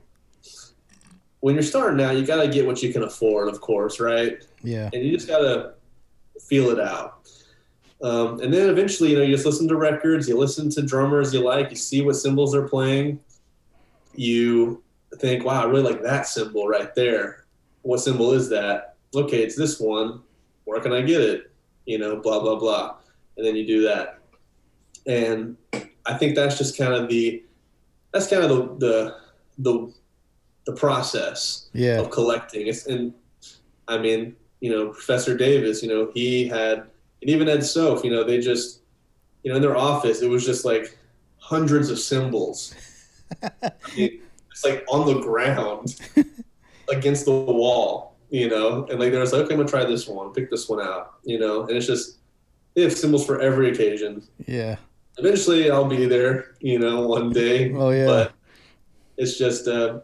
when 1.40 1.54
you're 1.54 1.62
starting 1.62 2.00
out, 2.04 2.16
you 2.16 2.26
got 2.26 2.42
to 2.42 2.48
get 2.48 2.66
what 2.66 2.82
you 2.82 2.92
can 2.92 3.02
afford, 3.04 3.48
of 3.48 3.60
course, 3.60 4.00
right? 4.00 4.44
Yeah. 4.62 4.88
and 4.92 5.04
you 5.04 5.12
just 5.12 5.28
gotta 5.28 5.74
feel 6.48 6.70
it 6.70 6.80
out. 6.80 7.23
Um, 8.02 8.40
and 8.40 8.52
then 8.52 8.68
eventually, 8.68 9.10
you 9.12 9.16
know, 9.18 9.22
you 9.22 9.34
just 9.34 9.46
listen 9.46 9.68
to 9.68 9.76
records, 9.76 10.28
you 10.28 10.36
listen 10.36 10.68
to 10.70 10.82
drummers 10.82 11.32
you 11.32 11.42
like, 11.42 11.70
you 11.70 11.76
see 11.76 12.02
what 12.02 12.16
cymbals 12.16 12.52
they're 12.52 12.68
playing. 12.68 13.20
You 14.14 14.82
think, 15.18 15.44
wow, 15.44 15.62
I 15.62 15.66
really 15.66 15.82
like 15.82 16.02
that 16.02 16.26
cymbal 16.26 16.68
right 16.68 16.94
there. 16.94 17.44
What 17.82 18.00
cymbal 18.00 18.32
is 18.32 18.48
that? 18.50 18.96
Okay, 19.14 19.42
it's 19.42 19.56
this 19.56 19.80
one. 19.80 20.20
Where 20.64 20.80
can 20.80 20.92
I 20.92 21.02
get 21.02 21.20
it? 21.20 21.50
You 21.86 21.98
know, 21.98 22.16
blah 22.16 22.40
blah 22.40 22.56
blah. 22.56 22.96
And 23.36 23.46
then 23.46 23.56
you 23.56 23.66
do 23.66 23.82
that. 23.82 24.18
And 25.06 25.56
I 26.06 26.14
think 26.14 26.34
that's 26.34 26.58
just 26.58 26.76
kind 26.78 26.92
of 26.94 27.08
the 27.08 27.42
that's 28.12 28.28
kind 28.28 28.42
of 28.44 28.50
the 28.50 28.86
the 28.86 29.16
the, 29.58 29.92
the 30.66 30.72
process 30.72 31.68
Yeah. 31.72 32.00
of 32.00 32.10
collecting. 32.10 32.66
It's, 32.66 32.86
and 32.86 33.12
I 33.86 33.98
mean, 33.98 34.34
you 34.60 34.70
know, 34.70 34.88
Professor 34.88 35.36
Davis, 35.36 35.82
you 35.82 35.88
know, 35.88 36.10
he 36.14 36.48
had, 36.48 36.86
and 37.24 37.30
even 37.30 37.48
Ed 37.48 37.64
Soph, 37.64 38.04
you 38.04 38.10
know, 38.10 38.22
they 38.22 38.38
just, 38.38 38.80
you 39.42 39.50
know, 39.50 39.56
in 39.56 39.62
their 39.62 39.78
office, 39.78 40.20
it 40.20 40.28
was 40.28 40.44
just 40.44 40.66
like 40.66 40.98
hundreds 41.38 41.88
of 41.88 41.98
cymbals. 41.98 42.74
I 43.42 43.72
mean, 43.96 44.20
it's 44.50 44.62
like 44.62 44.84
on 44.90 45.06
the 45.06 45.20
ground 45.22 45.98
against 46.90 47.24
the 47.24 47.32
wall, 47.32 48.14
you 48.28 48.50
know, 48.50 48.86
and 48.90 49.00
like 49.00 49.10
they're 49.10 49.22
just 49.22 49.32
like, 49.32 49.44
okay, 49.44 49.54
I'm 49.54 49.60
gonna 49.60 49.70
try 49.70 49.86
this 49.86 50.06
one, 50.06 50.34
pick 50.34 50.50
this 50.50 50.68
one 50.68 50.86
out, 50.86 51.14
you 51.24 51.38
know, 51.38 51.62
and 51.62 51.70
it's 51.70 51.86
just, 51.86 52.18
they 52.74 52.82
have 52.82 52.92
cymbals 52.92 53.24
for 53.24 53.40
every 53.40 53.70
occasion. 53.70 54.22
Yeah. 54.46 54.76
Eventually, 55.16 55.70
I'll 55.70 55.86
be 55.86 56.04
there, 56.04 56.56
you 56.60 56.78
know, 56.78 57.06
one 57.06 57.30
day 57.30 57.72
Oh 57.74 57.88
yeah. 57.88 58.04
but 58.04 58.32
it's 59.16 59.38
just 59.38 59.66
uh, 59.66 60.00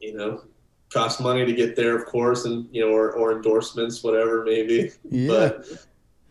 you 0.00 0.16
know 0.16 0.42
cost 0.92 1.20
money 1.20 1.44
to 1.44 1.52
get 1.52 1.76
there 1.76 1.96
of 1.96 2.06
course 2.06 2.46
and 2.46 2.66
you 2.72 2.80
know 2.80 2.92
or, 2.92 3.12
or 3.12 3.32
endorsements 3.32 4.02
whatever 4.02 4.44
maybe 4.44 4.90
yeah. 5.10 5.28
but 5.28 5.86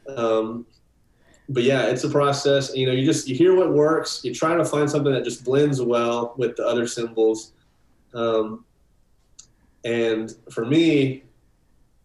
um 0.09 0.65
but 1.49 1.63
yeah 1.63 1.83
it's 1.83 2.03
a 2.03 2.09
process 2.09 2.75
you 2.75 2.85
know 2.85 2.91
you 2.91 3.05
just 3.05 3.27
you 3.27 3.35
hear 3.35 3.55
what 3.55 3.73
works 3.73 4.21
you 4.23 4.33
try 4.33 4.55
to 4.55 4.65
find 4.65 4.89
something 4.89 5.13
that 5.13 5.23
just 5.23 5.43
blends 5.43 5.81
well 5.81 6.33
with 6.37 6.55
the 6.55 6.65
other 6.65 6.87
cymbals 6.87 7.53
um 8.13 8.65
and 9.83 10.35
for 10.51 10.65
me 10.65 11.23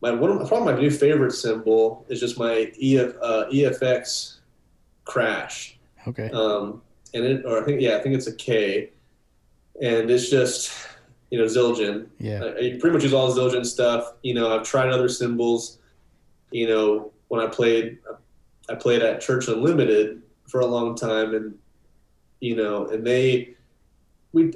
my 0.03 0.11
one 0.11 0.31
of 0.31 0.49
probably 0.49 0.73
my 0.73 0.79
new 0.79 0.91
favorite 0.91 1.33
cymbal 1.33 2.07
is 2.09 2.21
just 2.21 2.39
my 2.39 2.73
EF, 2.83 3.15
uh, 3.21 3.45
efx 3.53 4.39
crash 5.05 5.79
okay. 6.07 6.31
um, 6.31 6.83
and 7.15 7.25
it, 7.25 7.45
or 7.45 7.61
I 7.61 7.65
think, 7.65 7.81
yeah, 7.81 7.97
I 7.97 8.01
think 8.01 8.15
it's 8.15 8.27
a 8.27 8.35
K, 8.35 8.91
and 9.83 10.11
it's 10.11 10.31
just, 10.31 10.73
you 11.31 11.39
know, 11.39 11.45
Zildjian. 11.45 12.07
Yeah. 12.19 12.43
I, 12.43 12.49
I 12.49 12.79
pretty 12.81 12.91
much 12.91 13.03
use 13.03 13.13
all 13.13 13.33
Zildjian 13.33 13.67
stuff. 13.67 14.13
You 14.23 14.35
know, 14.35 14.57
I've 14.57 14.65
tried 14.65 14.91
other 14.91 15.09
cymbals. 15.09 15.79
You 16.51 16.69
know, 16.69 17.13
when 17.31 17.41
I 17.41 17.47
played, 17.47 17.99
I 18.69 18.75
played 18.75 19.03
at 19.03 19.21
Church 19.21 19.47
Unlimited 19.47 20.21
for 20.49 20.61
a 20.61 20.67
long 20.67 20.97
time, 20.97 21.33
and 21.33 21.55
you 22.41 22.57
know, 22.57 22.87
and 22.89 23.07
they, 23.07 23.55
we, 24.33 24.51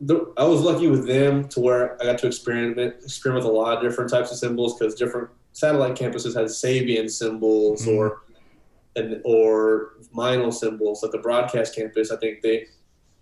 the, 0.00 0.32
I 0.36 0.44
was 0.44 0.60
lucky 0.60 0.88
with 0.88 1.06
them 1.06 1.46
to 1.50 1.60
where 1.60 2.00
I 2.02 2.06
got 2.06 2.18
to 2.18 2.26
experiment, 2.26 2.96
experiment 3.04 3.44
with 3.44 3.52
a 3.54 3.56
lot 3.56 3.76
of 3.76 3.82
different 3.82 4.10
types 4.10 4.32
of 4.32 4.38
cymbals 4.38 4.76
because 4.76 4.96
different 4.96 5.28
satellite 5.52 5.94
campuses 5.94 6.34
had 6.34 6.46
Sabian 6.46 7.08
cymbals 7.08 7.86
Mhm. 7.86 7.96
or 7.96 8.22
and 8.96 9.20
or 9.24 9.92
Meinl 10.14 10.52
cymbals 10.52 11.04
at 11.04 11.12
the 11.12 11.18
broadcast 11.18 11.76
campus. 11.76 12.10
I 12.10 12.16
think 12.16 12.42
they, 12.42 12.66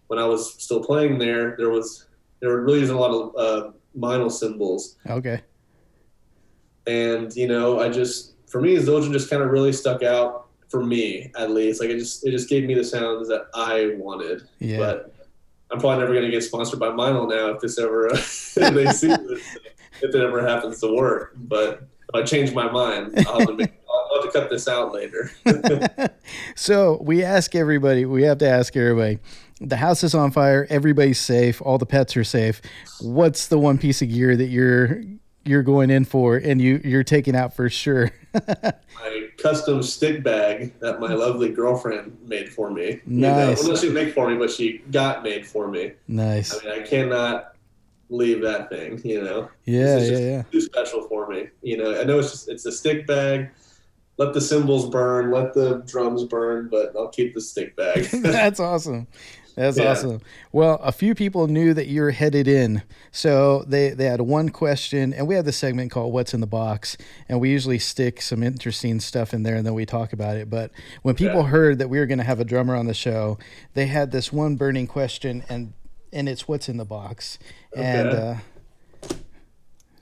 when 0.06 0.18
I 0.18 0.24
was 0.24 0.54
still 0.62 0.82
playing 0.82 1.18
there, 1.18 1.56
there 1.58 1.68
was 1.70 2.06
there 2.40 2.48
were 2.50 2.62
really 2.62 2.80
using 2.80 2.96
a 2.96 3.00
lot 3.00 3.10
of 3.10 3.36
uh, 3.36 3.70
Meinl 3.98 4.30
cymbals, 4.32 4.96
Okay. 5.10 5.42
and 6.86 7.34
you 7.36 7.48
know, 7.48 7.80
I 7.80 7.88
just 7.90 8.33
for 8.54 8.60
me, 8.60 8.76
Zildjian 8.76 9.10
just 9.10 9.28
kind 9.28 9.42
of 9.42 9.50
really 9.50 9.72
stuck 9.72 10.04
out 10.04 10.46
for 10.68 10.80
me 10.80 11.32
at 11.36 11.50
least. 11.50 11.80
Like 11.80 11.90
it 11.90 11.98
just 11.98 12.24
it 12.24 12.30
just 12.30 12.48
gave 12.48 12.62
me 12.68 12.74
the 12.74 12.84
sounds 12.84 13.26
that 13.26 13.48
I 13.52 13.96
wanted. 13.96 14.42
Yeah. 14.60 14.76
But 14.76 15.12
I'm 15.72 15.80
probably 15.80 15.98
never 15.98 16.12
going 16.12 16.24
to 16.24 16.30
get 16.30 16.44
sponsored 16.44 16.78
by 16.78 16.86
Meinl 16.90 17.28
now 17.28 17.48
if 17.48 17.60
this 17.60 17.80
ever 17.80 18.06
if 18.14 18.54
they 18.54 18.86
see 18.92 19.08
this, 19.08 19.56
if 20.02 20.14
it 20.14 20.14
ever 20.14 20.46
happens 20.46 20.78
to 20.82 20.94
work. 20.94 21.32
But 21.34 21.88
if 22.08 22.14
I 22.14 22.22
change 22.22 22.54
my 22.54 22.70
mind, 22.70 23.26
I'll 23.26 23.40
have 23.40 23.48
to, 23.48 23.54
make, 23.54 23.72
I'll 23.90 24.22
have 24.22 24.32
to 24.32 24.38
cut 24.38 24.50
this 24.50 24.68
out 24.68 24.92
later. 24.92 25.32
so 26.54 27.02
we 27.02 27.24
ask 27.24 27.56
everybody, 27.56 28.04
we 28.04 28.22
have 28.22 28.38
to 28.38 28.48
ask 28.48 28.76
everybody. 28.76 29.18
The 29.62 29.78
house 29.78 30.04
is 30.04 30.14
on 30.14 30.30
fire, 30.30 30.68
everybody's 30.70 31.18
safe, 31.18 31.60
all 31.60 31.78
the 31.78 31.86
pets 31.86 32.16
are 32.16 32.22
safe. 32.22 32.62
What's 33.00 33.48
the 33.48 33.58
one 33.58 33.78
piece 33.78 34.00
of 34.00 34.10
gear 34.10 34.36
that 34.36 34.46
you're 34.46 35.02
you're 35.44 35.62
going 35.62 35.90
in 35.90 36.04
for 36.04 36.36
and 36.36 36.60
you 36.60 36.80
you're 36.84 37.04
taking 37.04 37.34
out 37.36 37.54
for 37.54 37.68
sure? 37.70 38.10
my 38.34 39.28
custom 39.38 39.82
stick 39.82 40.22
bag 40.24 40.78
that 40.80 41.00
my 41.00 41.12
lovely 41.14 41.50
girlfriend 41.50 42.16
made 42.26 42.48
for 42.48 42.70
me. 42.70 42.86
You 42.90 43.00
Nice. 43.06 43.62
know, 43.62 43.68
well, 43.70 43.76
she 43.78 43.90
make 43.90 44.12
for 44.14 44.28
me, 44.30 44.36
but 44.36 44.50
she 44.50 44.78
got 44.90 45.22
made 45.22 45.46
for 45.46 45.68
me. 45.68 45.92
nice. 46.08 46.54
I 46.54 46.64
mean, 46.64 46.82
I 46.82 46.86
cannot. 46.86 47.50
leave 48.10 48.42
that 48.42 48.68
thing. 48.68 49.00
You 49.04 49.22
know. 49.22 49.48
Yeah, 49.64 49.98
yeah, 49.98 50.08
just 50.08 50.22
yeah. 50.22 50.42
Too 50.52 50.60
special 50.60 51.08
for 51.08 51.28
me. 51.28 51.48
You 51.62 51.78
know. 51.78 52.00
I 52.00 52.04
know 52.04 52.18
it's 52.18 52.30
just 52.30 52.48
it's 52.48 52.66
a 52.66 52.72
stick 52.72 53.06
bag. 53.06 53.50
Let 54.16 54.32
the 54.34 54.40
cymbals 54.40 54.88
burn. 54.90 55.32
Let 55.32 55.54
the 55.54 55.82
drums 55.86 56.24
burn. 56.24 56.68
But 56.70 56.94
I'll 56.96 57.08
keep 57.08 57.34
the 57.34 57.40
stick 57.40 57.74
bag. 57.76 58.04
That's 58.12 58.60
awesome. 58.70 59.06
That's 59.56 59.78
Yeah. 59.78 59.90
awesome. 59.90 60.20
Well, 60.52 60.80
a 60.82 60.90
few 60.90 61.14
people 61.14 61.46
knew 61.46 61.74
that 61.74 61.86
you're 61.86 62.10
headed 62.10 62.48
in. 62.48 62.82
So 63.12 63.62
they, 63.68 63.90
they 63.90 64.06
had 64.06 64.20
one 64.20 64.48
question, 64.48 65.12
and 65.12 65.28
we 65.28 65.36
have 65.36 65.44
this 65.44 65.56
segment 65.56 65.90
called 65.92 66.12
What's 66.12 66.34
in 66.34 66.40
the 66.40 66.46
Box. 66.46 66.96
And 67.28 67.40
we 67.40 67.50
usually 67.50 67.78
stick 67.78 68.20
some 68.20 68.42
interesting 68.42 68.98
stuff 69.00 69.32
in 69.32 69.44
there 69.44 69.54
and 69.54 69.64
then 69.64 69.74
we 69.74 69.86
talk 69.86 70.12
about 70.12 70.36
it. 70.36 70.50
But 70.50 70.72
when 71.02 71.14
people 71.14 71.40
Okay. 71.40 71.50
heard 71.50 71.78
that 71.78 71.88
we 71.88 71.98
were 71.98 72.06
going 72.06 72.18
to 72.18 72.24
have 72.24 72.40
a 72.40 72.44
drummer 72.44 72.74
on 72.74 72.86
the 72.86 72.94
show, 72.94 73.38
they 73.74 73.86
had 73.86 74.10
this 74.10 74.32
one 74.32 74.56
burning 74.56 74.86
question, 74.88 75.44
and, 75.48 75.72
and 76.12 76.28
it's 76.28 76.48
What's 76.48 76.68
in 76.68 76.76
the 76.76 76.84
Box? 76.84 77.38
And 77.76 78.12
uh, 78.12 78.34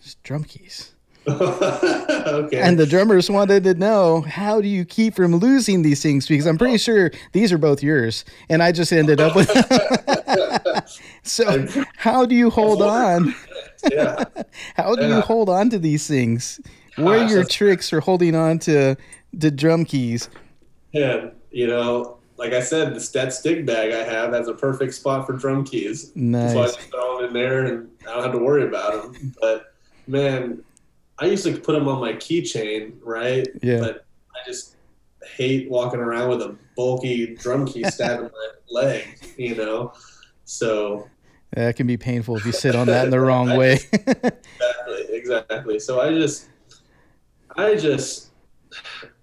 it's 0.01 0.15
drum 0.23 0.45
keys. 0.45 0.93
okay. 1.29 2.61
And 2.61 2.79
the 2.79 2.87
drummers 2.87 3.31
wanted 3.31 3.62
to 3.64 3.75
know 3.75 4.23
how 4.23 4.61
do 4.61 4.66
you 4.66 4.85
keep 4.85 5.14
from 5.14 5.37
losing 5.37 5.83
these 5.83 6.03
things 6.03 6.27
because 6.27 6.47
I'm 6.47 6.59
pretty 6.59 6.79
sure 6.79 7.12
these 7.33 7.53
are 7.53 7.59
both 7.59 7.83
yours, 7.83 8.25
and 8.49 8.62
I 8.62 8.73
just 8.73 8.93
ended 8.93 9.20
up 9.20 9.37
with. 9.37 9.49
so 11.23 11.66
how 11.97 12.27
do 12.27 12.35
you 12.35 12.51
hold 12.51 12.83
on? 12.83 13.35
yeah. 13.93 14.25
How 14.75 14.97
do 14.97 15.07
you 15.07 15.20
hold 15.20 15.49
on 15.49 15.70
to 15.70 15.79
these 15.79 16.09
things? 16.09 16.61
What 16.97 17.18
are 17.18 17.25
ah, 17.25 17.29
your 17.29 17.45
tricks 17.45 17.89
for 17.89 18.01
holding 18.01 18.35
on 18.35 18.59
to 18.61 18.97
the 19.33 19.51
drum 19.51 19.85
keys? 19.85 20.29
Yeah, 20.93 21.31
you 21.51 21.66
know, 21.66 22.18
like 22.37 22.53
I 22.53 22.61
said, 22.61 22.95
the 22.95 23.11
that 23.14 23.33
stick 23.33 23.64
bag 23.64 23.93
I 23.93 24.03
have 24.03 24.33
has 24.33 24.49
a 24.49 24.55
perfect 24.55 24.95
spot 24.95 25.27
for 25.27 25.35
drum 25.35 25.64
keys. 25.64 26.11
Nice. 26.16 26.53
So 26.53 26.62
I 26.62 26.66
just 26.66 26.81
throw 26.81 27.18
them 27.18 27.29
in 27.29 27.33
there, 27.33 27.64
and 27.64 27.89
I 28.03 28.14
don't 28.14 28.23
have 28.25 28.33
to 28.33 28.39
worry 28.39 28.64
about 28.64 29.12
them. 29.12 29.35
But 29.41 29.75
man, 30.07 30.62
I 31.19 31.27
used 31.27 31.45
to 31.45 31.57
put 31.57 31.73
them 31.75 31.89
on 31.89 32.01
my 32.01 32.15
keychain, 32.15 32.95
right? 33.03 33.47
Yeah. 33.63 33.81
But 33.81 34.07
I 34.35 34.47
just 34.47 34.77
hate 35.37 35.71
walking 35.71 36.01
around 36.01 36.31
with 36.31 36.43
a 36.43 36.57
bulky 36.77 37.35
drum 37.37 37.67
key 37.67 37.85
stabbing 37.91 38.31
my 38.33 38.49
leg. 38.71 39.07
You 39.37 39.55
know, 39.55 39.93
so 40.45 41.09
That 41.53 41.77
can 41.77 41.87
be 41.87 41.97
painful 41.97 42.37
if 42.37 42.47
you 42.47 42.53
sit 42.53 42.75
on 42.75 42.87
that 42.89 43.05
in 43.05 43.11
the 43.11 43.21
wrong 43.21 43.57
way. 43.57 43.79
exactly, 43.93 45.07
exactly. 45.11 45.79
So 45.79 46.01
I 46.01 46.11
just, 46.13 46.49
I 47.57 47.75
just, 47.77 48.31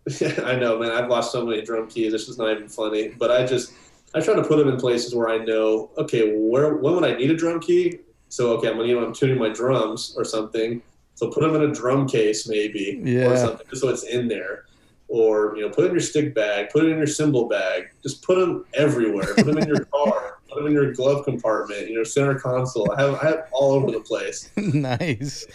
I 0.43 0.55
know, 0.55 0.79
man. 0.79 0.91
I've 0.91 1.09
lost 1.09 1.31
so 1.31 1.45
many 1.45 1.61
drum 1.61 1.87
keys. 1.87 2.13
It's 2.13 2.27
just 2.27 2.39
not 2.39 2.51
even 2.51 2.69
funny. 2.69 3.09
But 3.09 3.31
I 3.31 3.45
just, 3.45 3.73
I 4.15 4.21
try 4.21 4.35
to 4.35 4.43
put 4.43 4.57
them 4.57 4.69
in 4.69 4.77
places 4.77 5.13
where 5.13 5.29
I 5.29 5.39
know, 5.39 5.91
okay, 5.97 6.33
where 6.35 6.75
when 6.75 6.95
would 6.95 7.03
I 7.03 7.15
need 7.15 7.29
a 7.31 7.35
drum 7.35 7.59
key? 7.59 7.99
So 8.29 8.51
okay, 8.57 8.67
I'm 8.67 8.75
gonna 8.75 8.87
need 8.87 8.95
when 8.95 9.03
I'm 9.05 9.13
tuning 9.13 9.37
my 9.37 9.49
drums 9.49 10.13
or 10.15 10.23
something. 10.23 10.81
So 11.19 11.29
put 11.29 11.41
them 11.41 11.53
in 11.53 11.69
a 11.69 11.73
drum 11.73 12.07
case 12.07 12.47
maybe 12.47 13.01
Yeah. 13.03 13.25
or 13.29 13.35
something, 13.35 13.67
just 13.69 13.81
so 13.81 13.89
it's 13.89 14.03
in 14.03 14.29
there. 14.29 14.63
Or 15.09 15.53
you 15.57 15.63
know, 15.63 15.69
put 15.69 15.83
it 15.83 15.87
in 15.87 15.91
your 15.95 15.99
stick 15.99 16.33
bag, 16.33 16.69
put 16.69 16.85
it 16.85 16.91
in 16.91 16.97
your 16.97 17.07
cymbal 17.07 17.49
bag. 17.49 17.89
Just 18.01 18.23
put 18.23 18.37
them 18.39 18.63
everywhere. 18.73 19.33
Put 19.35 19.45
them 19.47 19.57
in 19.57 19.67
your 19.67 19.83
car. 19.85 20.37
Put 20.49 20.55
them 20.63 20.67
in 20.67 20.73
your 20.73 20.93
glove 20.93 21.25
compartment. 21.25 21.89
You 21.89 21.97
know, 21.97 22.03
center 22.03 22.39
console. 22.39 22.89
I 22.91 23.01
have 23.01 23.15
I 23.15 23.25
have 23.25 23.47
all 23.51 23.73
over 23.73 23.91
the 23.91 23.99
place. 23.99 24.49
nice. 24.57 25.45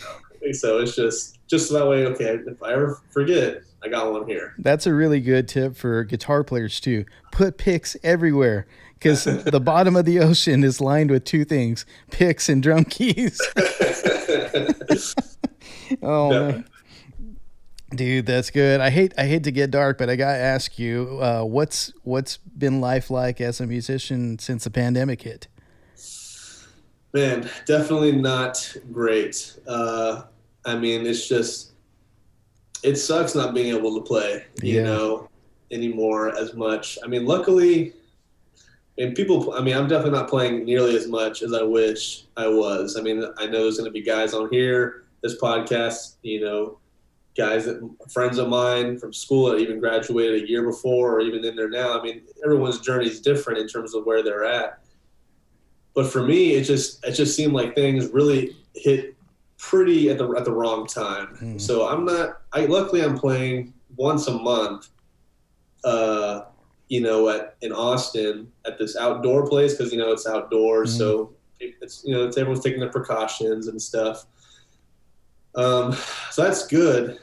So 0.52 0.78
it's 0.80 0.94
just 0.94 1.38
just 1.48 1.72
that 1.72 1.88
way. 1.88 2.04
Okay, 2.06 2.38
if 2.46 2.62
I 2.62 2.74
ever 2.74 3.00
forget, 3.10 3.62
I 3.82 3.88
got 3.88 4.12
one 4.12 4.26
here. 4.28 4.54
That's 4.58 4.86
a 4.86 4.92
really 4.94 5.20
good 5.20 5.48
tip 5.48 5.76
for 5.76 6.04
guitar 6.04 6.44
players 6.44 6.78
too. 6.78 7.06
Put 7.32 7.56
picks 7.58 7.96
everywhere 8.04 8.66
because 8.94 9.24
the 9.44 9.60
bottom 9.60 9.96
of 9.96 10.04
the 10.04 10.20
ocean 10.20 10.62
is 10.62 10.80
lined 10.80 11.10
with 11.10 11.24
two 11.24 11.44
things: 11.44 11.86
picks 12.10 12.48
and 12.48 12.62
drum 12.62 12.84
keys. 12.84 13.40
Oh 16.02 16.30
man. 16.30 16.64
Dude, 17.94 18.26
that's 18.26 18.50
good. 18.50 18.80
I 18.80 18.90
hate 18.90 19.14
I 19.16 19.26
hate 19.26 19.44
to 19.44 19.52
get 19.52 19.70
dark, 19.70 19.98
but 19.98 20.10
I 20.10 20.16
gotta 20.16 20.38
ask 20.38 20.78
you, 20.78 21.18
uh, 21.20 21.42
what's 21.44 21.92
what's 22.02 22.38
been 22.38 22.80
life 22.80 23.10
like 23.10 23.40
as 23.40 23.60
a 23.60 23.66
musician 23.66 24.38
since 24.38 24.64
the 24.64 24.70
pandemic 24.70 25.22
hit? 25.22 25.46
Man, 27.12 27.48
definitely 27.66 28.10
not 28.12 28.76
great. 28.92 29.56
Uh, 29.68 30.22
I 30.64 30.76
mean, 30.76 31.06
it's 31.06 31.28
just 31.28 31.72
it 32.82 32.96
sucks 32.96 33.34
not 33.36 33.54
being 33.54 33.74
able 33.76 33.94
to 33.94 34.04
play. 34.04 34.44
You 34.60 34.76
Yeah. 34.78 34.82
know, 34.82 35.28
anymore 35.70 36.36
as 36.36 36.54
much. 36.54 36.98
I 37.04 37.06
mean, 37.06 37.24
luckily, 37.26 37.92
and 38.98 39.14
people. 39.14 39.52
I 39.54 39.60
mean, 39.60 39.76
I'm 39.76 39.86
definitely 39.86 40.18
not 40.18 40.28
playing 40.28 40.64
nearly 40.64 40.96
as 40.96 41.06
much 41.06 41.42
as 41.42 41.52
I 41.52 41.62
wish 41.62 42.24
I 42.36 42.48
was. 42.48 42.96
I 42.98 43.02
mean, 43.02 43.24
I 43.38 43.46
know 43.46 43.62
there's 43.62 43.76
going 43.78 43.88
to 43.88 43.92
be 43.92 44.02
guys 44.02 44.34
on 44.34 44.48
here, 44.50 45.03
this 45.24 45.40
podcast. 45.40 46.16
You 46.22 46.44
know, 46.44 46.78
guys 47.36 47.64
that 47.64 47.80
friends 48.12 48.38
of 48.38 48.48
mine 48.48 48.96
from 48.98 49.12
school 49.12 49.50
that 49.50 49.58
even 49.58 49.80
graduated 49.80 50.44
a 50.44 50.48
year 50.48 50.62
before 50.62 51.14
or 51.16 51.20
even 51.20 51.44
in 51.44 51.56
there 51.56 51.68
now. 51.68 51.98
I 51.98 52.02
mean, 52.02 52.22
everyone's 52.44 52.78
journey 52.78 53.06
is 53.06 53.20
different 53.20 53.58
in 53.58 53.66
terms 53.66 53.92
of 53.94 54.04
where 54.06 54.22
they're 54.22 54.44
at. 54.44 54.78
But 55.94 56.06
for 56.06 56.22
me, 56.22 56.52
it 56.54 56.62
just 56.64 57.04
it 57.04 57.12
just 57.12 57.34
seemed 57.36 57.52
like 57.54 57.74
things 57.74 58.08
really 58.12 58.56
hit 58.74 59.14
pretty 59.58 60.10
at 60.10 60.18
the 60.18 60.28
at 60.36 60.44
the 60.44 60.52
wrong 60.52 60.86
time. 60.86 61.36
Mm. 61.40 61.60
So 61.60 61.88
I'm 61.88 62.04
not. 62.04 62.42
I 62.52 62.66
luckily 62.66 63.02
I'm 63.02 63.18
playing 63.18 63.72
once 63.96 64.26
a 64.28 64.32
month. 64.34 64.88
Uh, 65.84 66.46
you 66.88 67.00
know, 67.00 67.28
at 67.28 67.56
in 67.62 67.72
Austin 67.72 68.50
at 68.66 68.78
this 68.78 68.96
outdoor 68.96 69.48
place 69.48 69.74
because 69.74 69.92
you 69.92 69.98
know 69.98 70.12
it's 70.12 70.26
outdoors, 70.26 70.94
Mhm. 70.94 70.98
so 70.98 71.32
it's 71.60 72.02
you 72.04 72.14
know 72.14 72.26
it's 72.26 72.36
everyone's 72.36 72.64
taking 72.64 72.80
their 72.80 72.90
precautions 72.90 73.68
and 73.68 73.80
stuff. 73.80 74.26
Um, 75.56 75.96
so 76.30 76.42
that's 76.42 76.66
good, 76.66 77.18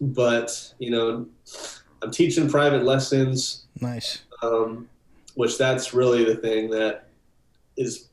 but 0.00 0.74
you 0.78 0.90
know, 0.90 1.26
I'm 2.02 2.10
teaching 2.10 2.48
private 2.48 2.84
lessons, 2.84 3.66
Nice. 3.80 4.22
um, 4.42 4.88
which 5.34 5.58
that's 5.58 5.92
really 5.92 6.24
the 6.24 6.36
thing 6.36 6.70
that 6.70 7.08
is 7.76 8.08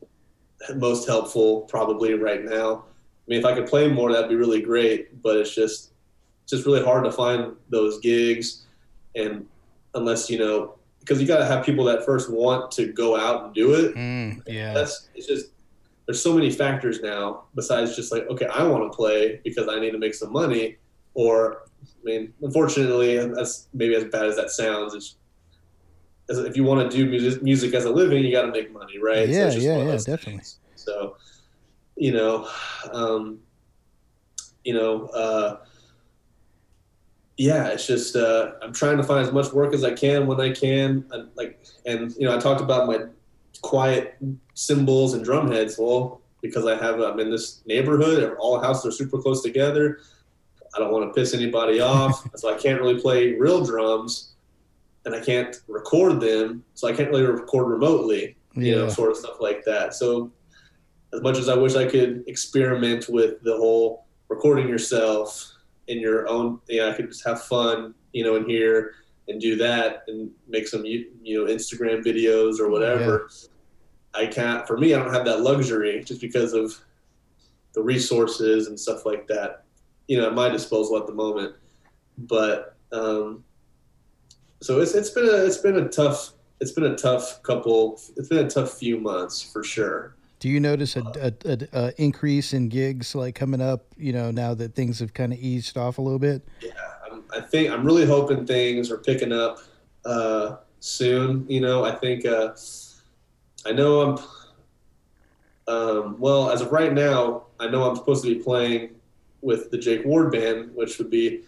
most 0.75 1.07
helpful 1.07 1.61
probably 1.61 2.13
right 2.13 2.43
now. 2.43 2.83
I 2.85 3.25
mean, 3.27 3.39
if 3.39 3.45
I 3.45 3.53
could 3.53 3.67
play 3.67 3.87
more, 3.87 4.11
that'd 4.11 4.29
be 4.29 4.35
really 4.35 4.61
great, 4.61 5.21
but 5.21 5.37
it's 5.37 5.55
just 5.55 5.91
it's 6.43 6.51
just 6.51 6.65
really 6.65 6.83
hard 6.83 7.05
to 7.05 7.11
find 7.11 7.53
those 7.69 7.99
gigs, 8.01 8.65
and 9.15 9.45
unless 9.95 10.29
you 10.29 10.37
know, 10.37 10.75
because 10.99 11.21
you 11.21 11.27
got 11.27 11.37
to 11.37 11.45
have 11.45 11.65
people 11.65 11.85
that 11.85 12.05
first 12.05 12.29
want 12.29 12.69
to 12.71 12.91
go 12.91 13.15
out 13.15 13.45
and 13.45 13.53
do 13.53 13.73
it. 13.75 13.95
Mm, 13.95 14.41
yeah. 14.45 14.73
That's 14.73 15.07
it's 15.15 15.27
just 15.27 15.47
there's 16.05 16.21
so 16.21 16.33
many 16.33 16.51
factors 16.51 17.01
now 17.01 17.43
besides 17.55 17.95
just 17.95 18.11
like 18.11 18.27
okay, 18.27 18.45
I 18.47 18.63
want 18.63 18.91
to 18.91 18.95
play 18.95 19.39
because 19.43 19.67
I 19.69 19.79
need 19.79 19.91
to 19.91 19.97
make 19.97 20.13
some 20.13 20.31
money, 20.31 20.77
or 21.13 21.63
I 21.81 22.03
mean, 22.03 22.33
unfortunately, 22.41 23.17
that's 23.27 23.67
maybe 23.73 23.95
as 23.95 24.05
bad 24.05 24.25
as 24.25 24.35
that 24.35 24.51
sounds. 24.51 24.93
It's 24.93 25.15
as 26.29 26.39
if 26.39 26.55
you 26.55 26.63
want 26.63 26.89
to 26.89 26.97
do 26.97 27.09
music, 27.09 27.43
music 27.43 27.73
as 27.73 27.85
a 27.85 27.89
living, 27.89 28.23
you 28.23 28.31
got 28.31 28.43
to 28.43 28.51
make 28.51 28.71
money, 28.71 28.97
right? 28.97 29.27
Yeah, 29.27 29.49
just 29.49 29.59
yeah, 29.59 29.77
yeah, 29.77 29.91
definitely. 29.91 30.33
things. 30.33 30.59
So, 30.75 31.17
you 31.95 32.13
know, 32.13 32.47
um, 32.91 33.39
you 34.63 34.73
know, 34.73 35.07
uh, 35.07 35.57
yeah, 37.37 37.67
it's 37.67 37.87
just 37.87 38.15
uh, 38.15 38.53
I'm 38.61 38.73
trying 38.73 38.97
to 38.97 39.03
find 39.03 39.25
as 39.25 39.33
much 39.33 39.51
work 39.51 39.73
as 39.73 39.83
I 39.83 39.93
can 39.93 40.27
when 40.27 40.39
I 40.39 40.51
can, 40.51 41.05
and 41.11 41.29
like, 41.35 41.63
and 41.85 42.13
you 42.17 42.27
know, 42.27 42.35
I 42.35 42.39
talked 42.39 42.61
about 42.61 42.87
my 42.87 42.99
quiet 43.63 44.17
cymbals 44.53 45.15
and 45.15 45.25
drum 45.25 45.51
heads. 45.51 45.77
Well, 45.79 46.21
because 46.41 46.67
I 46.67 46.75
have 46.77 46.99
I'm 46.99 47.19
in 47.19 47.31
this 47.31 47.63
neighborhood, 47.65 48.35
all 48.37 48.59
the 48.59 48.65
houses 48.65 48.85
are 48.85 48.91
super 48.91 49.17
close 49.17 49.41
together. 49.41 49.99
I 50.75 50.79
don't 50.79 50.91
want 50.91 51.07
to 51.07 51.19
piss 51.19 51.33
anybody 51.33 51.79
off, 51.79 52.27
so 52.35 52.53
I 52.53 52.57
can't 52.57 52.79
really 52.79 52.99
play 52.99 53.33
real 53.33 53.65
drums, 53.65 54.33
and 55.05 55.15
I 55.15 55.19
can't 55.19 55.55
record 55.67 56.19
them, 56.19 56.63
so 56.75 56.87
I 56.87 56.93
can't 56.93 57.09
really 57.09 57.25
record 57.25 57.67
remotely 57.67 58.35
you 58.55 58.75
know, 58.75 58.89
sort 58.89 59.11
of 59.11 59.17
stuff 59.17 59.37
like 59.39 59.63
that. 59.65 59.93
So, 59.93 60.31
as 61.13 61.21
much 61.21 61.37
as 61.37 61.49
I 61.49 61.55
wish 61.55 61.75
I 61.75 61.85
could 61.85 62.23
experiment 62.27 63.07
with 63.09 63.41
the 63.43 63.55
whole 63.55 64.05
recording 64.29 64.67
yourself 64.67 65.51
in 65.87 65.99
your 65.99 66.27
own, 66.27 66.59
you 66.67 66.79
know, 66.79 66.89
I 66.89 66.93
could 66.93 67.09
just 67.09 67.25
have 67.25 67.43
fun, 67.43 67.93
you 68.13 68.23
know, 68.23 68.35
in 68.35 68.49
here 68.49 68.95
and 69.27 69.39
do 69.39 69.55
that 69.57 70.03
and 70.07 70.31
make 70.47 70.67
some, 70.67 70.85
you 70.85 71.11
you 71.21 71.43
know, 71.45 71.51
Instagram 71.51 72.03
videos 72.03 72.59
or 72.59 72.69
whatever. 72.69 73.29
I 74.15 74.27
can't, 74.27 74.67
for 74.67 74.77
me, 74.77 74.93
I 74.93 74.99
don't 74.99 75.13
have 75.13 75.25
that 75.25 75.41
luxury 75.41 76.03
just 76.03 76.21
because 76.21 76.53
of 76.53 76.77
the 77.73 77.81
resources 77.81 78.67
and 78.67 78.79
stuff 78.79 79.05
like 79.05 79.27
that, 79.27 79.63
you 80.07 80.17
know, 80.17 80.27
at 80.27 80.33
my 80.33 80.49
disposal 80.49 80.97
at 80.97 81.07
the 81.07 81.13
moment. 81.13 81.55
But, 82.17 82.75
um, 82.91 83.43
so 84.61 84.79
it's, 84.79 84.93
it's 84.93 85.09
been 85.09 85.25
a, 85.25 85.45
it's 85.45 85.57
been 85.57 85.77
a 85.77 85.89
tough, 85.89 86.33
it's 86.61 86.71
been 86.71 86.85
a 86.85 86.95
tough 86.95 87.41
couple. 87.43 87.99
It's 88.15 88.29
been 88.29 88.45
a 88.45 88.49
tough 88.49 88.77
few 88.77 88.99
months 88.99 89.41
for 89.41 89.63
sure. 89.63 90.15
Do 90.39 90.49
you 90.49 90.59
notice 90.59 90.95
a, 90.95 91.01
a, 91.19 91.33
a, 91.49 91.67
a 91.73 92.01
increase 92.01 92.53
in 92.53 92.69
gigs 92.69 93.15
like 93.15 93.33
coming 93.33 93.61
up? 93.61 93.85
You 93.97 94.13
know, 94.13 94.29
now 94.29 94.53
that 94.53 94.75
things 94.75 94.99
have 94.99 95.13
kind 95.13 95.33
of 95.33 95.39
eased 95.39 95.77
off 95.77 95.97
a 95.97 96.01
little 96.01 96.19
bit. 96.19 96.47
Yeah, 96.61 96.71
I'm, 97.09 97.23
I 97.33 97.41
think 97.41 97.71
I'm 97.71 97.83
really 97.83 98.05
hoping 98.05 98.45
things 98.45 98.91
are 98.91 98.97
picking 98.97 99.31
up 99.31 99.59
uh, 100.05 100.57
soon. 100.79 101.45
You 101.49 101.61
know, 101.61 101.83
I 101.83 101.95
think 101.95 102.25
uh, 102.25 102.51
I 103.65 103.71
know 103.71 104.01
I'm. 104.01 104.19
Um, 105.65 106.19
well, 106.19 106.51
as 106.51 106.59
of 106.59 106.71
right 106.73 106.91
now, 106.91 107.43
I 107.59 107.67
know 107.67 107.89
I'm 107.89 107.95
supposed 107.95 108.23
to 108.25 108.35
be 108.35 108.43
playing 108.43 108.95
with 109.41 109.71
the 109.71 109.77
Jake 109.77 110.03
Ward 110.05 110.31
Band, 110.31 110.75
which 110.75 110.97
would 110.97 111.09
be 111.09 111.43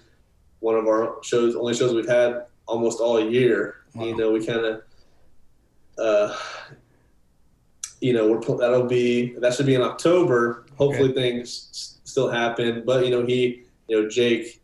one 0.59 0.75
of 0.75 0.87
our 0.87 1.17
shows, 1.21 1.55
only 1.55 1.73
shows 1.73 1.93
we've 1.93 2.07
had 2.07 2.45
almost 2.65 2.99
all 2.99 3.19
year. 3.19 3.75
Wow. 3.93 4.05
You 4.05 4.15
know, 4.15 4.31
we 4.31 4.45
kind 4.45 4.65
of, 4.65 4.81
uh, 5.97 6.37
you 7.99 8.13
know, 8.13 8.29
we're 8.29 8.57
that'll 8.57 8.85
be 8.87 9.33
that 9.39 9.53
should 9.53 9.65
be 9.65 9.75
in 9.75 9.81
October. 9.81 10.65
Hopefully, 10.77 11.09
okay. 11.09 11.13
things 11.13 11.69
s- 11.71 11.99
still 12.03 12.29
happen. 12.29 12.83
But 12.85 13.05
you 13.05 13.11
know, 13.11 13.25
he, 13.25 13.63
you 13.87 14.01
know, 14.01 14.09
Jake, 14.09 14.61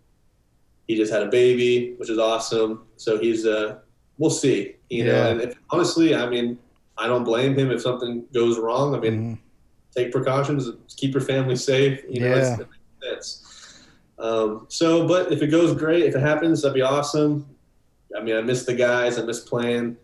he 0.87 0.95
just 0.95 1.11
had 1.11 1.23
a 1.23 1.27
baby, 1.27 1.93
which 1.97 2.09
is 2.09 2.17
awesome. 2.17 2.85
So 2.97 3.17
he's, 3.17 3.45
uh, 3.45 3.79
we'll 4.17 4.29
see. 4.29 4.75
You 4.89 5.05
yeah. 5.05 5.11
know, 5.11 5.31
and 5.31 5.41
if, 5.41 5.55
honestly, 5.69 6.15
I 6.15 6.27
mean, 6.27 6.57
I 7.01 7.07
don't 7.07 7.23
blame 7.23 7.57
him 7.57 7.71
if 7.71 7.81
something 7.81 8.25
goes 8.33 8.59
wrong. 8.59 8.95
I 8.95 8.99
mean, 8.99 9.13
mm-hmm. 9.13 9.33
take 9.95 10.11
precautions, 10.11 10.69
keep 10.95 11.13
your 11.13 11.21
family 11.21 11.55
safe. 11.55 12.03
You 12.07 12.21
know, 12.21 12.35
yeah. 12.35 12.57
it's, 13.13 13.83
um, 14.19 14.67
so, 14.69 15.07
but 15.07 15.31
if 15.31 15.41
it 15.41 15.47
goes 15.47 15.73
great, 15.73 16.03
if 16.03 16.15
it 16.15 16.21
happens, 16.21 16.61
that'd 16.61 16.75
be 16.75 16.83
awesome. 16.83 17.47
I 18.15 18.21
mean, 18.21 18.35
I 18.35 18.41
miss 18.41 18.65
the 18.65 18.75
guys, 18.75 19.17
I 19.17 19.23
miss 19.23 19.39
playing. 19.39 19.97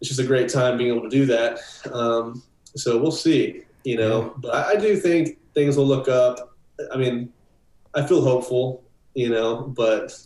It's 0.00 0.08
just 0.08 0.20
a 0.20 0.26
great 0.26 0.48
time 0.48 0.78
being 0.78 0.90
able 0.94 1.02
to 1.02 1.08
do 1.08 1.26
that. 1.26 1.58
Um, 1.92 2.42
so 2.76 2.96
we'll 2.98 3.10
see, 3.10 3.62
you 3.82 3.96
know. 3.96 4.34
But 4.36 4.54
I, 4.54 4.72
I 4.72 4.76
do 4.76 4.96
think 4.96 5.38
things 5.54 5.76
will 5.76 5.86
look 5.86 6.08
up. 6.08 6.56
I 6.92 6.96
mean, 6.96 7.32
I 7.94 8.06
feel 8.06 8.22
hopeful, 8.22 8.84
you 9.14 9.30
know, 9.30 9.62
but 9.62 10.16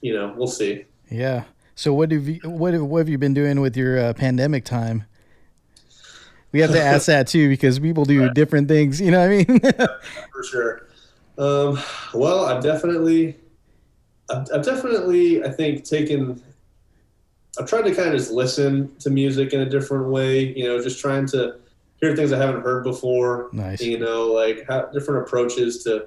you 0.00 0.14
know, 0.14 0.34
we'll 0.36 0.48
see. 0.48 0.84
Yeah. 1.10 1.44
So 1.74 1.92
what 1.94 2.10
have 2.10 2.28
you 2.28 2.40
what 2.44 2.74
have, 2.74 2.82
what 2.82 2.98
have 2.98 3.08
you 3.08 3.18
been 3.18 3.34
doing 3.34 3.60
with 3.60 3.76
your 3.76 3.98
uh, 3.98 4.12
pandemic 4.12 4.64
time? 4.64 5.04
We 6.52 6.60
have 6.60 6.70
to 6.72 6.82
ask 6.82 7.06
that 7.06 7.28
too 7.28 7.48
because 7.48 7.78
people 7.78 8.04
do 8.04 8.24
right. 8.24 8.34
different 8.34 8.68
things. 8.68 9.00
You 9.00 9.10
know 9.10 9.20
what 9.20 9.30
I 9.30 9.44
mean? 9.44 9.60
For 10.32 10.44
sure. 10.44 10.86
Um, 11.38 11.78
well, 12.12 12.44
I've 12.44 12.62
definitely, 12.62 13.36
I've, 14.28 14.46
I've, 14.54 14.64
definitely, 14.64 15.42
I 15.42 15.50
think, 15.50 15.84
taken. 15.84 16.42
I've 17.58 17.66
tried 17.66 17.82
to 17.82 17.94
kind 17.94 18.08
of 18.08 18.14
just 18.14 18.30
listen 18.30 18.94
to 18.98 19.08
music 19.08 19.54
in 19.54 19.60
a 19.60 19.68
different 19.68 20.08
way. 20.08 20.52
You 20.54 20.64
know, 20.64 20.82
just 20.82 21.00
trying 21.00 21.26
to 21.28 21.56
hear 22.00 22.14
things 22.14 22.32
I 22.32 22.38
haven't 22.38 22.62
heard 22.62 22.84
before. 22.84 23.48
Nice. 23.52 23.80
You 23.80 23.98
know, 23.98 24.26
like 24.26 24.66
how, 24.68 24.86
different 24.86 25.26
approaches 25.26 25.82
to 25.84 26.06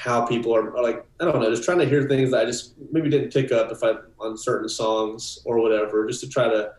how 0.00 0.24
people 0.24 0.56
are, 0.56 0.74
are 0.74 0.82
like. 0.82 1.04
I 1.20 1.26
don't 1.26 1.38
know, 1.38 1.50
just 1.50 1.64
trying 1.64 1.78
to 1.80 1.84
hear 1.84 2.08
things 2.08 2.30
that 2.30 2.40
I 2.40 2.44
just 2.46 2.72
maybe 2.90 3.10
didn't 3.10 3.32
pick 3.32 3.52
up 3.52 3.70
if 3.70 3.84
I 3.84 3.92
on 4.18 4.38
certain 4.38 4.68
songs 4.68 5.40
or 5.44 5.60
whatever, 5.60 6.06
just 6.06 6.22
to 6.22 6.28
try 6.28 6.48
to 6.48 6.72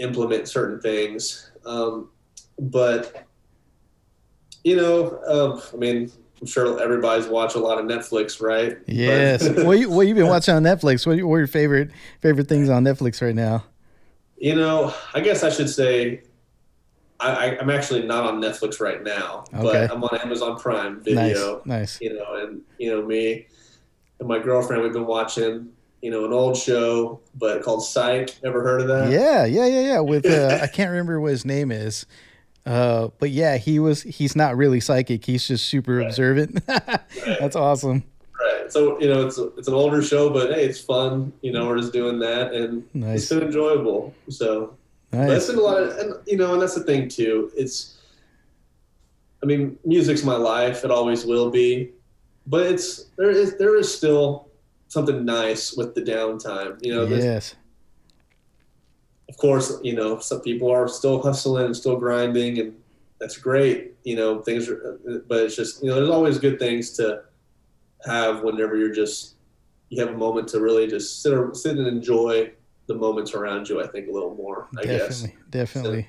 implement 0.00 0.48
certain 0.48 0.80
things. 0.80 1.52
Um, 1.64 2.10
but 2.58 3.24
you 4.64 4.74
know, 4.74 5.20
um, 5.28 5.62
I 5.72 5.76
mean, 5.76 6.10
I'm 6.40 6.46
sure 6.48 6.82
everybody's 6.82 7.28
watched 7.28 7.54
a 7.54 7.60
lot 7.60 7.78
of 7.78 7.84
Netflix, 7.84 8.42
right? 8.42 8.76
Yes. 8.88 9.48
what 9.64 9.78
you 9.78 9.88
what 9.88 10.08
you 10.08 10.14
been 10.16 10.26
watching 10.34 10.54
on 10.54 10.64
Netflix? 10.64 11.06
What, 11.06 11.22
what 11.22 11.36
are 11.36 11.38
your 11.38 11.46
favorite 11.46 11.92
favorite 12.20 12.48
things 12.48 12.68
on 12.68 12.82
Netflix 12.82 13.22
right 13.22 13.34
now? 13.34 13.64
You 14.36 14.56
know, 14.56 14.92
I 15.14 15.20
guess 15.20 15.44
I 15.44 15.50
should 15.50 15.70
say 15.70 16.22
I, 17.20 17.56
am 17.56 17.68
actually 17.70 18.04
not 18.04 18.24
on 18.24 18.40
Netflix 18.40 18.80
right 18.80 19.02
now, 19.02 19.44
okay. 19.52 19.62
but 19.62 19.90
I'm 19.90 20.04
on 20.04 20.18
Amazon 20.18 20.58
Prime 20.58 21.00
Video. 21.00 21.62
Nice, 21.64 21.66
nice. 21.66 22.00
You 22.00 22.14
know, 22.14 22.36
and 22.36 22.60
you 22.78 22.90
know 22.90 23.04
me 23.04 23.46
and 24.18 24.28
my 24.28 24.38
girlfriend, 24.38 24.82
we've 24.82 24.92
been 24.92 25.06
watching 25.06 25.70
you 26.02 26.10
know 26.10 26.24
an 26.24 26.32
old 26.32 26.56
show, 26.56 27.20
but 27.34 27.62
called 27.62 27.84
Psych. 27.84 28.34
Ever 28.44 28.62
heard 28.62 28.82
of 28.82 28.88
that? 28.88 29.10
Yeah, 29.10 29.44
yeah, 29.44 29.66
yeah, 29.66 29.80
yeah. 29.80 30.00
With 30.00 30.26
uh, 30.26 30.60
I 30.62 30.66
can't 30.66 30.90
remember 30.90 31.20
what 31.20 31.32
his 31.32 31.44
name 31.44 31.72
is. 31.72 32.06
Uh, 32.66 33.08
but 33.18 33.30
yeah, 33.30 33.56
he 33.56 33.78
was. 33.78 34.02
He's 34.02 34.36
not 34.36 34.56
really 34.56 34.80
psychic. 34.80 35.24
He's 35.24 35.48
just 35.48 35.66
super 35.66 35.96
right. 35.96 36.06
observant. 36.06 36.62
right. 36.68 37.00
That's 37.40 37.56
awesome. 37.56 38.04
Right. 38.38 38.70
So 38.70 39.00
you 39.00 39.08
know, 39.08 39.26
it's 39.26 39.38
it's 39.38 39.68
an 39.68 39.74
older 39.74 40.02
show, 40.02 40.30
but 40.30 40.52
hey, 40.52 40.66
it's 40.66 40.80
fun. 40.80 41.32
You 41.40 41.52
know, 41.52 41.66
we're 41.66 41.78
just 41.78 41.92
doing 41.92 42.18
that, 42.20 42.52
and 42.52 42.84
nice. 42.94 43.22
it's 43.22 43.28
been 43.30 43.42
enjoyable. 43.42 44.14
So, 44.28 44.76
nice. 45.12 45.46
been 45.46 45.58
a 45.58 45.60
lot 45.60 45.82
of, 45.82 45.96
and 45.98 46.14
you 46.26 46.36
know, 46.36 46.52
and 46.52 46.62
that's 46.62 46.74
the 46.74 46.84
thing 46.84 47.08
too. 47.08 47.50
It's, 47.56 47.98
I 49.42 49.46
mean, 49.46 49.78
music's 49.84 50.24
my 50.24 50.36
life. 50.36 50.84
It 50.84 50.90
always 50.90 51.24
will 51.24 51.50
be, 51.50 51.90
but 52.46 52.66
it's 52.66 53.04
there 53.16 53.30
is 53.30 53.56
there 53.58 53.76
is 53.76 53.94
still 53.94 54.48
something 54.88 55.24
nice 55.24 55.76
with 55.76 55.94
the 55.94 56.02
downtime. 56.02 56.78
You 56.84 56.94
know, 56.94 57.04
yes 57.04 57.54
of 59.28 59.36
course, 59.36 59.78
you 59.82 59.94
know, 59.94 60.18
some 60.18 60.40
people 60.40 60.70
are 60.70 60.88
still 60.88 61.20
hustling 61.22 61.66
and 61.66 61.76
still 61.76 61.96
grinding, 61.96 62.58
and 62.58 62.74
that's 63.20 63.36
great. 63.36 63.94
You 64.04 64.16
know, 64.16 64.40
things 64.40 64.68
are, 64.68 64.98
but 65.28 65.44
it's 65.44 65.56
just, 65.56 65.82
you 65.82 65.88
know, 65.88 65.96
there's 65.96 66.08
always 66.08 66.38
good 66.38 66.58
things 66.58 66.92
to 66.92 67.22
have 68.06 68.42
whenever 68.42 68.76
you're 68.76 68.94
just, 68.94 69.34
you 69.90 70.00
have 70.04 70.14
a 70.14 70.18
moment 70.18 70.48
to 70.48 70.60
really 70.60 70.86
just 70.86 71.22
sit, 71.22 71.56
sit 71.56 71.76
and 71.76 71.86
enjoy 71.86 72.50
the 72.88 72.94
moments 72.94 73.34
around 73.34 73.68
you. 73.68 73.80
I 73.80 73.86
think 73.86 74.08
a 74.08 74.10
little 74.10 74.34
more. 74.34 74.66
I 74.76 74.82
definitely, 74.82 75.28
guess. 75.28 75.36
definitely. 75.50 76.02
So, 76.02 76.08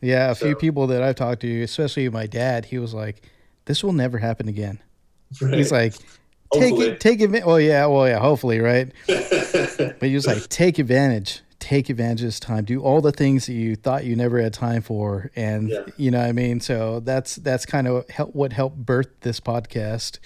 yeah, 0.00 0.30
a 0.30 0.34
so. 0.34 0.46
few 0.46 0.56
people 0.56 0.86
that 0.86 1.02
I've 1.02 1.16
talked 1.16 1.42
to, 1.42 1.62
especially 1.62 2.08
my 2.08 2.26
dad, 2.26 2.64
he 2.64 2.78
was 2.78 2.94
like, 2.94 3.28
"This 3.66 3.84
will 3.84 3.92
never 3.92 4.16
happen 4.16 4.48
again." 4.48 4.80
Right. 5.40 5.54
He's 5.54 5.72
like, 5.72 5.92
"Take 6.52 6.70
hopefully. 6.70 6.86
it, 6.88 7.00
take 7.00 7.20
it." 7.20 7.44
Well, 7.44 7.60
yeah, 7.60 7.86
well, 7.86 8.08
yeah, 8.08 8.18
hopefully, 8.18 8.60
right? 8.60 8.90
but 9.06 10.02
he 10.02 10.14
was 10.14 10.26
like, 10.26 10.48
"Take 10.48 10.78
advantage." 10.78 11.42
take 11.60 11.88
advantage 11.88 12.20
of 12.20 12.26
this 12.26 12.40
time 12.40 12.62
do 12.62 12.82
all 12.82 13.00
the 13.00 13.10
things 13.10 13.46
that 13.46 13.54
you 13.54 13.74
thought 13.74 14.04
you 14.04 14.14
never 14.14 14.38
had 14.38 14.52
time 14.52 14.82
for 14.82 15.30
and 15.34 15.70
yeah. 15.70 15.80
you 15.96 16.10
know 16.10 16.18
what 16.18 16.26
i 16.26 16.32
mean 16.32 16.60
so 16.60 17.00
that's 17.00 17.36
that's 17.36 17.64
kind 17.64 17.88
of 17.88 18.06
help, 18.10 18.34
what 18.34 18.52
helped 18.52 18.76
birth 18.76 19.08
this 19.20 19.40
podcast 19.40 20.18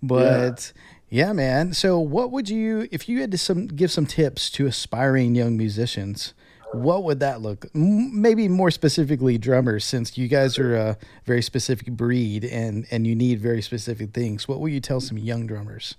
but 0.00 0.72
yeah. 0.72 0.80
Yeah. 1.08 1.32
man 1.32 1.72
so 1.72 1.98
what 1.98 2.30
would 2.30 2.48
you 2.48 2.88
if 2.90 3.08
you 3.08 3.20
had 3.20 3.30
to 3.30 3.38
some 3.38 3.66
give 3.66 3.90
some 3.90 4.06
tips 4.06 4.50
to 4.50 4.66
aspiring 4.66 5.34
young 5.34 5.56
musicians 5.56 6.34
what 6.72 7.04
would 7.04 7.20
that 7.20 7.40
look 7.40 7.66
maybe 7.74 8.48
more 8.48 8.70
specifically 8.70 9.38
drummers 9.38 9.84
since 9.84 10.18
you 10.18 10.26
guys 10.26 10.58
are 10.58 10.74
a 10.74 10.98
very 11.24 11.42
specific 11.42 11.88
breed 11.92 12.44
and 12.44 12.86
and 12.90 13.06
you 13.06 13.14
need 13.14 13.40
very 13.40 13.62
specific 13.62 14.12
things 14.12 14.48
what 14.48 14.60
would 14.60 14.72
you 14.72 14.80
tell 14.80 15.00
some 15.00 15.16
young 15.18 15.46
drummers 15.46 15.94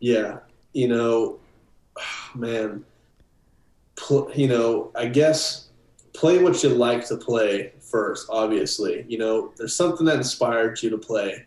yeah 0.00 0.38
you 0.72 0.88
know 0.88 1.38
man 2.34 2.84
pl- 3.96 4.30
you 4.34 4.48
know, 4.48 4.90
I 4.94 5.06
guess 5.06 5.68
play 6.12 6.42
what 6.42 6.62
you 6.62 6.70
like 6.70 7.06
to 7.08 7.16
play 7.16 7.72
first. 7.80 8.26
Obviously, 8.30 9.04
you 9.08 9.18
know, 9.18 9.52
there's 9.56 9.74
something 9.74 10.06
that 10.06 10.16
inspired 10.16 10.82
you 10.82 10.90
to 10.90 10.98
play, 10.98 11.46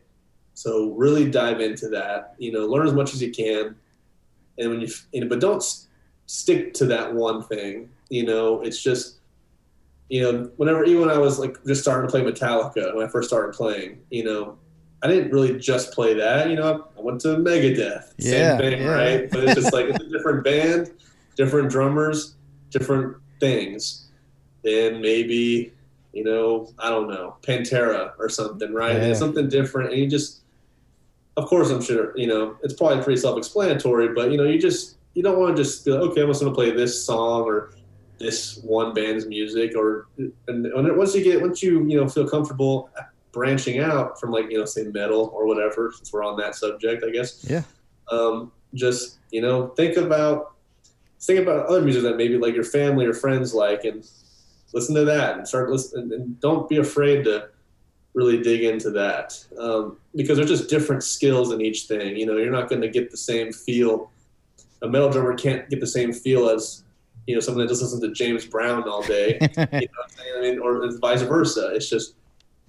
so 0.57 0.89
really 0.93 1.29
dive 1.29 1.59
into 1.61 1.87
that. 1.89 2.33
You 2.39 2.51
know, 2.51 2.65
learn 2.65 2.87
as 2.87 2.93
much 2.93 3.13
as 3.13 3.21
you 3.21 3.31
can, 3.31 3.75
and 4.57 4.69
when 4.71 4.81
you, 4.81 4.87
you 5.13 5.21
know, 5.21 5.27
but 5.27 5.39
don't 5.39 5.57
s- 5.57 5.87
stick 6.25 6.73
to 6.75 6.85
that 6.87 7.13
one 7.13 7.43
thing. 7.43 7.89
You 8.09 8.25
know, 8.25 8.61
it's 8.61 8.81
just 8.81 9.19
you 10.09 10.21
know, 10.21 10.49
whenever 10.57 10.83
even 10.83 11.01
when 11.01 11.11
I 11.11 11.19
was 11.19 11.37
like 11.37 11.63
just 11.65 11.81
starting 11.81 12.07
to 12.07 12.11
play 12.11 12.23
Metallica 12.23 12.95
when 12.95 13.05
I 13.05 13.09
first 13.09 13.27
started 13.27 13.53
playing, 13.53 13.99
you 14.09 14.23
know, 14.23 14.57
I 15.03 15.07
didn't 15.07 15.31
really 15.31 15.59
just 15.59 15.91
play 15.91 16.15
that. 16.15 16.49
You 16.49 16.55
know, 16.55 16.87
I 16.97 17.01
went 17.01 17.21
to 17.21 17.29
Megadeth, 17.35 18.13
yeah, 18.17 18.57
same 18.57 18.57
thing, 18.57 18.81
yeah. 18.81 18.87
right? 18.87 19.29
But 19.29 19.43
it's 19.43 19.61
just 19.61 19.73
like 19.73 19.85
it's 19.85 20.03
a 20.03 20.09
different 20.09 20.43
band, 20.43 20.91
different 21.35 21.69
drummers, 21.69 22.33
different 22.71 23.17
things, 23.39 24.07
then 24.63 25.01
maybe 25.01 25.71
you 26.13 26.23
know 26.23 26.73
I 26.79 26.89
don't 26.89 27.07
know 27.07 27.35
Pantera 27.43 28.13
or 28.17 28.27
something, 28.27 28.73
right? 28.73 28.95
Yeah. 28.95 29.13
something 29.13 29.49
different, 29.49 29.91
and 29.91 29.99
you 30.01 30.09
just, 30.09 30.41
of 31.37 31.45
course, 31.45 31.69
I'm 31.69 31.81
sure 31.81 32.17
you 32.17 32.27
know 32.27 32.57
it's 32.63 32.73
probably 32.73 33.03
pretty 33.03 33.21
self-explanatory, 33.21 34.09
but 34.13 34.31
you 34.31 34.37
know 34.37 34.43
you 34.43 34.59
just 34.59 34.97
you 35.13 35.23
don't 35.23 35.39
want 35.39 35.55
to 35.55 35.63
just 35.63 35.85
be 35.85 35.91
like, 35.91 36.01
okay, 36.01 36.21
I'm 36.21 36.27
just 36.27 36.41
going 36.41 36.51
to 36.51 36.55
play 36.55 36.71
this 36.71 37.03
song 37.05 37.43
or 37.43 37.73
this 38.19 38.57
one 38.63 38.93
band's 38.93 39.27
music, 39.27 39.75
or 39.75 40.07
and, 40.17 40.65
and 40.65 40.97
once 40.97 41.15
you 41.15 41.23
get 41.23 41.41
once 41.41 41.61
you 41.61 41.87
you 41.87 41.99
know 41.99 42.09
feel 42.09 42.27
comfortable 42.27 42.89
branching 43.31 43.79
out 43.79 44.19
from 44.19 44.31
like 44.31 44.49
you 44.49 44.57
know 44.57 44.65
say 44.65 44.83
metal 44.85 45.31
or 45.33 45.45
whatever, 45.45 45.93
since 45.95 46.11
we're 46.11 46.23
on 46.23 46.37
that 46.37 46.55
subject, 46.55 47.03
I 47.07 47.11
guess. 47.11 47.45
Yeah. 47.47 47.61
Um, 48.11 48.51
just 48.73 49.19
you 49.31 49.41
know 49.41 49.67
think 49.69 49.95
about 49.95 50.53
think 51.21 51.39
about 51.39 51.67
other 51.67 51.81
music 51.81 52.03
that 52.03 52.17
maybe 52.17 52.37
like 52.37 52.55
your 52.55 52.63
family 52.63 53.05
or 53.05 53.13
friends 53.13 53.53
like 53.53 53.85
and 53.85 54.07
listen 54.73 54.95
to 54.95 55.05
that 55.05 55.37
and 55.37 55.47
start 55.47 55.69
listening 55.69 56.11
and 56.13 56.39
don't 56.39 56.67
be 56.67 56.77
afraid 56.77 57.23
to 57.23 57.49
really 58.17 58.41
dig 58.41 58.63
into 58.63 58.89
that 58.89 59.37
um, 59.59 59.97
because 60.15 60.37
there's 60.37 60.49
just 60.49 60.69
different 60.69 61.03
skills 61.03 61.51
in 61.51 61.61
each 61.61 61.83
thing 61.83 62.17
you 62.17 62.25
know 62.25 62.37
you're 62.37 62.51
not 62.51 62.69
going 62.69 62.81
to 62.81 62.89
get 62.89 63.11
the 63.11 63.17
same 63.17 63.51
feel 63.53 64.11
a 64.81 64.87
metal 64.87 65.09
drummer 65.09 65.35
can't 65.35 65.69
get 65.69 65.79
the 65.79 65.87
same 65.87 66.11
feel 66.11 66.49
as 66.49 66.83
you 67.27 67.35
know 67.35 67.39
someone 67.39 67.63
that 67.63 67.69
just 67.69 67.81
listens 67.81 68.01
to 68.01 68.11
james 68.11 68.45
brown 68.45 68.87
all 68.87 69.03
day 69.03 69.37
you 69.41 69.87
know 69.93 70.37
i 70.37 70.41
mean 70.41 70.59
or 70.59 70.89
vice 70.99 71.21
versa 71.21 71.71
it's 71.75 71.89
just 71.89 72.15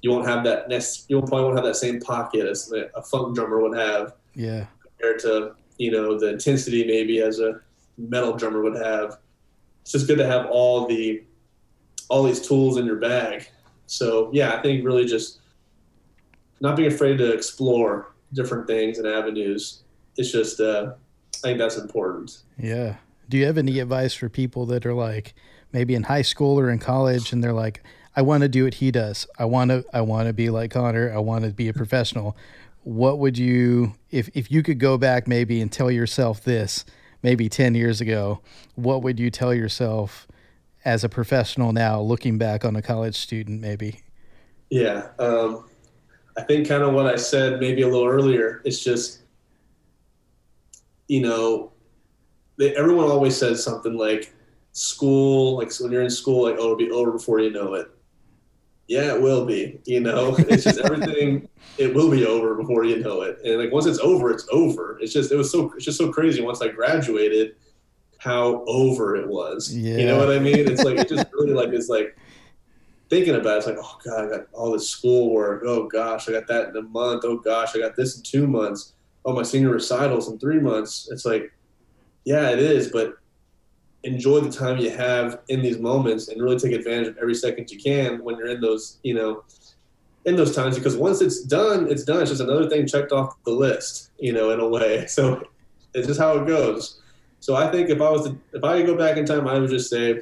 you 0.03 0.11
won't 0.11 0.26
have 0.26 0.44
that 0.44 0.68
nest 0.68 1.07
you 1.09 1.18
probably 1.20 1.44
won't 1.44 1.57
have 1.57 1.64
that 1.64 1.76
same 1.76 1.99
pocket 2.01 2.46
as 2.46 2.72
a 2.72 3.03
funk 3.03 3.34
drummer 3.34 3.61
would 3.61 3.76
have 3.76 4.14
yeah 4.34 4.66
compared 4.82 5.18
to 5.18 5.55
you 5.78 5.90
know 5.90 6.18
the 6.18 6.28
intensity 6.28 6.84
maybe 6.84 7.20
as 7.20 7.40
a 7.40 7.61
metal 7.99 8.34
drummer 8.36 8.62
would 8.62 8.76
have. 8.76 9.18
It's 9.82 9.92
just 9.92 10.07
good 10.07 10.18
to 10.18 10.26
have 10.26 10.46
all 10.46 10.86
the 10.86 11.24
all 12.09 12.22
these 12.22 12.46
tools 12.46 12.78
in 12.78 12.86
your 12.86 12.96
bag. 12.96 13.49
So 13.89 14.30
yeah, 14.32 14.55
I 14.55 14.62
think 14.62 14.84
really 14.84 15.07
just 15.07 15.41
not 16.61 16.76
being 16.76 16.93
afraid 16.93 17.18
to 17.18 17.32
explore 17.32 18.14
different 18.32 18.66
things 18.66 18.99
and 18.99 19.07
avenues. 19.07 19.82
It's 20.16 20.30
just 20.30 20.61
uh, 20.61 20.93
I 21.36 21.39
think 21.41 21.59
that's 21.59 21.76
important. 21.76 22.39
Yeah. 22.59 22.97
Do 23.28 23.39
you 23.39 23.47
have 23.47 23.59
any 23.59 23.78
advice 23.80 24.14
for 24.14 24.28
people 24.28 24.66
that 24.66 24.86
are 24.86 24.95
like 24.95 25.34
maybe 25.72 25.95
in 25.95 26.05
high 26.05 26.22
school 26.22 26.59
or 26.59 26.70
in 26.70 26.78
college 26.78 27.32
and 27.32 27.43
they're 27.43 27.53
like, 27.53 27.82
I 28.14 28.22
want 28.22 28.43
to 28.43 28.49
do 28.49 28.64
what 28.64 28.74
he 28.74 28.91
does. 28.91 29.26
I 29.39 29.45
want 29.45 29.70
to 29.70 29.84
I 29.93 30.01
want 30.03 30.26
to 30.26 30.32
be 30.32 30.51
like 30.51 30.72
Conner. 30.72 31.12
I 31.14 31.18
want 31.18 31.45
to 31.45 31.51
be 31.51 31.68
a 31.68 31.72
professional. 31.72 32.36
What 32.82 33.18
would 33.18 33.39
you 33.39 33.95
if 34.11 34.28
if 34.34 34.51
you 34.51 34.62
could 34.62 34.78
go 34.78 34.99
back 34.99 35.26
maybe 35.26 35.61
and 35.61 35.70
tell 35.70 35.91
yourself 35.91 36.43
this 36.45 36.84
maybe 37.22 37.49
10 37.49 37.74
years 37.74 38.01
ago, 38.01 38.41
what 38.74 39.03
would 39.03 39.18
you 39.18 39.30
tell 39.30 39.53
yourself 39.55 40.28
as 40.84 41.04
a 41.04 41.08
professional 41.08 41.72
now 41.72 42.00
looking 42.00 42.38
back 42.38 42.64
on 42.64 42.76
a 42.76 42.82
college 42.82 43.16
student 43.16 43.60
maybe? 43.60 44.02
Yeah. 44.70 45.08
Um, 45.18 45.64
I 46.36 46.42
think 46.42 46.68
kind 46.68 46.82
of 46.82 46.94
what 46.94 47.06
I 47.06 47.16
said 47.16 47.60
maybe 47.60 47.82
a 47.82 47.88
little 47.88 48.06
earlier. 48.06 48.62
It's 48.64 48.82
just, 48.82 49.22
you 51.08 51.20
know, 51.20 51.72
they, 52.58 52.74
everyone 52.76 53.06
always 53.06 53.36
says 53.36 53.62
something 53.62 53.96
like 53.96 54.32
school, 54.72 55.56
like 55.56 55.72
when 55.80 55.90
you're 55.90 56.02
in 56.02 56.10
school, 56.10 56.44
like, 56.44 56.56
oh, 56.58 56.64
it'll 56.64 56.76
be 56.76 56.90
over 56.90 57.12
before 57.12 57.40
you 57.40 57.50
know 57.50 57.74
it. 57.74 57.90
Yeah, 58.86 59.14
it 59.14 59.20
will 59.20 59.44
be. 59.44 59.80
You 59.84 60.00
know, 60.00 60.34
it's 60.38 60.64
just 60.64 60.80
everything. 60.80 61.48
it 61.76 61.94
will 61.94 62.10
be 62.10 62.26
over 62.26 62.54
before 62.54 62.84
you 62.84 62.98
know 62.98 63.22
it, 63.22 63.38
and 63.44 63.58
like 63.58 63.72
once 63.72 63.86
it's 63.86 63.98
over, 63.98 64.30
it's 64.30 64.46
over. 64.50 64.98
It's 65.00 65.12
just 65.12 65.30
it 65.30 65.36
was 65.36 65.50
so 65.50 65.72
it's 65.76 65.84
just 65.84 65.98
so 65.98 66.10
crazy. 66.10 66.40
Once 66.42 66.62
I 66.62 66.68
graduated, 66.68 67.56
how 68.18 68.64
over 68.66 69.16
it 69.16 69.28
was. 69.28 69.74
Yeah. 69.74 69.96
You 69.96 70.06
know 70.06 70.18
what 70.18 70.30
I 70.30 70.38
mean? 70.38 70.70
It's 70.70 70.84
like 70.84 70.98
it 70.98 71.08
just 71.08 71.26
really 71.32 71.54
like 71.54 71.70
it's 71.70 71.88
like 71.88 72.16
thinking 73.08 73.34
about 73.34 73.54
it, 73.54 73.56
it's 73.58 73.66
like, 73.66 73.78
oh 73.78 73.98
god, 74.04 74.24
I 74.24 74.36
got 74.36 74.46
all 74.52 74.72
this 74.72 74.88
schoolwork. 74.90 75.62
Oh 75.64 75.86
gosh, 75.86 76.28
I 76.28 76.32
got 76.32 76.46
that 76.48 76.68
in 76.68 76.76
a 76.76 76.82
month. 76.82 77.24
Oh 77.24 77.36
gosh, 77.36 77.74
I 77.74 77.78
got 77.78 77.96
this 77.96 78.16
in 78.16 78.22
two 78.22 78.46
months. 78.46 78.94
Oh, 79.24 79.32
my 79.32 79.42
senior 79.42 79.70
recitals 79.70 80.28
in 80.30 80.38
three 80.38 80.60
months. 80.60 81.08
It's 81.10 81.24
like, 81.24 81.52
yeah, 82.24 82.50
it 82.50 82.58
is, 82.58 82.90
but 82.90 83.14
enjoy 84.04 84.40
the 84.40 84.50
time 84.50 84.78
you 84.78 84.90
have 84.90 85.40
in 85.48 85.60
these 85.60 85.78
moments 85.78 86.28
and 86.28 86.40
really 86.40 86.58
take 86.58 86.72
advantage 86.72 87.08
of 87.08 87.18
every 87.18 87.34
second 87.34 87.70
you 87.70 87.78
can 87.78 88.22
when 88.22 88.36
you're 88.36 88.48
in 88.48 88.60
those, 88.60 88.98
you 89.02 89.14
know, 89.14 89.42
in 90.24 90.36
those 90.36 90.54
times 90.54 90.76
because 90.76 90.96
once 90.96 91.20
it's 91.20 91.42
done, 91.42 91.90
it's 91.90 92.04
done. 92.04 92.22
It's 92.22 92.30
just 92.30 92.42
another 92.42 92.68
thing 92.68 92.86
checked 92.86 93.12
off 93.12 93.36
the 93.44 93.50
list, 93.50 94.10
you 94.18 94.32
know, 94.32 94.50
in 94.50 94.60
a 94.60 94.68
way. 94.68 95.06
So 95.08 95.42
it's 95.94 96.06
just 96.06 96.20
how 96.20 96.36
it 96.38 96.46
goes. 96.46 97.00
So 97.41 97.55
I 97.55 97.70
think 97.70 97.89
if 97.91 98.01
I 98.01 98.11
was 98.11 98.28
to, 98.28 98.39
if 98.53 98.64
I 98.64 98.78
could 98.78 98.86
go 98.86 98.97
back 98.97 99.16
in 99.16 99.24
time, 99.24 99.47
I 99.47 99.59
would 99.59 99.70
just 99.70 99.91
say 99.91 100.20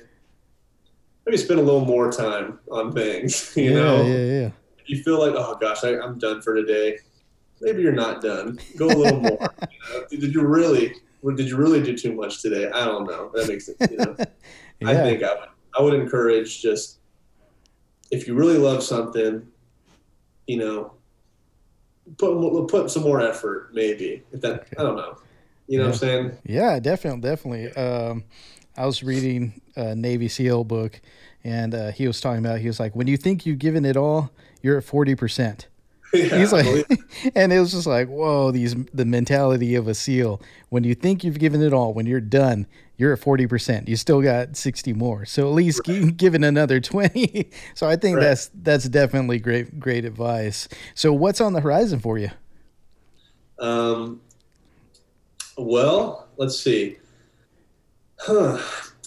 maybe 1.25 1.39
spend 1.39 1.61
a 1.61 1.63
little 1.63 1.85
more 1.85 2.11
time 2.11 2.59
on 2.71 2.93
things. 2.93 3.53
You 3.57 3.71
yeah, 3.71 3.77
know, 3.77 4.07
yeah, 4.07 4.41
yeah. 4.41 4.51
You 4.87 5.03
feel 5.03 5.19
like, 5.19 5.35
oh 5.35 5.57
gosh, 5.61 5.83
I, 5.83 5.95
am 6.05 6.19
done 6.19 6.43
for 6.43 6.55
today. 6.55 6.99
Maybe 7.61 7.83
you're 7.83 7.93
not 7.93 8.21
done. 8.21 8.59
Go 8.77 8.87
a 8.87 8.89
little 8.89 9.21
more. 9.21 9.39
You 10.11 10.19
know? 10.21 10.21
Did 10.21 10.35
you 10.35 10.43
really 10.43 10.95
did 11.35 11.49
you 11.49 11.57
really 11.57 11.83
do 11.83 11.97
too 11.97 12.13
much 12.13 12.41
today? 12.41 12.71
I 12.71 12.85
don't 12.85 13.05
know. 13.05 13.31
That 13.35 13.49
makes 13.49 13.69
it. 13.69 13.77
You 13.91 13.97
know, 13.97 14.17
yeah. 14.81 14.89
I 14.89 14.95
think 14.95 15.23
I 15.23 15.35
would. 15.35 15.49
I 15.77 15.83
would 15.83 15.95
encourage 15.95 16.63
just 16.63 16.99
if 18.11 18.27
you 18.27 18.35
really 18.35 18.57
love 18.57 18.83
something, 18.83 19.47
you 20.47 20.57
know, 20.59 20.93
put 22.19 22.67
put 22.69 22.91
some 22.91 23.03
more 23.03 23.21
effort. 23.21 23.71
Maybe 23.75 24.23
if 24.33 24.41
that. 24.43 24.61
Okay. 24.61 24.77
I 24.79 24.83
don't 24.83 24.97
know. 24.97 25.19
You 25.67 25.79
know 25.79 25.85
yeah. 25.85 25.91
what 25.91 25.95
I'm 25.95 25.99
saying? 25.99 26.39
Yeah, 26.45 26.79
definitely, 26.81 27.21
definitely. 27.21 27.73
Um, 27.73 28.25
I 28.77 28.87
was 28.87 29.03
reading 29.03 29.61
a 29.75 29.95
Navy 29.95 30.29
SEAL 30.29 30.65
book, 30.65 31.01
and 31.45 31.75
uh, 31.75 31.93
he 31.93 32.07
was 32.07 32.21
talking 32.21 32.45
about 32.45 32.61
he 32.61 32.67
was 32.67 32.79
like, 32.79 32.95
when 32.95 33.07
you 33.07 33.17
think 33.17 33.47
you've 33.47 33.59
given 33.59 33.85
it 33.85 33.97
all, 33.97 34.31
you're 34.63 34.79
at 34.79 34.85
forty 34.85 35.15
percent. 35.15 35.69
Yeah, 36.15 36.39
He's 36.39 36.53
like, 36.53 36.89
and 37.35 37.53
it 37.53 37.59
was 37.59 37.73
just 37.73 37.87
like, 37.87 38.09
whoa, 38.09 38.51
these 38.51 38.77
the 38.95 39.05
mentality 39.05 39.75
of 39.75 39.89
a 39.89 39.93
SEAL. 39.95 40.41
When 40.69 40.85
you 40.85 40.95
think 40.95 41.25
you've 41.25 41.39
given 41.39 41.61
it 41.61 41.73
all, 41.73 41.93
when 41.93 42.07
you're 42.07 42.21
done, 42.21 42.67
you're 42.97 43.13
at 43.13 43.19
forty 43.19 43.47
percent. 43.47 43.89
You 43.89 43.97
still 43.97 44.23
got 44.23 44.57
sixty 44.57 44.93
more. 44.93 45.25
So 45.27 45.49
at 45.49 45.53
least 45.53 45.87
right. 45.89 46.17
give 46.17 46.35
it 46.35 46.45
another 46.45 46.81
twenty. 46.81 47.51
so 47.75 47.89
I 47.89 47.97
think 47.97 48.17
right. 48.17 48.23
that's 48.23 48.51
that's 48.55 48.89
definitely 48.89 49.41
great 49.41 49.81
great 49.81 50.05
advice. 50.05 50.69
So 50.95 51.13
what's 51.13 51.41
on 51.41 51.53
the 51.53 51.61
horizon 51.61 51.99
for 51.99 52.19
you? 52.19 52.31
Um. 53.59 54.21
Well, 55.57 56.29
let's 56.37 56.59
see. 56.59 56.99
Huh. 58.19 58.59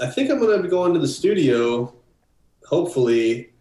I 0.02 0.08
think 0.08 0.30
I'm 0.30 0.40
going 0.40 0.58
to 0.58 0.64
be 0.64 0.70
going 0.70 0.94
to 0.94 1.00
the 1.00 1.08
studio, 1.08 1.94
hopefully 2.66 3.52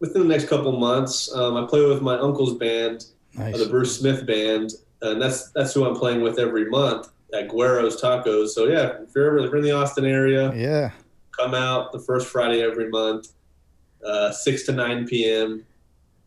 within 0.00 0.22
the 0.22 0.28
next 0.28 0.48
couple 0.48 0.72
months. 0.72 1.34
Um, 1.34 1.56
I 1.56 1.66
play 1.66 1.84
with 1.84 2.02
my 2.02 2.18
uncle's 2.18 2.54
band, 2.54 3.06
nice. 3.34 3.54
uh, 3.54 3.58
the 3.58 3.66
Bruce 3.66 3.98
Smith 3.98 4.26
Band, 4.26 4.72
and 5.02 5.20
that's 5.20 5.50
that's 5.52 5.74
who 5.74 5.84
I'm 5.84 5.96
playing 5.96 6.22
with 6.22 6.38
every 6.38 6.68
month 6.70 7.08
at 7.34 7.48
Guero's 7.48 8.00
Tacos. 8.00 8.48
So 8.48 8.66
yeah, 8.66 9.02
if 9.02 9.14
you're 9.14 9.26
ever 9.26 9.38
if 9.38 9.46
you're 9.46 9.58
in 9.58 9.64
the 9.64 9.72
Austin 9.72 10.06
area, 10.06 10.54
yeah, 10.54 10.90
come 11.32 11.54
out 11.54 11.92
the 11.92 12.00
first 12.00 12.28
Friday 12.28 12.62
every 12.62 12.88
month, 12.88 13.28
uh, 14.04 14.32
six 14.32 14.64
to 14.64 14.72
nine 14.72 15.06
p.m. 15.06 15.64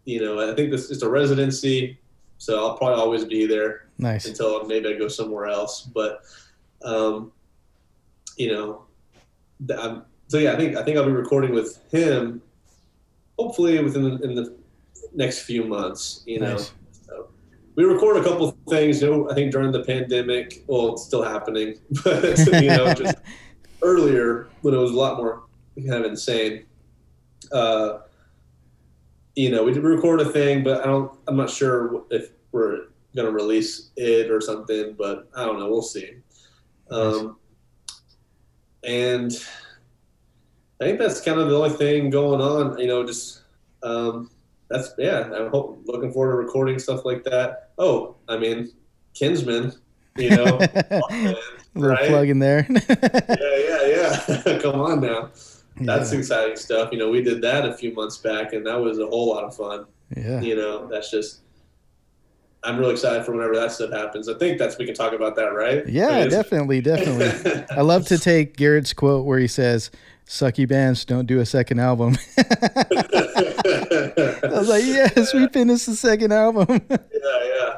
You 0.05 0.21
know, 0.21 0.51
I 0.51 0.55
think 0.55 0.71
this 0.71 0.89
is 0.89 1.03
a 1.03 1.09
residency, 1.09 1.99
so 2.37 2.57
I'll 2.57 2.77
probably 2.77 3.01
always 3.01 3.25
be 3.25 3.45
there. 3.45 3.88
Nice 3.99 4.25
until 4.25 4.65
maybe 4.65 4.89
I 4.89 4.97
go 4.97 5.07
somewhere 5.07 5.45
else, 5.45 5.81
but. 5.81 6.21
Um, 6.81 7.33
you 8.39 8.53
know, 8.53 8.85
I'm, 9.77 10.03
so 10.29 10.37
yeah, 10.37 10.53
I 10.53 10.55
think 10.55 10.77
I 10.77 10.83
think 10.83 10.97
I'll 10.97 11.05
be 11.05 11.11
recording 11.11 11.51
with 11.51 11.79
him 11.91 12.41
hopefully 13.37 13.81
within 13.83 14.03
the, 14.03 14.23
in 14.23 14.35
the 14.35 14.55
next 15.13 15.39
few 15.41 15.63
months. 15.63 16.23
You 16.25 16.39
know, 16.39 16.53
nice. 16.53 16.71
so 17.05 17.27
we 17.75 17.83
record 17.83 18.17
a 18.17 18.23
couple 18.23 18.55
things. 18.69 19.01
You 19.01 19.09
know, 19.09 19.29
I 19.29 19.33
think 19.33 19.51
during 19.51 19.71
the 19.71 19.83
pandemic. 19.83 20.63
Well, 20.67 20.93
it's 20.93 21.03
still 21.03 21.23
happening, 21.23 21.79
but 22.03 22.37
you 22.61 22.69
know, 22.69 22.93
just 22.97 23.17
earlier 23.81 24.47
when 24.61 24.73
it 24.73 24.77
was 24.77 24.91
a 24.91 24.97
lot 24.97 25.17
more 25.17 25.43
kind 25.75 26.05
of 26.05 26.11
insane. 26.11 26.65
Uh, 27.51 27.99
you 29.35 29.49
know, 29.49 29.63
we 29.63 29.73
did 29.73 29.83
record 29.83 30.21
a 30.21 30.25
thing, 30.25 30.63
but 30.63 30.81
I 30.81 30.85
don't. 30.85 31.11
I'm 31.27 31.35
not 31.35 31.49
sure 31.49 32.03
if 32.09 32.31
we're 32.51 32.87
gonna 33.15 33.31
release 33.31 33.89
it 33.95 34.29
or 34.31 34.41
something. 34.41 34.95
But 34.97 35.29
I 35.35 35.45
don't 35.45 35.59
know. 35.59 35.69
We'll 35.69 35.81
see. 35.81 36.15
Um, 36.91 37.37
and 38.83 39.31
I 40.81 40.85
think 40.85 40.99
that's 40.99 41.21
kind 41.21 41.39
of 41.39 41.49
the 41.49 41.55
only 41.55 41.71
thing 41.71 42.09
going 42.09 42.41
on. 42.41 42.79
You 42.79 42.87
know, 42.87 43.05
just 43.05 43.41
um, 43.83 44.29
that's 44.69 44.93
yeah. 44.97 45.29
I'm 45.33 45.49
hope, 45.49 45.81
looking 45.85 46.11
forward 46.11 46.31
to 46.31 46.37
recording 46.37 46.79
stuff 46.79 47.05
like 47.05 47.23
that. 47.25 47.71
Oh, 47.77 48.15
I 48.27 48.37
mean, 48.37 48.71
Kinsmen, 49.13 49.73
you 50.17 50.29
know, 50.29 50.57
band, 51.09 51.37
little 51.75 51.89
right? 51.89 52.07
plug 52.07 52.29
in 52.29 52.39
there. 52.39 52.65
yeah, 52.89 53.35
yeah, 53.39 54.45
yeah. 54.45 54.59
Come 54.61 54.79
on 54.79 55.01
now, 55.01 55.31
that's 55.81 56.13
yeah. 56.13 56.19
exciting 56.19 56.55
stuff. 56.55 56.89
You 56.91 56.99
know, 56.99 57.09
we 57.09 57.21
did 57.21 57.41
that 57.41 57.65
a 57.65 57.73
few 57.73 57.93
months 57.93 58.17
back, 58.17 58.53
and 58.53 58.65
that 58.65 58.79
was 58.79 58.99
a 58.99 59.07
whole 59.07 59.29
lot 59.29 59.43
of 59.43 59.55
fun. 59.55 59.85
Yeah, 60.15 60.41
you 60.41 60.55
know, 60.55 60.87
that's 60.87 61.11
just. 61.11 61.41
I'm 62.63 62.77
really 62.77 62.91
excited 62.91 63.25
for 63.25 63.31
whenever 63.31 63.55
that 63.55 63.71
stuff 63.71 63.91
happens. 63.91 64.27
I 64.27 64.33
think 64.33 64.57
that's 64.57 64.77
we 64.77 64.85
can 64.85 64.93
talk 64.93 65.13
about 65.13 65.35
that, 65.37 65.53
right? 65.53 65.87
Yeah, 65.87 66.25
definitely, 66.25 66.81
definitely. 66.81 67.65
I 67.71 67.81
love 67.81 68.05
to 68.07 68.17
take 68.17 68.57
Garrett's 68.57 68.91
quote 68.93 69.25
where 69.25 69.39
he 69.39 69.47
says, 69.47 69.91
sucky 70.29 70.67
bands 70.67 71.05
don't 71.05 71.25
do 71.25 71.39
a 71.39 71.45
second 71.45 71.79
album. 71.79 72.15
I 72.37 72.43
was 74.43 74.69
like, 74.69 74.83
yes, 74.83 75.33
we 75.33 75.47
finished 75.47 75.87
the 75.87 75.95
second 75.95 76.31
album. 76.31 76.81
yeah, 76.89 76.97
yeah, 77.23 77.77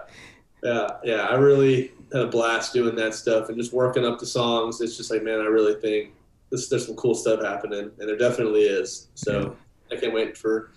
yeah, 0.64 0.90
yeah. 1.04 1.28
I 1.28 1.36
really 1.36 1.94
had 2.12 2.24
a 2.24 2.28
blast 2.28 2.74
doing 2.74 2.96
that 2.96 3.14
stuff 3.14 3.50
and 3.50 3.58
just 3.58 3.72
working 3.74 4.06
up 4.06 4.20
the 4.20 4.26
songs. 4.26 4.82
It's 4.82 4.98
just 4.98 5.12
like, 5.12 5.24
man, 5.24 5.40
I 5.40 5.46
really 5.46 5.80
think 5.80 6.12
this, 6.50 6.68
there's 6.68 6.86
some 6.86 6.96
cool 6.96 7.16
stuff 7.16 7.42
happening, 7.42 7.92
and 8.00 8.10
there 8.10 8.18
definitely 8.18 8.64
is. 8.64 9.08
So 9.16 9.56
yeah. 9.90 9.98
I 9.98 10.00
can't 10.00 10.14
wait 10.14 10.36
for 10.36 10.72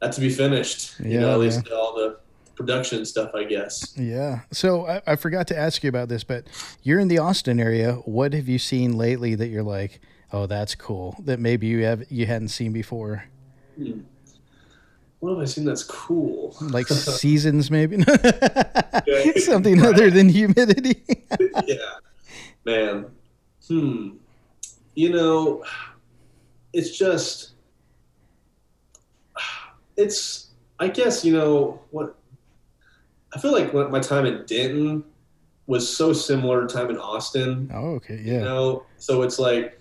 that 0.00 0.12
to 0.12 0.20
be 0.20 0.30
finished. 0.30 1.00
You 1.00 1.12
yeah, 1.12 1.20
know, 1.20 1.32
at 1.32 1.38
least 1.38 1.62
yeah. 1.68 1.76
all 1.76 1.94
the 1.94 2.18
production 2.60 3.04
stuff, 3.04 3.34
I 3.34 3.44
guess. 3.44 3.94
Yeah. 3.96 4.40
So 4.52 4.86
I, 4.86 5.02
I 5.06 5.16
forgot 5.16 5.46
to 5.48 5.58
ask 5.58 5.82
you 5.82 5.88
about 5.88 6.08
this, 6.08 6.24
but 6.24 6.46
you're 6.82 7.00
in 7.00 7.08
the 7.08 7.18
Austin 7.18 7.58
area. 7.58 7.94
What 8.04 8.32
have 8.34 8.48
you 8.48 8.58
seen 8.58 8.96
lately 8.96 9.34
that 9.34 9.48
you're 9.48 9.62
like? 9.62 10.00
oh, 10.32 10.46
that's 10.46 10.74
cool. 10.74 11.16
That 11.20 11.40
maybe 11.40 11.66
you 11.66 11.84
have 11.84 12.10
you 12.10 12.26
hadn't 12.26 12.48
seen 12.48 12.72
before. 12.72 13.24
Hmm. 13.76 14.00
What 15.18 15.30
have 15.30 15.40
I 15.40 15.44
seen 15.44 15.64
that's 15.64 15.84
cool? 15.84 16.56
Like 16.60 16.88
seasons, 16.88 17.70
maybe 17.70 18.02
something 19.36 19.78
right. 19.78 19.94
other 19.94 20.10
than 20.10 20.28
humidity. 20.28 21.04
yeah, 21.66 21.76
man. 22.64 23.06
Hmm. 23.68 24.10
You 24.94 25.10
know, 25.10 25.64
it's 26.72 26.96
just, 26.96 27.52
it's. 29.96 30.48
I 30.78 30.88
guess 30.88 31.24
you 31.24 31.34
know 31.34 31.80
what. 31.90 32.16
I 33.34 33.38
feel 33.38 33.52
like 33.52 33.72
my 33.72 34.00
time 34.00 34.26
in 34.26 34.44
Denton 34.46 35.04
was 35.66 35.94
so 35.94 36.12
similar 36.12 36.66
to 36.66 36.72
time 36.72 36.90
in 36.90 36.98
Austin. 36.98 37.70
Oh, 37.72 37.94
okay, 37.94 38.20
yeah. 38.24 38.38
You 38.38 38.40
know, 38.40 38.86
so 38.98 39.22
it's 39.22 39.38
like 39.38 39.78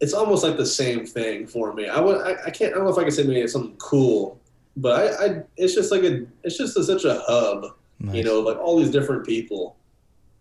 it's 0.00 0.12
almost 0.12 0.44
like 0.44 0.56
the 0.56 0.66
same 0.66 1.06
thing 1.06 1.46
for 1.46 1.72
me. 1.72 1.88
I 1.88 2.00
would 2.00 2.20
I, 2.20 2.32
I 2.46 2.50
can't 2.50 2.72
I 2.72 2.76
don't 2.76 2.84
know 2.84 2.90
if 2.90 2.98
I 2.98 3.02
can 3.02 3.12
say 3.12 3.22
maybe 3.22 3.40
it's 3.40 3.52
something 3.52 3.76
cool, 3.76 4.40
but 4.76 5.20
I, 5.20 5.24
I 5.24 5.42
it's 5.56 5.74
just 5.74 5.90
like 5.90 6.02
a 6.02 6.26
it's 6.42 6.58
just 6.58 6.76
a, 6.76 6.84
such 6.84 7.04
a 7.04 7.22
hub, 7.26 7.66
nice. 8.00 8.16
you 8.16 8.24
know, 8.24 8.40
like 8.40 8.58
all 8.58 8.78
these 8.78 8.90
different 8.90 9.24
people. 9.24 9.76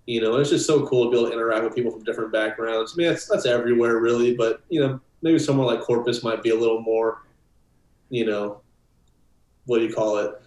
You 0.07 0.19
know, 0.19 0.37
it's 0.37 0.49
just 0.49 0.65
so 0.65 0.85
cool 0.87 1.05
to 1.05 1.11
be 1.11 1.17
able 1.17 1.29
to 1.29 1.33
interact 1.33 1.63
with 1.63 1.75
people 1.75 1.91
from 1.91 2.03
different 2.03 2.33
backgrounds. 2.33 2.93
I 2.93 2.97
mean, 2.97 3.07
that's 3.07 3.27
that's 3.27 3.45
everywhere 3.45 3.99
really, 3.99 4.35
but 4.35 4.63
you 4.69 4.81
know, 4.81 4.99
maybe 5.21 5.39
somewhere 5.39 5.67
like 5.67 5.81
Corpus 5.81 6.23
might 6.23 6.43
be 6.43 6.49
a 6.49 6.55
little 6.55 6.81
more, 6.81 7.21
you 8.09 8.25
know, 8.25 8.61
what 9.65 9.77
do 9.77 9.85
you 9.85 9.93
call 9.93 10.17
it? 10.17 10.41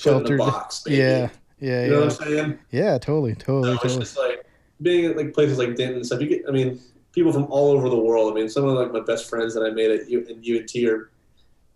Sheltered. 0.00 0.38
box. 0.38 0.82
Maybe. 0.86 0.98
Yeah, 0.98 1.28
yeah, 1.60 1.84
you 1.84 1.90
know 1.90 2.00
what 2.00 2.22
I'm 2.22 2.28
saying? 2.28 2.58
Yeah, 2.70 2.96
totally, 2.98 3.34
totally. 3.34 3.72
No, 3.72 3.76
totally. 3.76 4.00
It's 4.00 4.12
just 4.12 4.18
like 4.18 4.46
being 4.80 5.04
at 5.04 5.16
like 5.16 5.34
places 5.34 5.58
like 5.58 5.76
Denton 5.76 5.96
and 5.96 6.06
stuff. 6.06 6.22
You 6.22 6.28
get, 6.28 6.42
I 6.48 6.52
mean, 6.52 6.80
people 7.12 7.32
from 7.32 7.44
all 7.50 7.70
over 7.70 7.88
the 7.90 7.98
world. 7.98 8.32
I 8.32 8.34
mean, 8.34 8.48
some 8.48 8.64
of 8.64 8.74
like 8.74 8.92
my 8.92 9.00
best 9.00 9.28
friends 9.28 9.52
that 9.54 9.62
I 9.62 9.70
made 9.70 9.90
at 9.90 10.08
U- 10.08 10.26
in 10.26 10.38
UNT 10.38 10.74
are 10.88 11.10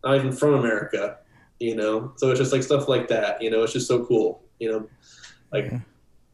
not 0.03 0.16
even 0.16 0.33
from 0.33 0.55
America. 0.55 1.18
You 1.61 1.77
know, 1.77 2.12
so 2.16 2.31
it's 2.31 2.41
just 2.41 2.53
like 2.53 2.62
stuff 2.62 2.89
like 2.89 3.09
that. 3.09 3.43
You 3.43 3.51
know, 3.51 3.62
it's 3.62 3.75
just 3.75 3.87
so 3.87 4.05
cool. 4.07 4.43
You 4.59 4.72
know, 4.72 4.89
like 5.53 5.66
yeah. 5.66 5.81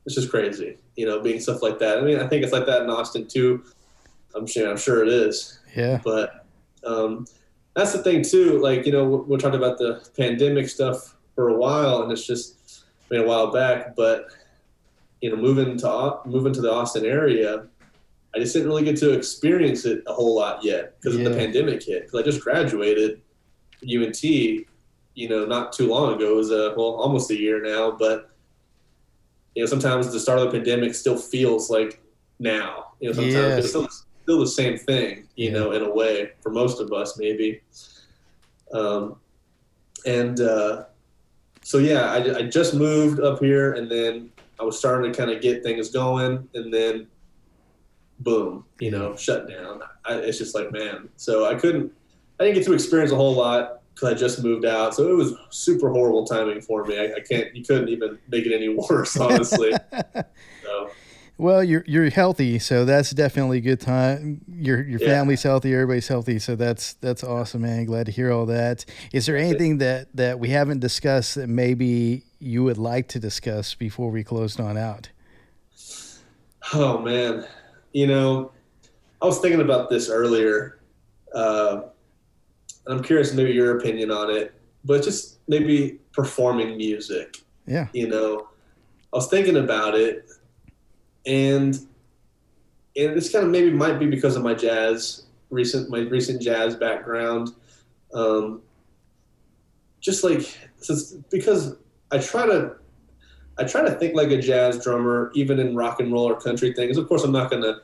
it's 0.07 0.14
just 0.14 0.30
crazy. 0.30 0.78
You 0.95 1.07
know, 1.07 1.20
being 1.20 1.41
stuff 1.41 1.61
like 1.61 1.80
that. 1.80 1.99
I 1.99 2.03
mean, 2.03 2.20
I 2.20 2.26
think 2.28 2.45
it's 2.45 2.53
like 2.53 2.66
that 2.66 2.82
in 2.82 2.91
Austin 2.91 3.26
too. 3.26 3.64
I'm 4.34 4.47
sure. 4.47 4.70
I'm 4.70 4.78
sure 4.78 5.03
it 5.03 5.09
is. 5.09 5.59
Yeah. 5.76 6.01
But 6.05 6.47
um, 6.84 7.26
that's 7.74 7.93
the 7.93 8.03
thing 8.03 8.22
too. 8.22 8.61
Like 8.61 8.86
you 8.86 8.93
know, 8.93 9.05
we're, 9.05 9.22
we're 9.22 9.38
talking 9.38 9.59
about 9.59 9.78
the 9.78 10.09
pandemic 10.16 10.68
stuff 10.68 11.16
for 11.41 11.49
a 11.49 11.57
while, 11.57 12.03
and 12.03 12.12
it's 12.12 12.26
just 12.26 12.84
I 13.11 13.14
mean 13.14 13.24
a 13.24 13.26
while 13.26 13.51
back, 13.51 13.97
but 13.97 14.26
you 15.22 15.30
know, 15.30 15.36
moving 15.36 15.78
to 15.78 16.18
moving 16.26 16.53
to 16.53 16.61
the 16.61 16.70
Austin 16.70 17.07
area, 17.07 17.66
I 18.34 18.41
just 18.41 18.53
didn't 18.53 18.68
really 18.68 18.84
get 18.84 18.99
to 18.99 19.14
experience 19.14 19.86
it 19.86 20.03
a 20.07 20.12
whole 20.12 20.34
lot 20.34 20.62
yet 20.62 21.01
because 21.01 21.18
yeah. 21.18 21.24
of 21.24 21.32
the 21.32 21.38
pandemic 21.38 21.82
hit. 21.82 22.03
Because 22.03 22.20
I 22.20 22.22
just 22.22 22.43
graduated 22.43 23.22
UNT, 23.82 24.22
you 24.22 25.28
know, 25.30 25.47
not 25.47 25.72
too 25.72 25.88
long 25.88 26.14
ago. 26.14 26.32
It 26.32 26.36
was 26.36 26.51
a 26.51 26.74
well, 26.76 26.88
almost 26.88 27.30
a 27.30 27.38
year 27.41 27.62
now, 27.62 27.91
but 27.91 28.28
you 29.55 29.62
know, 29.62 29.66
sometimes 29.66 30.12
the 30.12 30.20
start 30.20 30.41
of 30.41 30.45
the 30.45 30.59
pandemic 30.59 30.95
still 30.95 31.16
feels 31.16 31.70
like 31.70 32.03
now. 32.38 32.93
You 33.01 33.09
know, 33.09 33.14
sometimes 33.14 33.34
yes. 33.34 33.59
it's 33.61 33.68
still, 33.70 33.88
still 34.24 34.41
the 34.41 34.47
same 34.47 34.76
thing. 34.76 35.26
You 35.36 35.47
yeah. 35.47 35.53
know, 35.53 35.72
in 35.72 35.84
a 35.84 35.91
way, 35.91 36.32
for 36.43 36.51
most 36.51 36.82
of 36.82 36.93
us, 36.93 37.16
maybe. 37.16 37.62
Um, 38.74 39.16
and 40.05 40.38
uh, 40.41 40.84
so 41.71 41.79
yeah, 41.79 42.11
I, 42.11 42.39
I 42.39 42.43
just 42.43 42.75
moved 42.75 43.21
up 43.21 43.39
here, 43.39 43.75
and 43.75 43.89
then 43.89 44.33
I 44.59 44.64
was 44.64 44.77
starting 44.77 45.12
to 45.12 45.16
kind 45.16 45.31
of 45.31 45.41
get 45.41 45.62
things 45.62 45.89
going, 45.89 46.49
and 46.53 46.75
then 46.75 47.07
boom, 48.18 48.64
you 48.81 48.91
know, 48.91 49.11
mm-hmm. 49.11 49.16
shut 49.18 49.49
down. 49.49 49.81
I, 50.05 50.14
it's 50.14 50.37
just 50.37 50.53
like, 50.53 50.73
man. 50.73 51.09
So 51.14 51.45
I 51.45 51.55
couldn't, 51.55 51.93
I 52.41 52.45
didn't 52.45 52.57
get 52.57 52.64
to 52.64 52.73
experience 52.73 53.12
a 53.12 53.14
whole 53.14 53.35
lot 53.35 53.83
because 53.95 54.12
I 54.12 54.14
just 54.14 54.43
moved 54.43 54.64
out. 54.64 54.97
So 54.97 55.09
it 55.12 55.14
was 55.14 55.33
super 55.51 55.91
horrible 55.91 56.27
timing 56.27 56.61
for 56.61 56.85
me. 56.85 56.99
I, 56.99 57.14
I 57.18 57.21
can't, 57.21 57.55
you 57.55 57.62
couldn't 57.62 57.89
even 57.89 58.18
make 58.27 58.47
it 58.47 58.53
any 58.53 58.68
worse, 58.91 59.16
honestly. 59.16 59.71
so. 60.64 60.91
Well, 61.41 61.64
you're 61.64 61.84
you're 61.86 62.11
healthy, 62.11 62.59
so 62.59 62.84
that's 62.84 63.12
definitely 63.12 63.57
a 63.57 63.61
good 63.62 63.80
time. 63.80 64.43
Your 64.47 64.82
your 64.82 65.01
yeah. 65.01 65.07
family's 65.07 65.43
healthy, 65.43 65.72
everybody's 65.72 66.07
healthy, 66.07 66.38
so 66.38 66.55
that's 66.55 66.93
that's 66.95 67.24
awesome, 67.24 67.62
man. 67.62 67.86
Glad 67.86 68.07
to 68.07 68.12
hear 68.12 68.30
all 68.30 68.45
that. 68.45 68.84
Is 69.11 69.24
there 69.24 69.38
anything 69.38 69.78
that 69.78 70.14
that 70.14 70.38
we 70.38 70.51
haven't 70.51 70.80
discussed 70.80 71.36
that 71.36 71.47
maybe 71.47 72.24
you 72.41 72.62
would 72.64 72.76
like 72.76 73.09
to 73.09 73.18
discuss 73.18 73.74
before 73.74 74.11
we 74.11 74.22
closed 74.22 74.61
on 74.61 74.76
out? 74.76 75.09
Oh 76.74 76.99
man, 76.99 77.47
you 77.93 78.07
know, 78.07 78.53
I 79.22 79.24
was 79.24 79.38
thinking 79.38 79.62
about 79.62 79.88
this 79.88 80.11
earlier. 80.11 80.78
Uh, 81.34 81.84
I'm 82.86 83.03
curious, 83.03 83.32
maybe 83.32 83.53
your 83.53 83.78
opinion 83.78 84.11
on 84.11 84.28
it, 84.28 84.53
but 84.84 85.03
just 85.03 85.38
maybe 85.49 86.01
performing 86.12 86.76
music. 86.76 87.38
Yeah. 87.66 87.88
You 87.95 88.09
know, 88.09 88.49
I 89.14 89.16
was 89.16 89.28
thinking 89.28 89.57
about 89.57 89.95
it, 89.95 90.28
and 91.27 91.75
and 92.97 93.16
this 93.16 93.31
kind 93.31 93.45
of 93.45 93.51
maybe 93.51 93.71
might 93.71 93.99
be 93.99 94.07
because 94.07 94.37
of 94.37 94.43
my 94.43 94.55
jazz 94.55 95.25
recent 95.51 95.91
my 95.91 96.01
recent 96.01 96.41
jazz 96.41 96.75
background. 96.77 97.51
Um, 98.12 98.62
just 100.01 100.25
like 100.25 100.57
since 100.79 101.12
because 101.31 101.77
I 102.11 102.18
try 102.18 102.47
to 102.47 102.77
I 103.59 103.64
try 103.64 103.83
to 103.83 103.91
think 103.93 104.14
like 104.14 104.31
a 104.31 104.41
jazz 104.41 104.83
drummer, 104.83 105.31
even 105.35 105.59
in 105.59 105.77
rock 105.77 106.01
and 106.01 106.12
roll 106.12 106.31
or 106.31 106.41
country 106.41 106.73
things. 106.73 106.97
Of 106.97 107.09
course, 107.09 107.25
I'm 107.25 107.33
not 107.33 107.51
going 107.51 107.62
to 107.62 107.77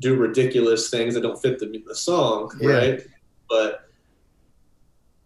do 0.00 0.16
ridiculous 0.16 0.90
things 0.90 1.14
that 1.14 1.22
don't 1.22 1.40
fit 1.40 1.58
the, 1.58 1.82
the 1.86 1.94
song, 1.94 2.52
yeah. 2.60 2.70
right? 2.70 3.06
But 3.48 3.88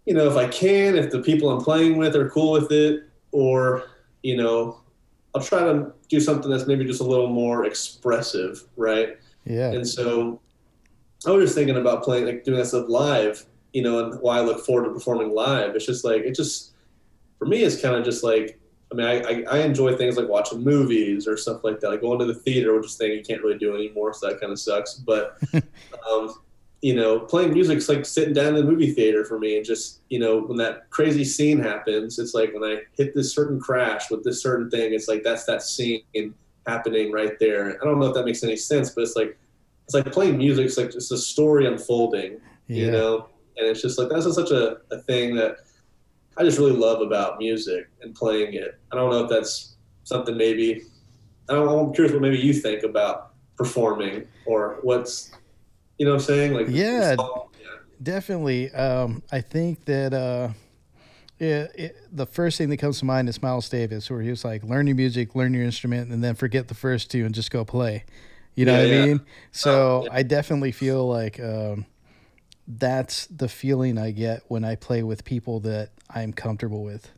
you 0.06 0.14
know, 0.14 0.26
if 0.26 0.36
I 0.36 0.48
can, 0.48 0.96
if 0.96 1.10
the 1.10 1.20
people 1.20 1.50
I'm 1.50 1.62
playing 1.62 1.98
with 1.98 2.16
are 2.16 2.30
cool 2.30 2.52
with 2.52 2.72
it, 2.72 3.04
or 3.32 3.84
you 4.22 4.36
know, 4.36 4.80
I'll 5.34 5.42
try 5.42 5.60
to 5.60 5.92
do 6.08 6.20
something 6.20 6.50
that's 6.50 6.66
maybe 6.66 6.84
just 6.84 7.00
a 7.00 7.04
little 7.04 7.28
more 7.28 7.64
expressive, 7.64 8.64
right? 8.76 9.18
Yeah. 9.44 9.70
And 9.70 9.86
so 9.86 10.40
I 11.26 11.30
was 11.30 11.46
just 11.46 11.54
thinking 11.54 11.76
about 11.76 12.02
playing, 12.02 12.26
like 12.26 12.44
doing 12.44 12.58
that 12.58 12.66
stuff 12.66 12.86
live, 12.88 13.44
you 13.72 13.82
know, 13.82 14.04
and 14.04 14.20
why 14.20 14.38
I 14.38 14.40
look 14.40 14.64
forward 14.64 14.84
to 14.86 14.94
performing 14.94 15.30
live. 15.30 15.74
It's 15.76 15.86
just 15.86 16.04
like 16.04 16.22
it 16.22 16.34
just 16.34 16.72
for 17.38 17.46
me, 17.46 17.62
it's 17.62 17.80
kind 17.80 17.94
of 17.94 18.04
just 18.04 18.24
like 18.24 18.58
I 18.90 18.94
mean, 18.94 19.06
I, 19.06 19.20
I, 19.20 19.44
I, 19.50 19.58
enjoy 19.64 19.96
things 19.96 20.16
like 20.16 20.28
watching 20.28 20.64
movies 20.64 21.28
or 21.28 21.36
stuff 21.36 21.62
like 21.62 21.78
that, 21.80 21.90
like 21.90 22.00
going 22.00 22.18
to 22.20 22.24
the 22.24 22.34
theater, 22.34 22.74
which 22.74 22.86
is 22.86 22.96
thing 22.96 23.12
you 23.12 23.22
can't 23.22 23.42
really 23.42 23.58
do 23.58 23.74
anymore, 23.74 24.14
so 24.14 24.28
that 24.28 24.40
kind 24.40 24.50
of 24.50 24.58
sucks. 24.58 24.94
But, 24.94 25.38
um, 26.10 26.34
you 26.80 26.94
know, 26.94 27.20
playing 27.20 27.52
music 27.52 27.78
is 27.78 27.88
like 27.88 28.06
sitting 28.06 28.34
down 28.34 28.48
in 28.48 28.54
the 28.54 28.62
movie 28.62 28.92
theater 28.92 29.24
for 29.24 29.38
me, 29.38 29.56
and 29.56 29.64
just 29.64 30.00
you 30.08 30.18
know, 30.18 30.40
when 30.40 30.56
that 30.58 30.90
crazy 30.90 31.24
scene 31.24 31.58
happens, 31.58 32.18
it's 32.18 32.34
like 32.34 32.52
when 32.54 32.64
I 32.64 32.82
hit 32.96 33.14
this 33.14 33.34
certain 33.34 33.58
crash 33.60 34.10
with 34.10 34.24
this 34.24 34.42
certain 34.42 34.70
thing, 34.70 34.94
it's 34.94 35.08
like 35.08 35.22
that's 35.22 35.44
that 35.46 35.62
scene 35.62 36.02
happening 36.66 37.10
right 37.10 37.38
there. 37.40 37.78
I 37.80 37.84
don't 37.84 37.98
know 37.98 38.06
if 38.06 38.14
that 38.14 38.24
makes 38.24 38.44
any 38.44 38.56
sense, 38.56 38.90
but 38.90 39.02
it's 39.02 39.16
like 39.16 39.38
it's 39.84 39.94
like 39.94 40.12
playing 40.12 40.38
music. 40.38 40.66
It's 40.66 40.76
like 40.76 40.92
just 40.92 41.10
a 41.10 41.18
story 41.18 41.66
unfolding, 41.66 42.40
yeah. 42.68 42.84
you 42.84 42.90
know, 42.90 43.28
and 43.56 43.66
it's 43.66 43.82
just 43.82 43.98
like 43.98 44.08
that's 44.08 44.24
just 44.24 44.36
such 44.36 44.50
a, 44.50 44.78
a 44.90 44.98
thing 44.98 45.34
that 45.36 45.56
I 46.36 46.44
just 46.44 46.58
really 46.58 46.72
love 46.72 47.00
about 47.00 47.38
music 47.38 47.88
and 48.00 48.14
playing 48.14 48.54
it. 48.54 48.78
I 48.92 48.96
don't 48.96 49.10
know 49.10 49.24
if 49.24 49.30
that's 49.30 49.74
something 50.04 50.36
maybe. 50.36 50.82
I 51.48 51.54
don't, 51.54 51.68
I'm 51.68 51.92
curious 51.92 52.12
what 52.12 52.22
maybe 52.22 52.38
you 52.38 52.52
think 52.52 52.84
about 52.84 53.32
performing 53.56 54.28
or 54.46 54.78
what's, 54.82 55.32
you 55.98 56.06
know, 56.06 56.12
what 56.12 56.20
I'm 56.20 56.26
saying 56.26 56.54
like 56.54 56.66
yeah, 56.70 57.16
yeah. 57.18 57.26
definitely. 58.02 58.70
Um, 58.72 59.22
I 59.32 59.40
think 59.40 59.84
that. 59.86 60.14
Uh, 60.14 60.50
yeah, 61.40 61.68
it, 61.76 61.96
the 62.10 62.26
first 62.26 62.58
thing 62.58 62.68
that 62.70 62.78
comes 62.78 62.98
to 62.98 63.04
mind 63.04 63.28
is 63.28 63.40
Miles 63.40 63.68
Davis, 63.68 64.10
where 64.10 64.20
he 64.20 64.28
was 64.28 64.44
like, 64.44 64.64
"Learn 64.64 64.88
your 64.88 64.96
music, 64.96 65.36
learn 65.36 65.54
your 65.54 65.62
instrument, 65.62 66.10
and 66.10 66.22
then 66.22 66.34
forget 66.34 66.66
the 66.66 66.74
first 66.74 67.12
two 67.12 67.24
and 67.24 67.32
just 67.32 67.52
go 67.52 67.64
play." 67.64 68.04
You 68.56 68.64
know 68.64 68.72
yeah, 68.72 68.96
what 68.96 69.02
I 69.02 69.06
mean? 69.06 69.20
So 69.52 69.70
oh, 69.70 70.02
yeah. 70.06 70.14
I 70.14 70.22
definitely 70.24 70.72
feel 70.72 71.06
like 71.06 71.38
um, 71.38 71.86
that's 72.66 73.26
the 73.26 73.48
feeling 73.48 73.98
I 73.98 74.10
get 74.10 74.42
when 74.48 74.64
I 74.64 74.74
play 74.74 75.04
with 75.04 75.24
people 75.24 75.60
that 75.60 75.90
I'm 76.10 76.32
comfortable 76.32 76.82
with. 76.82 77.08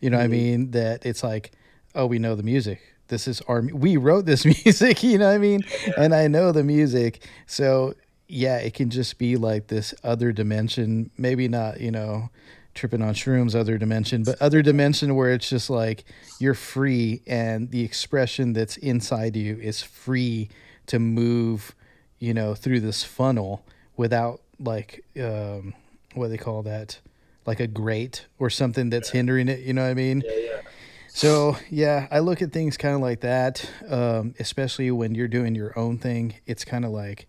You 0.00 0.10
know 0.10 0.16
mm-hmm. 0.16 0.30
what 0.30 0.34
I 0.34 0.38
mm-hmm. 0.38 0.50
mean? 0.62 0.70
That 0.72 1.06
it's 1.06 1.22
like, 1.22 1.52
oh, 1.94 2.06
we 2.06 2.18
know 2.18 2.34
the 2.34 2.42
music. 2.42 2.80
This 3.06 3.28
is 3.28 3.40
our 3.42 3.62
we 3.62 3.96
wrote 3.96 4.26
this 4.26 4.44
music, 4.64 5.04
you 5.04 5.18
know 5.18 5.28
what 5.28 5.34
I 5.34 5.38
mean? 5.38 5.62
Yeah. 5.86 5.92
And 5.98 6.14
I 6.14 6.26
know 6.26 6.50
the 6.50 6.64
music. 6.64 7.26
So, 7.46 7.94
yeah, 8.28 8.58
it 8.58 8.74
can 8.74 8.90
just 8.90 9.18
be 9.18 9.36
like 9.36 9.68
this 9.68 9.94
other 10.04 10.32
dimension, 10.32 11.10
maybe 11.16 11.48
not, 11.48 11.80
you 11.80 11.90
know, 11.90 12.28
tripping 12.74 13.02
on 13.02 13.14
shrooms 13.14 13.54
other 13.54 13.78
dimension, 13.78 14.22
but 14.22 14.40
other 14.40 14.62
dimension 14.62 15.16
where 15.16 15.32
it's 15.32 15.48
just 15.48 15.70
like 15.70 16.04
you're 16.38 16.54
free 16.54 17.22
and 17.26 17.70
the 17.70 17.82
expression 17.82 18.52
that's 18.52 18.76
inside 18.76 19.34
you 19.34 19.58
is 19.58 19.82
free 19.82 20.48
to 20.86 20.98
move, 20.98 21.74
you 22.18 22.34
know, 22.34 22.54
through 22.54 22.80
this 22.80 23.02
funnel 23.02 23.64
without 23.96 24.42
like 24.60 25.04
um, 25.20 25.74
what 26.14 26.26
do 26.26 26.30
they 26.30 26.38
call 26.38 26.62
that, 26.62 27.00
like 27.46 27.60
a 27.60 27.66
grate 27.66 28.26
or 28.38 28.50
something 28.50 28.90
that's 28.90 29.10
hindering 29.10 29.48
it. 29.48 29.60
You 29.60 29.72
know 29.72 29.82
what 29.82 29.90
I 29.90 29.94
mean? 29.94 30.22
Yeah, 30.24 30.32
yeah. 30.36 30.60
So 31.08 31.56
yeah, 31.70 32.06
I 32.10 32.18
look 32.20 32.42
at 32.42 32.52
things 32.52 32.76
kind 32.76 32.94
of 32.94 33.00
like 33.00 33.20
that, 33.20 33.68
um, 33.88 34.34
especially 34.38 34.90
when 34.90 35.14
you're 35.14 35.28
doing 35.28 35.54
your 35.54 35.76
own 35.76 35.98
thing. 35.98 36.34
It's 36.46 36.64
kind 36.64 36.84
of 36.84 36.92
like, 36.92 37.26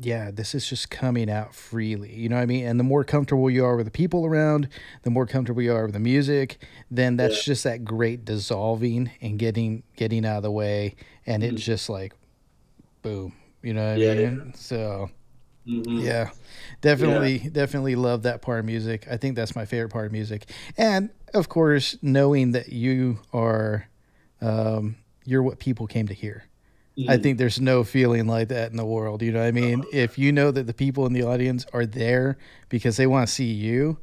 yeah, 0.00 0.30
this 0.30 0.54
is 0.54 0.68
just 0.68 0.90
coming 0.90 1.30
out 1.30 1.54
freely. 1.54 2.14
You 2.14 2.28
know 2.28 2.36
what 2.36 2.42
I 2.42 2.46
mean? 2.46 2.66
And 2.66 2.78
the 2.78 2.84
more 2.84 3.04
comfortable 3.04 3.50
you 3.50 3.64
are 3.64 3.76
with 3.76 3.86
the 3.86 3.92
people 3.92 4.24
around, 4.24 4.68
the 5.02 5.10
more 5.10 5.26
comfortable 5.26 5.62
you 5.62 5.72
are 5.72 5.84
with 5.84 5.94
the 5.94 6.00
music, 6.00 6.58
then 6.90 7.16
that's 7.16 7.36
yeah. 7.36 7.52
just 7.52 7.64
that 7.64 7.84
great 7.84 8.24
dissolving 8.24 9.10
and 9.20 9.38
getting 9.38 9.82
getting 9.96 10.24
out 10.24 10.38
of 10.38 10.42
the 10.44 10.50
way, 10.50 10.94
and 11.26 11.42
mm-hmm. 11.42 11.54
it's 11.54 11.64
just 11.64 11.88
like, 11.88 12.14
boom. 13.02 13.34
You 13.62 13.74
know 13.74 13.90
what 13.90 13.98
yeah, 13.98 14.12
I 14.12 14.14
mean? 14.14 14.42
Yeah. 14.46 14.52
So 14.54 15.10
Mm-hmm. 15.68 15.98
Yeah, 15.98 16.30
definitely, 16.80 17.50
definitely 17.52 17.94
love 17.94 18.22
that 18.22 18.40
part 18.40 18.60
of 18.60 18.64
music. 18.64 19.06
I 19.10 19.18
think 19.18 19.36
that's 19.36 19.54
my 19.54 19.66
favorite 19.66 19.90
part 19.90 20.06
of 20.06 20.12
music, 20.12 20.48
and 20.78 21.10
of 21.34 21.50
course, 21.50 21.98
knowing 22.00 22.52
that 22.52 22.70
you 22.70 23.18
are, 23.34 23.86
um, 24.40 24.96
you're 25.26 25.42
what 25.42 25.58
people 25.58 25.86
came 25.86 26.08
to 26.08 26.14
hear. 26.14 26.44
I 27.06 27.16
mm. 27.16 27.22
think 27.22 27.38
there's 27.38 27.60
no 27.60 27.84
feeling 27.84 28.26
like 28.26 28.48
that 28.48 28.72
in 28.72 28.76
the 28.76 28.84
world. 28.84 29.22
You 29.22 29.30
know 29.30 29.40
what 29.40 29.46
I 29.46 29.52
mean? 29.52 29.80
Uh-huh. 29.80 29.90
If 29.92 30.18
you 30.18 30.32
know 30.32 30.50
that 30.50 30.66
the 30.66 30.74
people 30.74 31.06
in 31.06 31.12
the 31.12 31.22
audience 31.22 31.64
are 31.72 31.86
there 31.86 32.38
because 32.68 32.96
they 32.96 33.06
want 33.06 33.28
to 33.28 33.32
see 33.32 33.52
you, 33.52 33.98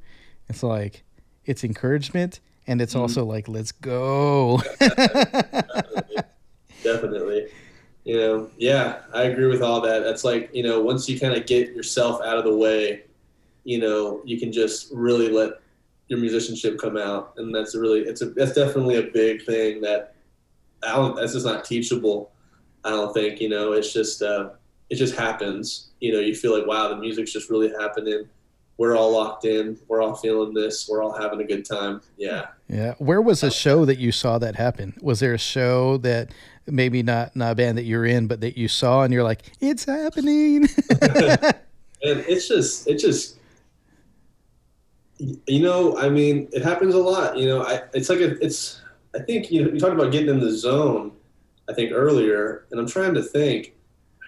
it's 0.47 0.63
like 0.63 1.03
it's 1.45 1.63
encouragement 1.63 2.39
and 2.67 2.81
it's 2.81 2.93
mm-hmm. 2.93 3.01
also 3.01 3.25
like 3.25 3.49
let's 3.49 3.73
go. 3.73 4.61
definitely. 4.79 6.15
definitely. 6.83 7.47
You 8.05 8.17
know, 8.17 8.49
yeah, 8.57 9.01
I 9.13 9.23
agree 9.23 9.47
with 9.47 9.61
all 9.61 9.81
that. 9.81 10.03
That's 10.03 10.23
like, 10.23 10.51
you 10.53 10.63
know, 10.63 10.79
once 10.79 11.09
you 11.09 11.19
kind 11.19 11.33
of 11.33 11.47
get 11.47 11.75
yourself 11.75 12.21
out 12.21 12.37
of 12.37 12.45
the 12.45 12.55
way, 12.55 13.03
you 13.63 13.79
know, 13.79 14.21
you 14.23 14.39
can 14.39 14.53
just 14.53 14.91
really 14.93 15.29
let 15.29 15.53
your 16.07 16.19
musicianship 16.19 16.77
come 16.77 16.97
out. 16.97 17.33
And 17.37 17.53
that's 17.53 17.73
a 17.73 17.79
really, 17.79 18.01
it's 18.01 18.21
a, 18.21 18.27
that's 18.27 18.53
definitely 18.53 18.97
a 18.97 19.11
big 19.11 19.43
thing 19.43 19.81
that 19.81 20.13
I 20.83 20.95
don't, 20.95 21.15
that's 21.15 21.33
just 21.33 21.47
not 21.47 21.65
teachable. 21.65 22.31
I 22.85 22.91
don't 22.91 23.13
think, 23.13 23.41
you 23.41 23.49
know, 23.49 23.73
it's 23.73 23.91
just, 23.91 24.21
uh, 24.21 24.51
it 24.89 24.95
just 24.95 25.15
happens. 25.15 25.89
You 25.99 26.13
know, 26.13 26.19
you 26.19 26.35
feel 26.35 26.55
like, 26.57 26.67
wow, 26.67 26.87
the 26.87 26.97
music's 26.97 27.33
just 27.33 27.49
really 27.49 27.69
happening. 27.69 28.29
We're 28.77 28.95
all 28.95 29.11
locked 29.11 29.45
in. 29.45 29.77
We're 29.87 30.01
all 30.01 30.15
feeling 30.15 30.53
this. 30.53 30.87
We're 30.87 31.01
all 31.01 31.17
having 31.17 31.41
a 31.41 31.45
good 31.45 31.65
time. 31.65 32.01
Yeah. 32.17 32.47
Yeah. 32.67 32.93
Where 32.99 33.21
was 33.21 33.41
a 33.41 33.49
show 33.49 33.85
that 33.85 33.97
you 33.97 34.11
saw 34.11 34.37
that 34.39 34.55
happen? 34.55 34.93
Was 35.01 35.19
there 35.19 35.33
a 35.33 35.39
show 35.39 35.97
that 35.97 36.31
maybe 36.67 37.01
not 37.01 37.35
not 37.35 37.53
a 37.53 37.55
band 37.55 37.77
that 37.77 37.85
you're 37.85 38.05
in, 38.05 38.27
but 38.27 38.41
that 38.41 38.57
you 38.57 38.67
saw 38.67 39.03
and 39.03 39.13
you're 39.13 39.23
like, 39.23 39.43
it's 39.61 39.85
happening? 39.85 40.67
and 41.01 41.55
it's 42.01 42.49
just, 42.49 42.87
it 42.87 42.97
just, 42.97 43.37
you 45.17 45.61
know, 45.61 45.97
I 45.97 46.09
mean, 46.09 46.49
it 46.51 46.61
happens 46.63 46.93
a 46.93 46.99
lot. 46.99 47.37
You 47.37 47.47
know, 47.47 47.63
I, 47.63 47.83
it's 47.93 48.09
like 48.09 48.19
a, 48.19 48.37
it's. 48.43 48.81
I 49.15 49.19
think 49.19 49.49
you 49.49 49.63
know, 49.63 49.71
you 49.71 49.79
talked 49.79 49.93
about 49.93 50.11
getting 50.11 50.27
in 50.27 50.41
the 50.41 50.51
zone. 50.51 51.13
I 51.69 51.73
think 51.73 51.91
earlier, 51.93 52.65
and 52.71 52.79
I'm 52.79 52.87
trying 52.87 53.13
to 53.15 53.23
think. 53.23 53.73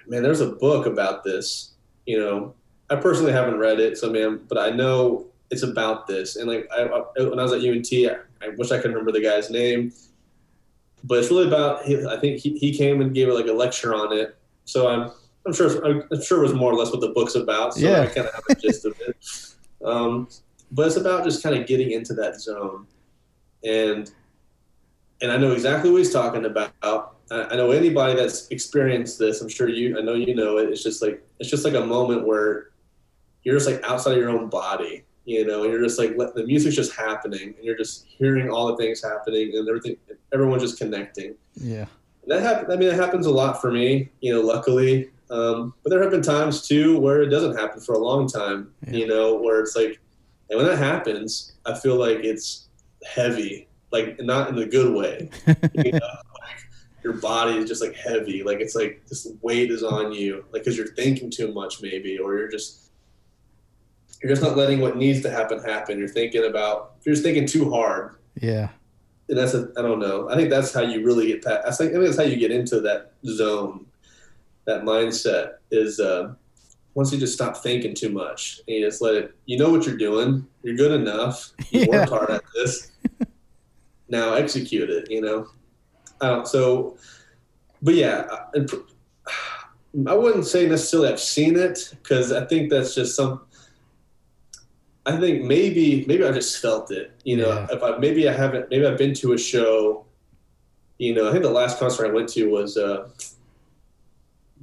Man, 0.07 0.23
there's 0.23 0.41
a 0.41 0.51
book 0.51 0.85
about 0.85 1.23
this. 1.23 1.73
You 2.05 2.19
know, 2.19 2.55
I 2.89 2.95
personally 2.95 3.33
haven't 3.33 3.57
read 3.57 3.79
it, 3.79 3.97
so 3.97 4.09
man, 4.09 4.39
but 4.47 4.57
I 4.57 4.69
know 4.69 5.27
it's 5.49 5.63
about 5.63 6.07
this. 6.07 6.38
And 6.38 6.49
like, 6.49 6.69
I, 6.75 6.83
I, 6.83 7.23
when 7.23 7.39
I 7.39 7.43
was 7.43 7.53
at 7.53 7.61
UNT, 7.61 7.88
I, 7.91 8.45
I, 8.45 8.49
wish 8.57 8.71
I 8.71 8.79
could 8.79 8.91
remember 8.91 9.11
the 9.11 9.21
guy's 9.21 9.49
name, 9.49 9.91
but 11.03 11.19
it's 11.19 11.29
really 11.29 11.47
about. 11.47 11.85
I 12.07 12.17
think 12.19 12.39
he, 12.39 12.57
he 12.57 12.75
came 12.75 13.01
and 13.01 13.13
gave 13.13 13.27
like 13.27 13.47
a 13.47 13.53
lecture 13.53 13.93
on 13.93 14.13
it. 14.13 14.38
So 14.65 14.88
I'm 14.88 15.11
I'm 15.45 15.53
sure 15.53 15.83
I'm 15.85 16.21
sure 16.21 16.39
it 16.39 16.43
was 16.43 16.53
more 16.53 16.71
or 16.71 16.75
less 16.75 16.91
what 16.91 17.01
the 17.01 17.09
book's 17.09 17.35
about. 17.35 17.73
So 17.73 17.79
Yeah. 17.81 18.01
I 18.01 18.05
kind 18.07 18.27
of 18.27 18.33
have 18.33 18.43
a 18.49 18.55
gist 18.55 18.85
of 18.85 18.99
it. 19.01 19.17
Um, 19.83 20.27
but 20.71 20.88
it's 20.88 20.97
about 20.97 21.23
just 21.23 21.41
kind 21.41 21.55
of 21.55 21.65
getting 21.65 21.91
into 21.91 22.13
that 22.15 22.41
zone, 22.41 22.88
and 23.63 24.11
and 25.21 25.31
I 25.31 25.38
know 25.38 25.51
exactly 25.53 25.89
what 25.89 25.99
he's 25.99 26.11
talking 26.11 26.45
about. 26.45 27.16
I, 27.32 27.55
know 27.55 27.71
anybody 27.71 28.15
that's 28.15 28.47
experienced 28.49 29.19
this. 29.19 29.41
I'm 29.41 29.49
sure 29.49 29.67
you. 29.69 29.97
I 29.97 30.01
know 30.01 30.13
you 30.13 30.34
know 30.36 30.57
it. 30.57 30.69
It's 30.69 30.84
just 30.84 31.01
like 31.01 31.21
it's 31.39 31.49
just 31.49 31.65
like 31.65 31.73
a 31.73 31.86
moment 31.86 32.25
where 32.25 32.69
you're 33.43 33.55
just 33.55 33.69
like 33.69 33.84
outside 33.89 34.11
of 34.13 34.17
your 34.17 34.30
own 34.30 34.49
body, 34.49 35.03
you 35.25 35.45
know, 35.45 35.63
and 35.63 35.71
you're 35.71 35.82
just 35.84 35.99
like 35.99 36.13
let, 36.17 36.36
the 36.36 36.45
music's 36.45 36.75
just 36.75 36.93
happening, 36.93 37.53
and 37.55 37.63
you're 37.63 37.78
just 37.78 38.05
hearing 38.07 38.49
all 38.49 38.67
the 38.67 38.78
things 38.78 39.01
happening, 39.03 39.51
and 39.55 39.67
everything, 39.67 39.97
everyone's 40.34 40.63
just 40.63 40.78
connecting. 40.78 41.36
yeah. 41.55 41.86
And 42.23 42.32
that 42.32 42.41
happen, 42.41 42.71
I 42.71 42.75
mean, 42.75 42.89
that 42.89 42.95
happens 42.99 43.25
a 43.25 43.32
lot 43.32 43.61
for 43.61 43.71
me, 43.71 44.09
you 44.19 44.34
know, 44.34 44.41
luckily. 44.41 45.09
Um, 45.30 45.73
but 45.84 45.91
there 45.91 46.01
have 46.01 46.11
been 46.11 46.21
times 46.21 46.67
too 46.67 46.99
where 46.99 47.21
it 47.21 47.30
doesn't 47.30 47.55
happen 47.57 47.80
for 47.80 47.93
a 47.93 47.99
long 47.99 48.28
time, 48.28 48.71
Yeah. 48.86 48.93
you 48.97 49.07
know, 49.07 49.36
where 49.36 49.61
it's 49.61 49.75
like, 49.78 49.97
and 50.49 50.57
when 50.57 50.65
that 50.67 50.78
happens, 50.78 51.53
I 51.65 51.73
feel 51.73 51.95
like 51.95 52.19
it's 52.25 52.67
heavy, 53.05 53.69
like 53.91 54.19
not 54.21 54.49
in 54.49 54.55
the 54.57 54.65
good 54.65 54.93
way. 54.93 55.30
you 55.86 55.93
know, 55.93 55.99
your 57.08 57.22
body 57.22 57.58
is 57.58 57.70
just 57.70 57.82
like 57.82 57.95
heavy, 57.95 58.43
like 58.43 58.60
it's 58.60 58.76
like 58.76 59.01
this 59.08 59.28
weight 59.41 59.72
is 59.72 59.82
on 59.84 60.12
you, 60.12 60.43
like 60.51 60.64
because 60.64 60.76
you're 60.78 60.93
thinking 60.93 61.30
too 61.32 61.53
much, 61.53 61.82
maybe, 61.82 62.18
or 62.20 62.38
you're 62.38 62.49
just 62.51 62.91
you're 64.22 64.32
just 64.32 64.41
not 64.41 64.58
letting 64.58 64.80
what 64.82 64.97
needs 64.97 65.22
to 65.22 65.30
happen 65.32 65.60
happen. 65.64 65.97
You're 65.97 66.08
thinking 66.10 66.45
about 66.45 66.95
you're 67.03 67.14
just 67.16 67.24
thinking 67.24 67.45
too 67.47 67.70
hard, 67.72 68.16
Yeah. 68.41 68.70
and 69.30 69.38
that's 69.38 69.53
a, 69.53 69.72
I 69.78 69.82
don't 69.82 69.99
know. 69.99 70.30
I 70.30 70.36
think 70.36 70.49
that's 70.49 70.74
how 70.74 70.82
you 70.82 71.05
really 71.05 71.28
get 71.28 71.43
past. 71.45 71.66
I 71.68 71.72
think, 71.72 71.91
I 71.91 71.93
think 71.93 72.05
that's 72.08 72.18
how 72.18 72.24
you 72.24 72.36
get 72.36 72.51
into 72.51 72.82
that 72.82 73.14
zone, 73.26 73.86
that 74.66 74.82
mindset 74.84 75.53
is 75.72 75.99
uh, 76.01 76.34
once 76.95 77.14
you 77.14 77.20
just 77.20 77.34
stop 77.36 77.58
thinking 77.58 77.93
too 77.95 78.10
much 78.10 78.60
and 78.68 78.76
you 78.78 78.86
just 78.86 79.01
let 79.01 79.16
it. 79.16 79.34
You 79.45 79.58
know 79.60 79.70
what 79.70 79.86
you're 79.86 79.97
doing. 79.97 80.45
You're 80.64 80.76
good 80.76 80.91
enough. 80.99 81.53
You 81.72 81.82
Yeah. 81.89 81.99
worked 81.99 82.10
hard 82.10 82.30
at 82.32 82.43
this. 82.55 82.91
now 84.10 84.34
execute 84.34 84.89
it. 84.89 85.10
You 85.12 85.22
know. 85.22 85.47
I 86.22 86.28
don't. 86.30 86.47
So, 86.47 86.97
but 87.82 87.93
yeah, 87.95 88.28
I- 88.55 88.65
I 90.07 90.13
wouldn't 90.13 90.45
say 90.45 90.68
necessarily 90.68 91.09
I've 91.09 91.20
seen 91.20 91.55
it 91.57 91.93
because 92.03 92.32
I 92.32 92.45
think 92.45 92.70
that's 92.70 92.93
just 92.93 93.15
some. 93.15 93.41
I 95.05 95.18
think 95.18 95.43
maybe 95.45 96.05
maybe 96.07 96.24
I 96.26 96.32
just 96.32 96.61
felt 96.61 96.91
it. 96.91 97.11
You 97.24 97.38
know, 97.38 97.49
Yeah. 97.49 97.68
if 97.72 97.82
I 97.84 97.97
maybe 97.97 98.28
I 98.30 98.34
haven't 98.34 98.70
maybe 98.70 98.86
I've 98.86 98.97
been 98.97 99.13
to 99.15 99.34
a 99.34 99.38
show. 99.38 100.05
You 100.99 101.13
know, 101.15 101.28
I 101.28 101.32
think 101.32 101.43
the 101.43 101.49
last 101.51 101.80
concert 101.80 102.07
I 102.07 102.11
went 102.11 102.28
to 102.30 102.49
was 102.49 102.76
uh, 102.78 103.07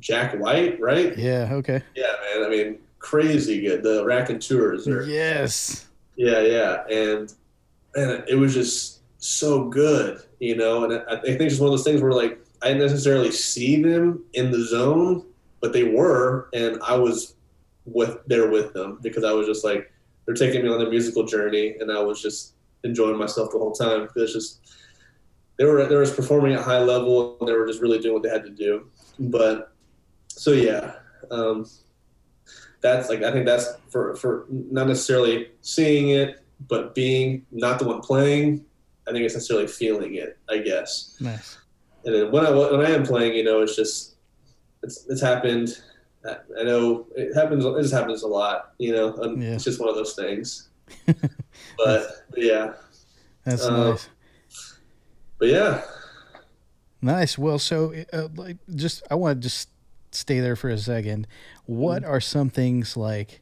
Jack 0.00 0.38
White, 0.38 0.80
right? 0.80 1.16
Yeah. 1.16 1.48
Okay. 1.52 1.82
Yeah, 1.94 2.12
man. 2.34 2.44
I 2.46 2.48
mean, 2.48 2.78
crazy 2.98 3.60
good. 3.60 3.82
The 3.82 4.04
Raconteurs 4.04 4.86
are 4.88 5.02
Yes. 5.04 5.86
yeah, 6.16 6.40
yeah, 6.40 6.84
and 6.90 7.32
and 7.94 8.24
it 8.28 8.34
was 8.34 8.52
just 8.54 9.00
so 9.18 9.64
good, 9.68 10.20
you 10.44 10.56
know. 10.56 10.84
And 10.84 11.02
I, 11.08 11.14
I 11.14 11.20
think 11.20 11.40
it's 11.40 11.58
one 11.58 11.68
of 11.68 11.72
those 11.72 11.84
things 11.84 12.00
where 12.02 12.12
like 12.12 12.38
I 12.62 12.68
didn't 12.68 12.82
necessarily 12.82 13.32
see 13.32 13.82
them 13.82 14.24
in 14.34 14.50
the 14.50 14.64
zone, 14.64 15.24
but 15.60 15.72
they 15.72 15.84
were, 15.84 16.48
and 16.52 16.78
I 16.82 16.96
was 16.96 17.34
with 17.86 18.18
there 18.26 18.50
with 18.50 18.72
them 18.72 18.98
because 19.02 19.24
I 19.24 19.32
was 19.32 19.46
just 19.46 19.64
like 19.64 19.92
they're 20.24 20.34
taking 20.34 20.62
me 20.62 20.70
on 20.70 20.78
their 20.78 20.90
musical 20.90 21.24
journey, 21.24 21.76
and 21.80 21.90
I 21.90 22.00
was 22.00 22.20
just 22.20 22.54
enjoying 22.84 23.18
myself 23.18 23.50
the 23.50 23.58
whole 23.58 23.72
time 23.72 24.08
it's 24.14 24.32
just 24.32 24.60
they 25.58 25.64
were 25.64 25.86
they 25.86 25.94
were 25.94 26.06
performing 26.06 26.54
at 26.54 26.62
high 26.62 26.82
level, 26.82 27.36
and 27.40 27.48
they 27.48 27.52
were 27.52 27.66
just 27.66 27.80
really 27.80 27.98
doing 27.98 28.14
what 28.14 28.22
they 28.22 28.28
had 28.28 28.44
to 28.44 28.50
do. 28.50 28.88
But 29.18 29.72
so 30.28 30.52
yeah. 30.52 30.94
Um, 31.30 31.66
that's 32.80 33.08
like 33.08 33.22
I 33.22 33.32
think 33.32 33.46
that's 33.46 33.66
for 33.88 34.14
for 34.16 34.46
not 34.50 34.86
necessarily 34.88 35.48
seeing 35.62 36.10
it, 36.10 36.44
but 36.68 36.94
being 36.94 37.46
not 37.50 37.78
the 37.78 37.86
one 37.86 38.00
playing. 38.00 38.64
I 39.06 39.12
think 39.12 39.24
it's 39.24 39.34
necessarily 39.34 39.66
feeling 39.66 40.14
it. 40.14 40.38
I 40.48 40.58
guess. 40.58 41.16
Nice. 41.20 41.58
And 42.04 42.14
then 42.14 42.32
when 42.32 42.46
I 42.46 42.50
when 42.50 42.80
I 42.84 42.90
am 42.90 43.04
playing, 43.04 43.34
you 43.34 43.44
know, 43.44 43.60
it's 43.62 43.76
just 43.76 44.16
it's 44.82 45.06
it's 45.08 45.20
happened. 45.20 45.80
I 46.26 46.36
I 46.60 46.62
know 46.64 47.06
it 47.16 47.34
happens. 47.34 47.64
It 47.64 47.82
just 47.82 47.94
happens 47.94 48.22
a 48.22 48.28
lot. 48.28 48.72
You 48.78 48.92
know, 48.94 49.14
and 49.16 49.42
Yeah. 49.42 49.54
it's 49.54 49.64
just 49.64 49.80
one 49.80 49.88
of 49.88 49.94
those 49.94 50.14
things. 50.14 50.68
but, 51.06 51.16
but 52.30 52.42
yeah, 52.42 52.72
That's 53.44 53.64
Uh, 53.64 53.90
nice. 53.92 54.08
but 55.38 55.48
yeah, 55.48 55.82
Nice. 57.00 57.36
Well, 57.38 57.58
so 57.58 57.92
uh, 58.12 58.28
like, 58.36 58.56
just 58.74 59.02
I 59.10 59.14
want 59.14 59.40
to 59.40 59.48
just 59.48 59.68
stay 60.10 60.40
there 60.40 60.56
for 60.56 60.70
a 60.70 60.78
second. 60.78 61.26
What 61.66 62.02
Mm-hmm. 62.02 62.10
are 62.12 62.20
some 62.20 62.50
things 62.50 62.96
like 62.96 63.40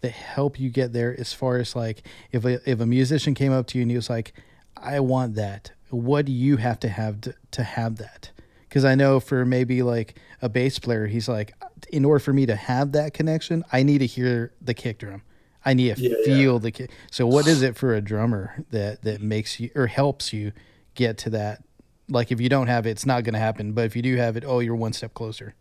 that 0.00 0.10
help 0.12 0.58
you 0.58 0.70
get 0.70 0.92
there? 0.92 1.14
As 1.18 1.32
far 1.32 1.56
as 1.58 1.76
like, 1.76 2.02
if 2.32 2.44
a 2.44 2.60
if 2.70 2.80
a 2.80 2.86
musician 2.86 3.34
came 3.34 3.52
up 3.52 3.66
to 3.68 3.78
you 3.78 3.82
and 3.82 3.90
he 3.90 3.96
was 3.96 4.10
like, 4.10 4.32
"I 4.76 5.00
want 5.00 5.34
that," 5.34 5.72
what 5.90 6.26
do 6.26 6.32
you 6.32 6.56
have 6.58 6.80
to 6.80 6.88
have 6.88 7.20
to, 7.22 7.34
to 7.52 7.62
have 7.62 7.96
that? 7.96 8.30
Because 8.68 8.84
I 8.84 8.94
know 8.94 9.20
for 9.20 9.44
maybe 9.44 9.82
like 9.82 10.18
a 10.42 10.48
bass 10.48 10.78
player, 10.78 11.06
he's 11.06 11.28
like, 11.28 11.54
in 11.90 12.04
order 12.04 12.18
for 12.18 12.32
me 12.32 12.46
to 12.46 12.56
have 12.56 12.92
that 12.92 13.14
connection, 13.14 13.64
I 13.72 13.82
need 13.82 13.98
to 13.98 14.06
hear 14.06 14.52
the 14.60 14.74
kick 14.74 14.98
drum. 14.98 15.22
I 15.64 15.74
need 15.74 15.96
to 15.96 16.02
Yeah, 16.02 16.16
yeah. 16.18 16.24
feel 16.24 16.58
the 16.58 16.70
kick. 16.70 16.90
So, 17.10 17.26
what 17.26 17.46
is 17.46 17.62
it 17.62 17.76
for 17.76 17.94
a 17.94 18.00
drummer 18.00 18.64
that 18.70 19.02
that 19.02 19.20
makes 19.34 19.58
you 19.60 19.70
or 19.74 19.86
helps 19.86 20.32
you 20.32 20.52
get 20.94 21.18
to 21.18 21.30
that 21.30 21.62
like 22.08 22.30
if 22.30 22.40
you 22.40 22.48
don't 22.48 22.68
have 22.68 22.86
it, 22.86 22.90
it's 22.90 23.06
not 23.06 23.24
going 23.24 23.32
to 23.34 23.40
happen. 23.40 23.72
But 23.72 23.84
if 23.86 23.96
you 23.96 24.02
do 24.02 24.16
have 24.16 24.36
it, 24.36 24.44
oh, 24.46 24.60
you're 24.60 24.76
one 24.76 24.92
step 24.92 25.14
closer. 25.14 25.54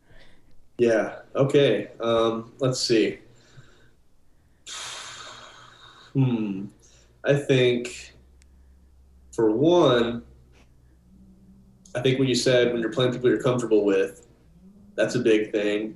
Yeah. 0.78 1.20
Okay. 1.36 1.90
Um, 2.00 2.52
let's 2.60 2.80
see. 2.80 3.20
Hmm. 6.14 6.68
I 7.26 7.34
think, 7.34 8.14
for 9.36 9.52
one, 9.52 10.24
I 11.94 12.02
think 12.02 12.20
when 12.20 12.28
you 12.28 12.36
said 12.36 12.72
when 12.72 12.82
you're 12.82 12.92
playing 12.92 13.12
people 13.12 13.30
you're 13.30 13.42
comfortable 13.42 13.84
with, 13.84 14.28
that's 14.96 15.16
a 15.16 15.20
big 15.20 15.52
thing. 15.52 15.96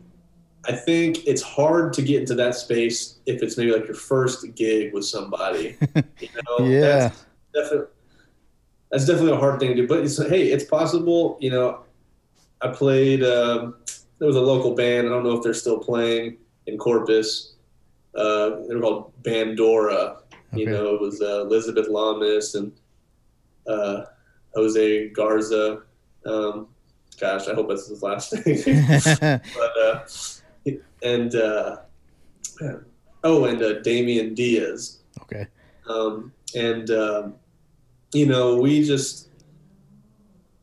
I 0.68 0.74
think 0.74 1.26
it's 1.26 1.42
hard 1.42 1.94
to 1.94 2.02
get 2.02 2.20
into 2.20 2.36
that 2.36 2.56
space 2.56 3.20
if 3.26 3.42
it's 3.42 3.58
maybe 3.58 3.72
like 3.72 3.86
your 3.86 3.96
first 3.96 4.46
gig 4.56 4.94
with 4.94 5.06
somebody. 5.06 5.78
You 6.20 6.28
know? 6.60 6.66
Yeah. 6.66 7.12
That's 7.54 7.70
definitely 7.70 7.88
that's 8.92 9.06
definitely 9.06 9.34
a 9.34 9.38
hard 9.38 9.60
thing 9.60 9.70
to 9.70 9.76
do. 9.76 9.88
But 9.88 10.00
it's 10.00 10.18
hey, 10.18 10.52
it's 10.52 10.64
possible. 10.66 11.38
You 11.40 11.52
know, 11.52 11.80
I 12.62 12.70
played. 12.70 13.24
Um, 13.24 13.76
there 14.18 14.28
was 14.28 14.36
a 14.36 14.42
local 14.42 14.76
band. 14.76 15.08
I 15.08 15.12
don't 15.12 15.24
know 15.24 15.38
if 15.38 15.44
they're 15.44 15.54
still 15.54 15.80
playing 15.80 16.38
in 16.66 16.78
Corpus. 16.78 17.54
Uh, 18.16 18.62
they 18.68 18.76
were 18.76 18.82
called 18.82 19.14
Bandora. 19.24 20.18
You 20.52 20.66
know, 20.66 20.96
it 20.96 21.02
was 21.02 21.22
uh, 21.22 21.42
Elizabeth 21.42 21.88
Lamas 21.88 22.56
and 22.56 22.74
uh, 23.70 24.05
Jose 24.55 25.09
Garza. 25.09 25.84
Um, 26.26 26.67
gosh, 27.20 27.47
I 27.47 27.53
hope 27.53 27.70
that's 27.70 27.88
his 27.88 28.03
last 28.03 28.34
name. 28.34 28.86
but 29.22 29.78
uh, 29.82 30.07
and 31.03 31.36
uh, 31.36 31.78
oh, 33.24 33.45
and 33.45 33.61
uh, 33.61 33.80
Damian 33.82 34.34
Diaz. 34.34 34.99
Okay. 35.22 35.47
Um, 35.88 36.34
and 36.55 36.89
um, 36.91 37.36
you 38.13 38.26
know, 38.26 38.57
we 38.57 38.84
just 38.84 39.30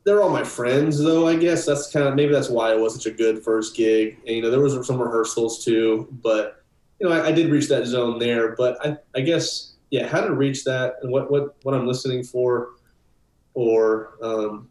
they're 0.03 0.21
all 0.21 0.29
my 0.29 0.43
friends, 0.43 0.99
though. 0.99 1.27
I 1.27 1.35
guess 1.35 1.65
that's 1.65 1.91
kind 1.91 2.07
of 2.07 2.15
maybe 2.15 2.31
that's 2.31 2.49
why 2.49 2.73
it 2.73 2.79
was 2.79 2.93
such 2.93 3.07
a 3.07 3.11
good 3.11 3.43
first 3.43 3.75
gig. 3.75 4.17
And 4.25 4.37
you 4.37 4.41
know, 4.41 4.49
there 4.49 4.61
was 4.61 4.87
some 4.87 5.01
rehearsals 5.01 5.63
too, 5.63 6.07
but 6.23 6.63
you 6.99 7.07
know, 7.07 7.13
I, 7.13 7.27
I 7.27 7.31
did 7.31 7.51
reach 7.51 7.67
that 7.67 7.85
zone 7.85 8.17
there. 8.17 8.55
But 8.55 8.83
I, 8.85 8.97
I 9.15 9.21
guess, 9.21 9.73
yeah, 9.91 10.07
how 10.07 10.21
to 10.21 10.33
reach 10.33 10.63
that 10.63 10.95
and 11.01 11.11
what 11.11 11.29
what 11.29 11.55
what 11.63 11.75
I'm 11.75 11.85
listening 11.85 12.23
for, 12.23 12.69
or 13.57 14.13
um, 14.21 14.69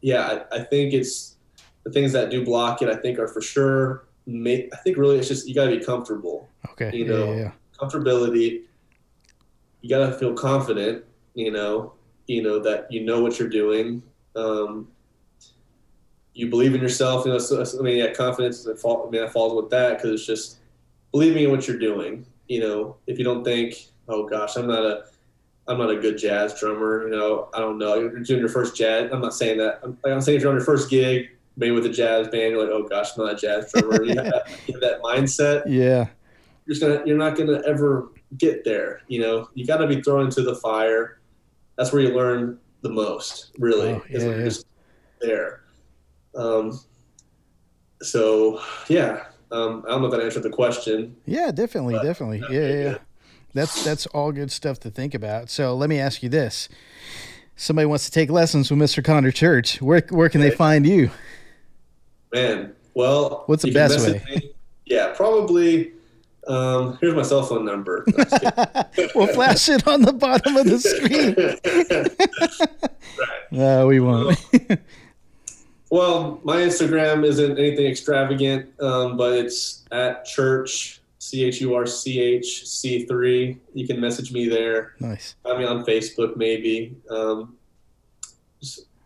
yeah, 0.00 0.44
I, 0.52 0.58
I 0.58 0.62
think 0.62 0.94
it's 0.94 1.36
the 1.82 1.90
things 1.90 2.12
that 2.12 2.30
do 2.30 2.44
block 2.44 2.80
it. 2.80 2.88
I 2.88 2.94
think 2.94 3.18
are 3.18 3.26
for 3.26 3.40
sure. 3.40 4.04
Make, 4.26 4.72
I 4.72 4.76
think 4.76 4.96
really 4.96 5.18
it's 5.18 5.26
just 5.26 5.48
you 5.48 5.54
got 5.54 5.64
to 5.64 5.76
be 5.76 5.84
comfortable. 5.84 6.48
Okay. 6.70 6.96
You 6.96 7.06
know, 7.06 7.32
yeah, 7.32 7.40
yeah. 7.40 7.52
comfortability. 7.76 8.62
You 9.80 9.88
got 9.88 10.06
to 10.06 10.12
feel 10.12 10.32
confident. 10.32 11.04
You 11.34 11.50
know, 11.50 11.94
you 12.28 12.40
know 12.40 12.60
that 12.60 12.86
you 12.88 13.04
know 13.04 13.20
what 13.20 13.40
you're 13.40 13.48
doing. 13.48 14.00
Um, 14.36 14.86
you 16.34 16.48
believe 16.48 16.76
in 16.76 16.80
yourself. 16.80 17.26
You 17.26 17.32
know, 17.32 17.38
so, 17.38 17.64
I 17.80 17.82
mean, 17.82 17.96
yeah, 17.96 18.12
confidence. 18.12 18.64
I 18.64 18.70
mean, 19.10 19.20
that 19.22 19.32
falls 19.32 19.60
with 19.60 19.70
that 19.70 19.96
because 19.96 20.12
it's 20.12 20.26
just 20.26 20.58
believing 21.10 21.42
in 21.42 21.50
what 21.50 21.66
you're 21.66 21.80
doing. 21.80 22.24
You 22.46 22.60
know, 22.60 22.96
if 23.08 23.18
you 23.18 23.24
don't 23.24 23.42
think, 23.42 23.88
oh 24.06 24.24
gosh, 24.24 24.54
I'm 24.54 24.68
not 24.68 24.84
a, 24.84 25.04
I'm 25.68 25.78
not 25.78 25.90
a 25.90 25.96
good 25.96 26.18
jazz 26.18 26.58
drummer. 26.58 27.04
You 27.04 27.10
know, 27.10 27.48
I 27.54 27.58
don't 27.60 27.78
know. 27.78 27.94
You're 27.94 28.20
doing 28.20 28.40
your 28.40 28.48
first 28.48 28.74
jazz. 28.74 29.10
I'm 29.12 29.20
not 29.20 29.34
saying 29.34 29.58
that. 29.58 29.80
I'm, 29.82 29.98
I'm 30.04 30.20
saying 30.20 30.36
if 30.36 30.42
you're 30.42 30.50
on 30.50 30.56
your 30.56 30.64
first 30.64 30.90
gig, 30.90 31.30
maybe 31.56 31.72
with 31.72 31.86
a 31.86 31.90
jazz 31.90 32.28
band, 32.28 32.52
you're 32.52 32.62
like, 32.62 32.72
oh 32.72 32.88
gosh, 32.88 33.10
I'm 33.16 33.26
not 33.26 33.34
a 33.34 33.36
jazz 33.36 33.70
drummer. 33.72 34.02
you, 34.02 34.16
have 34.16 34.24
that, 34.24 34.48
you 34.66 34.74
have 34.74 34.80
that 34.80 35.02
mindset. 35.02 35.64
Yeah. 35.66 36.06
You're 36.66 36.74
just 36.74 36.82
gonna, 36.82 37.02
you're 37.06 37.16
not 37.16 37.36
gonna 37.36 37.62
ever 37.66 38.10
get 38.36 38.64
there. 38.64 39.00
You 39.08 39.20
know, 39.20 39.48
you 39.54 39.66
got 39.66 39.78
to 39.78 39.86
be 39.86 40.02
thrown 40.02 40.26
into 40.26 40.42
the 40.42 40.54
fire. 40.56 41.18
That's 41.76 41.92
where 41.92 42.02
you 42.02 42.14
learn 42.14 42.58
the 42.82 42.90
most, 42.90 43.52
really. 43.58 43.90
Oh, 43.90 44.04
yeah, 44.10 44.18
yeah. 44.18 44.44
just 44.44 44.66
there. 45.20 45.62
Um, 46.34 46.78
so 48.02 48.60
yeah, 48.88 49.24
um, 49.50 49.84
I 49.86 49.90
don't 49.90 50.02
know 50.02 50.08
if 50.08 50.12
that 50.12 50.20
answered 50.20 50.42
the 50.42 50.50
question. 50.50 51.16
Yeah, 51.26 51.50
definitely, 51.50 51.94
definitely. 52.02 52.42
Yeah, 52.50 52.60
yeah, 52.60 52.82
yeah. 52.82 52.98
That's 53.54 53.82
that's 53.84 54.06
all 54.08 54.32
good 54.32 54.50
stuff 54.52 54.78
to 54.80 54.90
think 54.90 55.14
about. 55.14 55.50
So 55.50 55.74
let 55.74 55.88
me 55.88 55.98
ask 55.98 56.22
you 56.22 56.28
this: 56.28 56.68
Somebody 57.56 57.86
wants 57.86 58.04
to 58.06 58.10
take 58.10 58.30
lessons 58.30 58.70
with 58.70 58.78
Mr. 58.78 59.02
Conner 59.04 59.30
Church. 59.30 59.80
Where 59.82 60.02
where 60.10 60.28
can 60.28 60.40
they 60.40 60.50
find 60.50 60.86
you? 60.86 61.10
Man, 62.32 62.74
well, 62.94 63.44
What's 63.46 63.62
the 63.62 63.72
best 63.72 64.06
way? 64.06 64.22
me. 64.28 64.52
Yeah, 64.86 65.12
probably. 65.16 65.92
Um, 66.46 66.96
here's 67.00 67.14
my 67.14 67.22
cell 67.22 67.42
phone 67.42 67.64
number. 67.66 68.04
No, 68.06 68.14
I'm 68.18 68.24
just 68.30 68.40
kidding. 68.96 69.10
we'll 69.14 69.26
flash 69.34 69.68
it 69.68 69.86
on 69.86 70.00
the 70.02 70.14
bottom 70.14 70.56
of 70.56 70.64
the 70.66 70.78
screen. 70.78 72.56
No, 73.50 73.86
we 73.86 73.98
won't. 73.98 74.38
well, 75.90 76.38
my 76.44 76.56
Instagram 76.56 77.24
isn't 77.24 77.58
anything 77.58 77.86
extravagant, 77.86 78.68
um, 78.80 79.16
but 79.16 79.32
it's 79.32 79.84
at 79.90 80.24
church 80.26 80.97
c 81.28 81.44
h 81.44 81.60
u 81.60 81.74
r 81.74 81.86
c 81.86 82.20
h 82.20 82.66
c 82.66 83.04
three. 83.04 83.58
You 83.74 83.86
can 83.86 84.00
message 84.00 84.32
me 84.32 84.48
there. 84.48 84.94
nice. 85.00 85.34
Find 85.42 85.58
me 85.58 85.64
on 85.64 85.84
Facebook, 85.84 86.36
maybe. 86.36 86.96
Um, 87.10 87.56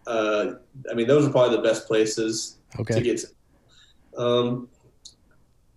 uh, 0.06 0.54
I 0.90 0.94
mean, 0.94 1.06
those 1.08 1.26
are 1.26 1.30
probably 1.30 1.56
the 1.56 1.62
best 1.62 1.86
places 1.86 2.58
to 2.76 3.00
get 3.00 3.18
to. 3.18 4.20
Um, 4.22 4.68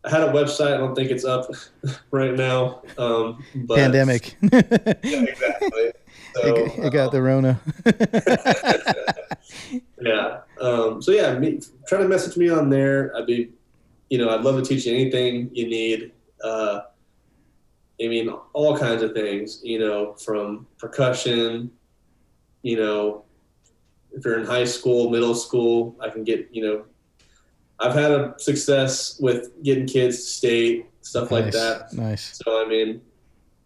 I 0.03 0.09
had 0.11 0.21
a 0.21 0.31
website. 0.31 0.75
I 0.75 0.77
don't 0.77 0.93
think 0.93 1.09
it's 1.09 1.25
up 1.25 1.49
right 2.11 2.35
now. 2.35 2.81
Um, 2.97 3.43
but 3.55 3.77
Pandemic. 3.77 4.35
Yeah, 4.51 5.23
exactly. 5.23 5.91
So, 6.35 6.41
it, 6.43 6.85
it 6.85 6.93
got 6.93 7.07
um, 7.07 7.11
the 7.11 7.21
Rona. 7.21 7.59
yeah. 10.01 10.39
Um, 10.61 11.01
so 11.01 11.11
yeah, 11.11 11.37
me, 11.39 11.59
try 11.87 11.99
to 11.99 12.07
message 12.07 12.37
me 12.37 12.49
on 12.49 12.69
there. 12.69 13.15
I'd 13.17 13.25
be, 13.25 13.49
you 14.09 14.17
know, 14.19 14.29
I'd 14.29 14.41
love 14.41 14.61
to 14.61 14.67
teach 14.67 14.85
you 14.85 14.93
anything 14.93 15.49
you 15.53 15.67
need. 15.67 16.11
Uh, 16.43 16.81
I 18.01 18.07
mean, 18.07 18.29
all 18.53 18.77
kinds 18.77 19.01
of 19.01 19.13
things. 19.13 19.61
You 19.63 19.79
know, 19.79 20.13
from 20.13 20.67
percussion. 20.77 21.71
You 22.61 22.77
know, 22.77 23.25
if 24.11 24.25
you're 24.25 24.39
in 24.39 24.45
high 24.45 24.65
school, 24.65 25.09
middle 25.09 25.35
school, 25.35 25.95
I 25.99 26.09
can 26.09 26.23
get. 26.23 26.49
You 26.51 26.67
know, 26.67 26.85
I've 27.79 27.93
had 27.93 28.11
a 28.11 28.35
success 28.37 29.19
with 29.19 29.63
getting 29.63 29.87
kids 29.87 30.17
to 30.17 30.23
state 30.23 30.85
stuff 31.05 31.31
like 31.31 31.51
that. 31.51 31.93
Nice. 31.93 32.39
So 32.43 32.65
I 32.65 32.67
mean, 32.67 33.01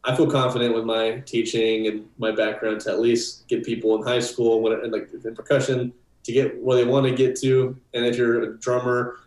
I 0.04 0.16
feel 0.16 0.30
confident 0.30 0.76
with 0.76 0.86
my 0.86 1.22
teaching 1.26 1.88
and 1.88 2.08
my 2.18 2.32
background 2.32 2.82
to 2.82 2.92
at 2.92 3.00
least 3.00 3.48
get 3.48 3.64
people 3.64 3.96
in 3.96 4.04
high 4.04 4.20
school 4.20 4.62
when 4.62 4.74
and 4.74 4.92
like 4.92 5.10
in 5.24 5.36
percussion 5.36 5.94
to 6.24 6.32
get 6.32 6.62
where 6.62 6.78
they 6.78 6.86
want 6.86 7.06
to 7.06 7.16
get 7.16 7.40
to. 7.42 7.78
And 7.94 8.06
if 8.06 8.18
you're 8.18 8.44
a 8.44 8.58
drummer, 8.58 9.18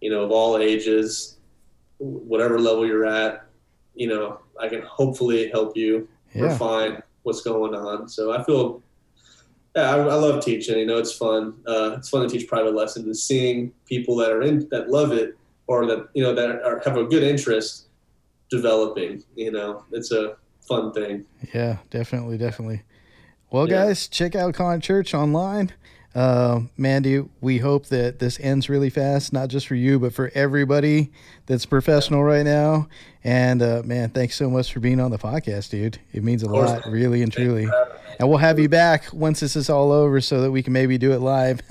you 0.00 0.10
know, 0.10 0.22
of 0.22 0.30
all 0.30 0.56
ages, 0.58 1.37
whatever 1.98 2.58
level 2.58 2.86
you're 2.86 3.04
at, 3.06 3.44
you 3.94 4.08
know, 4.08 4.38
I 4.60 4.68
can 4.68 4.82
hopefully 4.82 5.50
help 5.50 5.76
you 5.76 6.08
Yeah. 6.34 6.44
refine 6.52 7.02
what's 7.22 7.40
going 7.42 7.74
on. 7.74 8.08
So 8.08 8.32
I 8.32 8.42
feel, 8.44 8.82
yeah, 9.76 9.94
I, 9.94 9.98
I 9.98 10.14
love 10.14 10.44
teaching. 10.44 10.78
You 10.78 10.86
know, 10.86 10.98
it's 10.98 11.12
fun. 11.12 11.54
Uh, 11.66 11.96
it's 11.98 12.08
fun 12.08 12.22
to 12.22 12.28
teach 12.28 12.48
private 12.48 12.74
lessons 12.74 13.06
and 13.06 13.16
seeing 13.16 13.72
people 13.86 14.16
that 14.16 14.30
are 14.30 14.42
in 14.42 14.68
that 14.70 14.88
love 14.90 15.12
it 15.12 15.36
or 15.66 15.86
that 15.86 16.08
you 16.14 16.22
know 16.22 16.34
that 16.34 16.62
are, 16.62 16.80
have 16.84 16.96
a 16.96 17.04
good 17.04 17.22
interest 17.22 17.88
developing. 18.50 19.22
You 19.34 19.52
know, 19.52 19.84
it's 19.92 20.10
a 20.12 20.36
fun 20.66 20.92
thing. 20.92 21.24
Yeah, 21.54 21.78
definitely, 21.90 22.38
definitely. 22.38 22.82
Well, 23.50 23.68
Yeah. 23.68 23.86
guys, 23.86 24.08
check 24.08 24.34
out 24.36 24.54
Con 24.54 24.80
Church 24.80 25.14
online. 25.14 25.72
Uh, 26.18 26.62
Mandy, 26.76 27.22
we 27.40 27.58
hope 27.58 27.86
that 27.86 28.18
this 28.18 28.40
ends 28.40 28.68
really 28.68 28.90
fast, 28.90 29.32
not 29.32 29.48
just 29.48 29.68
for 29.68 29.76
you, 29.76 30.00
but 30.00 30.12
for 30.12 30.32
everybody 30.34 31.12
that's 31.46 31.64
professional 31.64 32.24
right 32.24 32.44
now. 32.44 32.88
And 33.22 33.62
uh, 33.62 33.82
man, 33.84 34.10
thanks 34.10 34.34
so 34.34 34.50
much 34.50 34.72
for 34.72 34.80
being 34.80 34.98
on 34.98 35.12
the 35.12 35.18
podcast, 35.18 35.70
dude. 35.70 36.00
It 36.12 36.24
means 36.24 36.42
a 36.42 36.48
lot, 36.48 36.84
really 36.86 37.22
and 37.22 37.32
truly. 37.32 37.66
for 37.66 37.72
having 37.72 37.94
me. 37.94 38.00
And 38.18 38.28
we'll 38.28 38.38
have 38.38 38.58
you 38.58 38.68
back 38.68 39.12
once 39.12 39.38
this 39.38 39.54
is 39.54 39.70
all 39.70 39.92
over 39.92 40.20
so 40.20 40.40
that 40.40 40.50
we 40.50 40.60
can 40.60 40.72
maybe 40.72 40.98
do 40.98 41.12
it 41.12 41.20
live. 41.20 41.60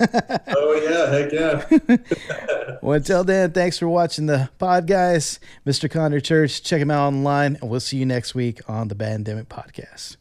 Oh 0.50 0.74
yeah, 0.82 1.10
heck 1.10 1.32
yeah. 1.32 2.76
well, 2.82 2.94
until 2.96 3.24
then, 3.24 3.52
thanks 3.52 3.78
for 3.78 3.88
watching 3.88 4.26
the 4.26 4.48
pod, 4.58 4.86
guys. 4.86 5.40
Mr. 5.66 5.90
Conner 5.90 6.20
Church, 6.20 6.62
check 6.62 6.80
him 6.80 6.90
out 6.90 7.08
online, 7.08 7.56
and 7.60 7.68
we'll 7.68 7.80
see 7.80 7.98
you 7.98 8.06
next 8.06 8.34
week 8.34 8.60
on 8.68 8.88
the 8.88 8.94
Pandemic 8.94 9.48
Podcast. 9.48 10.17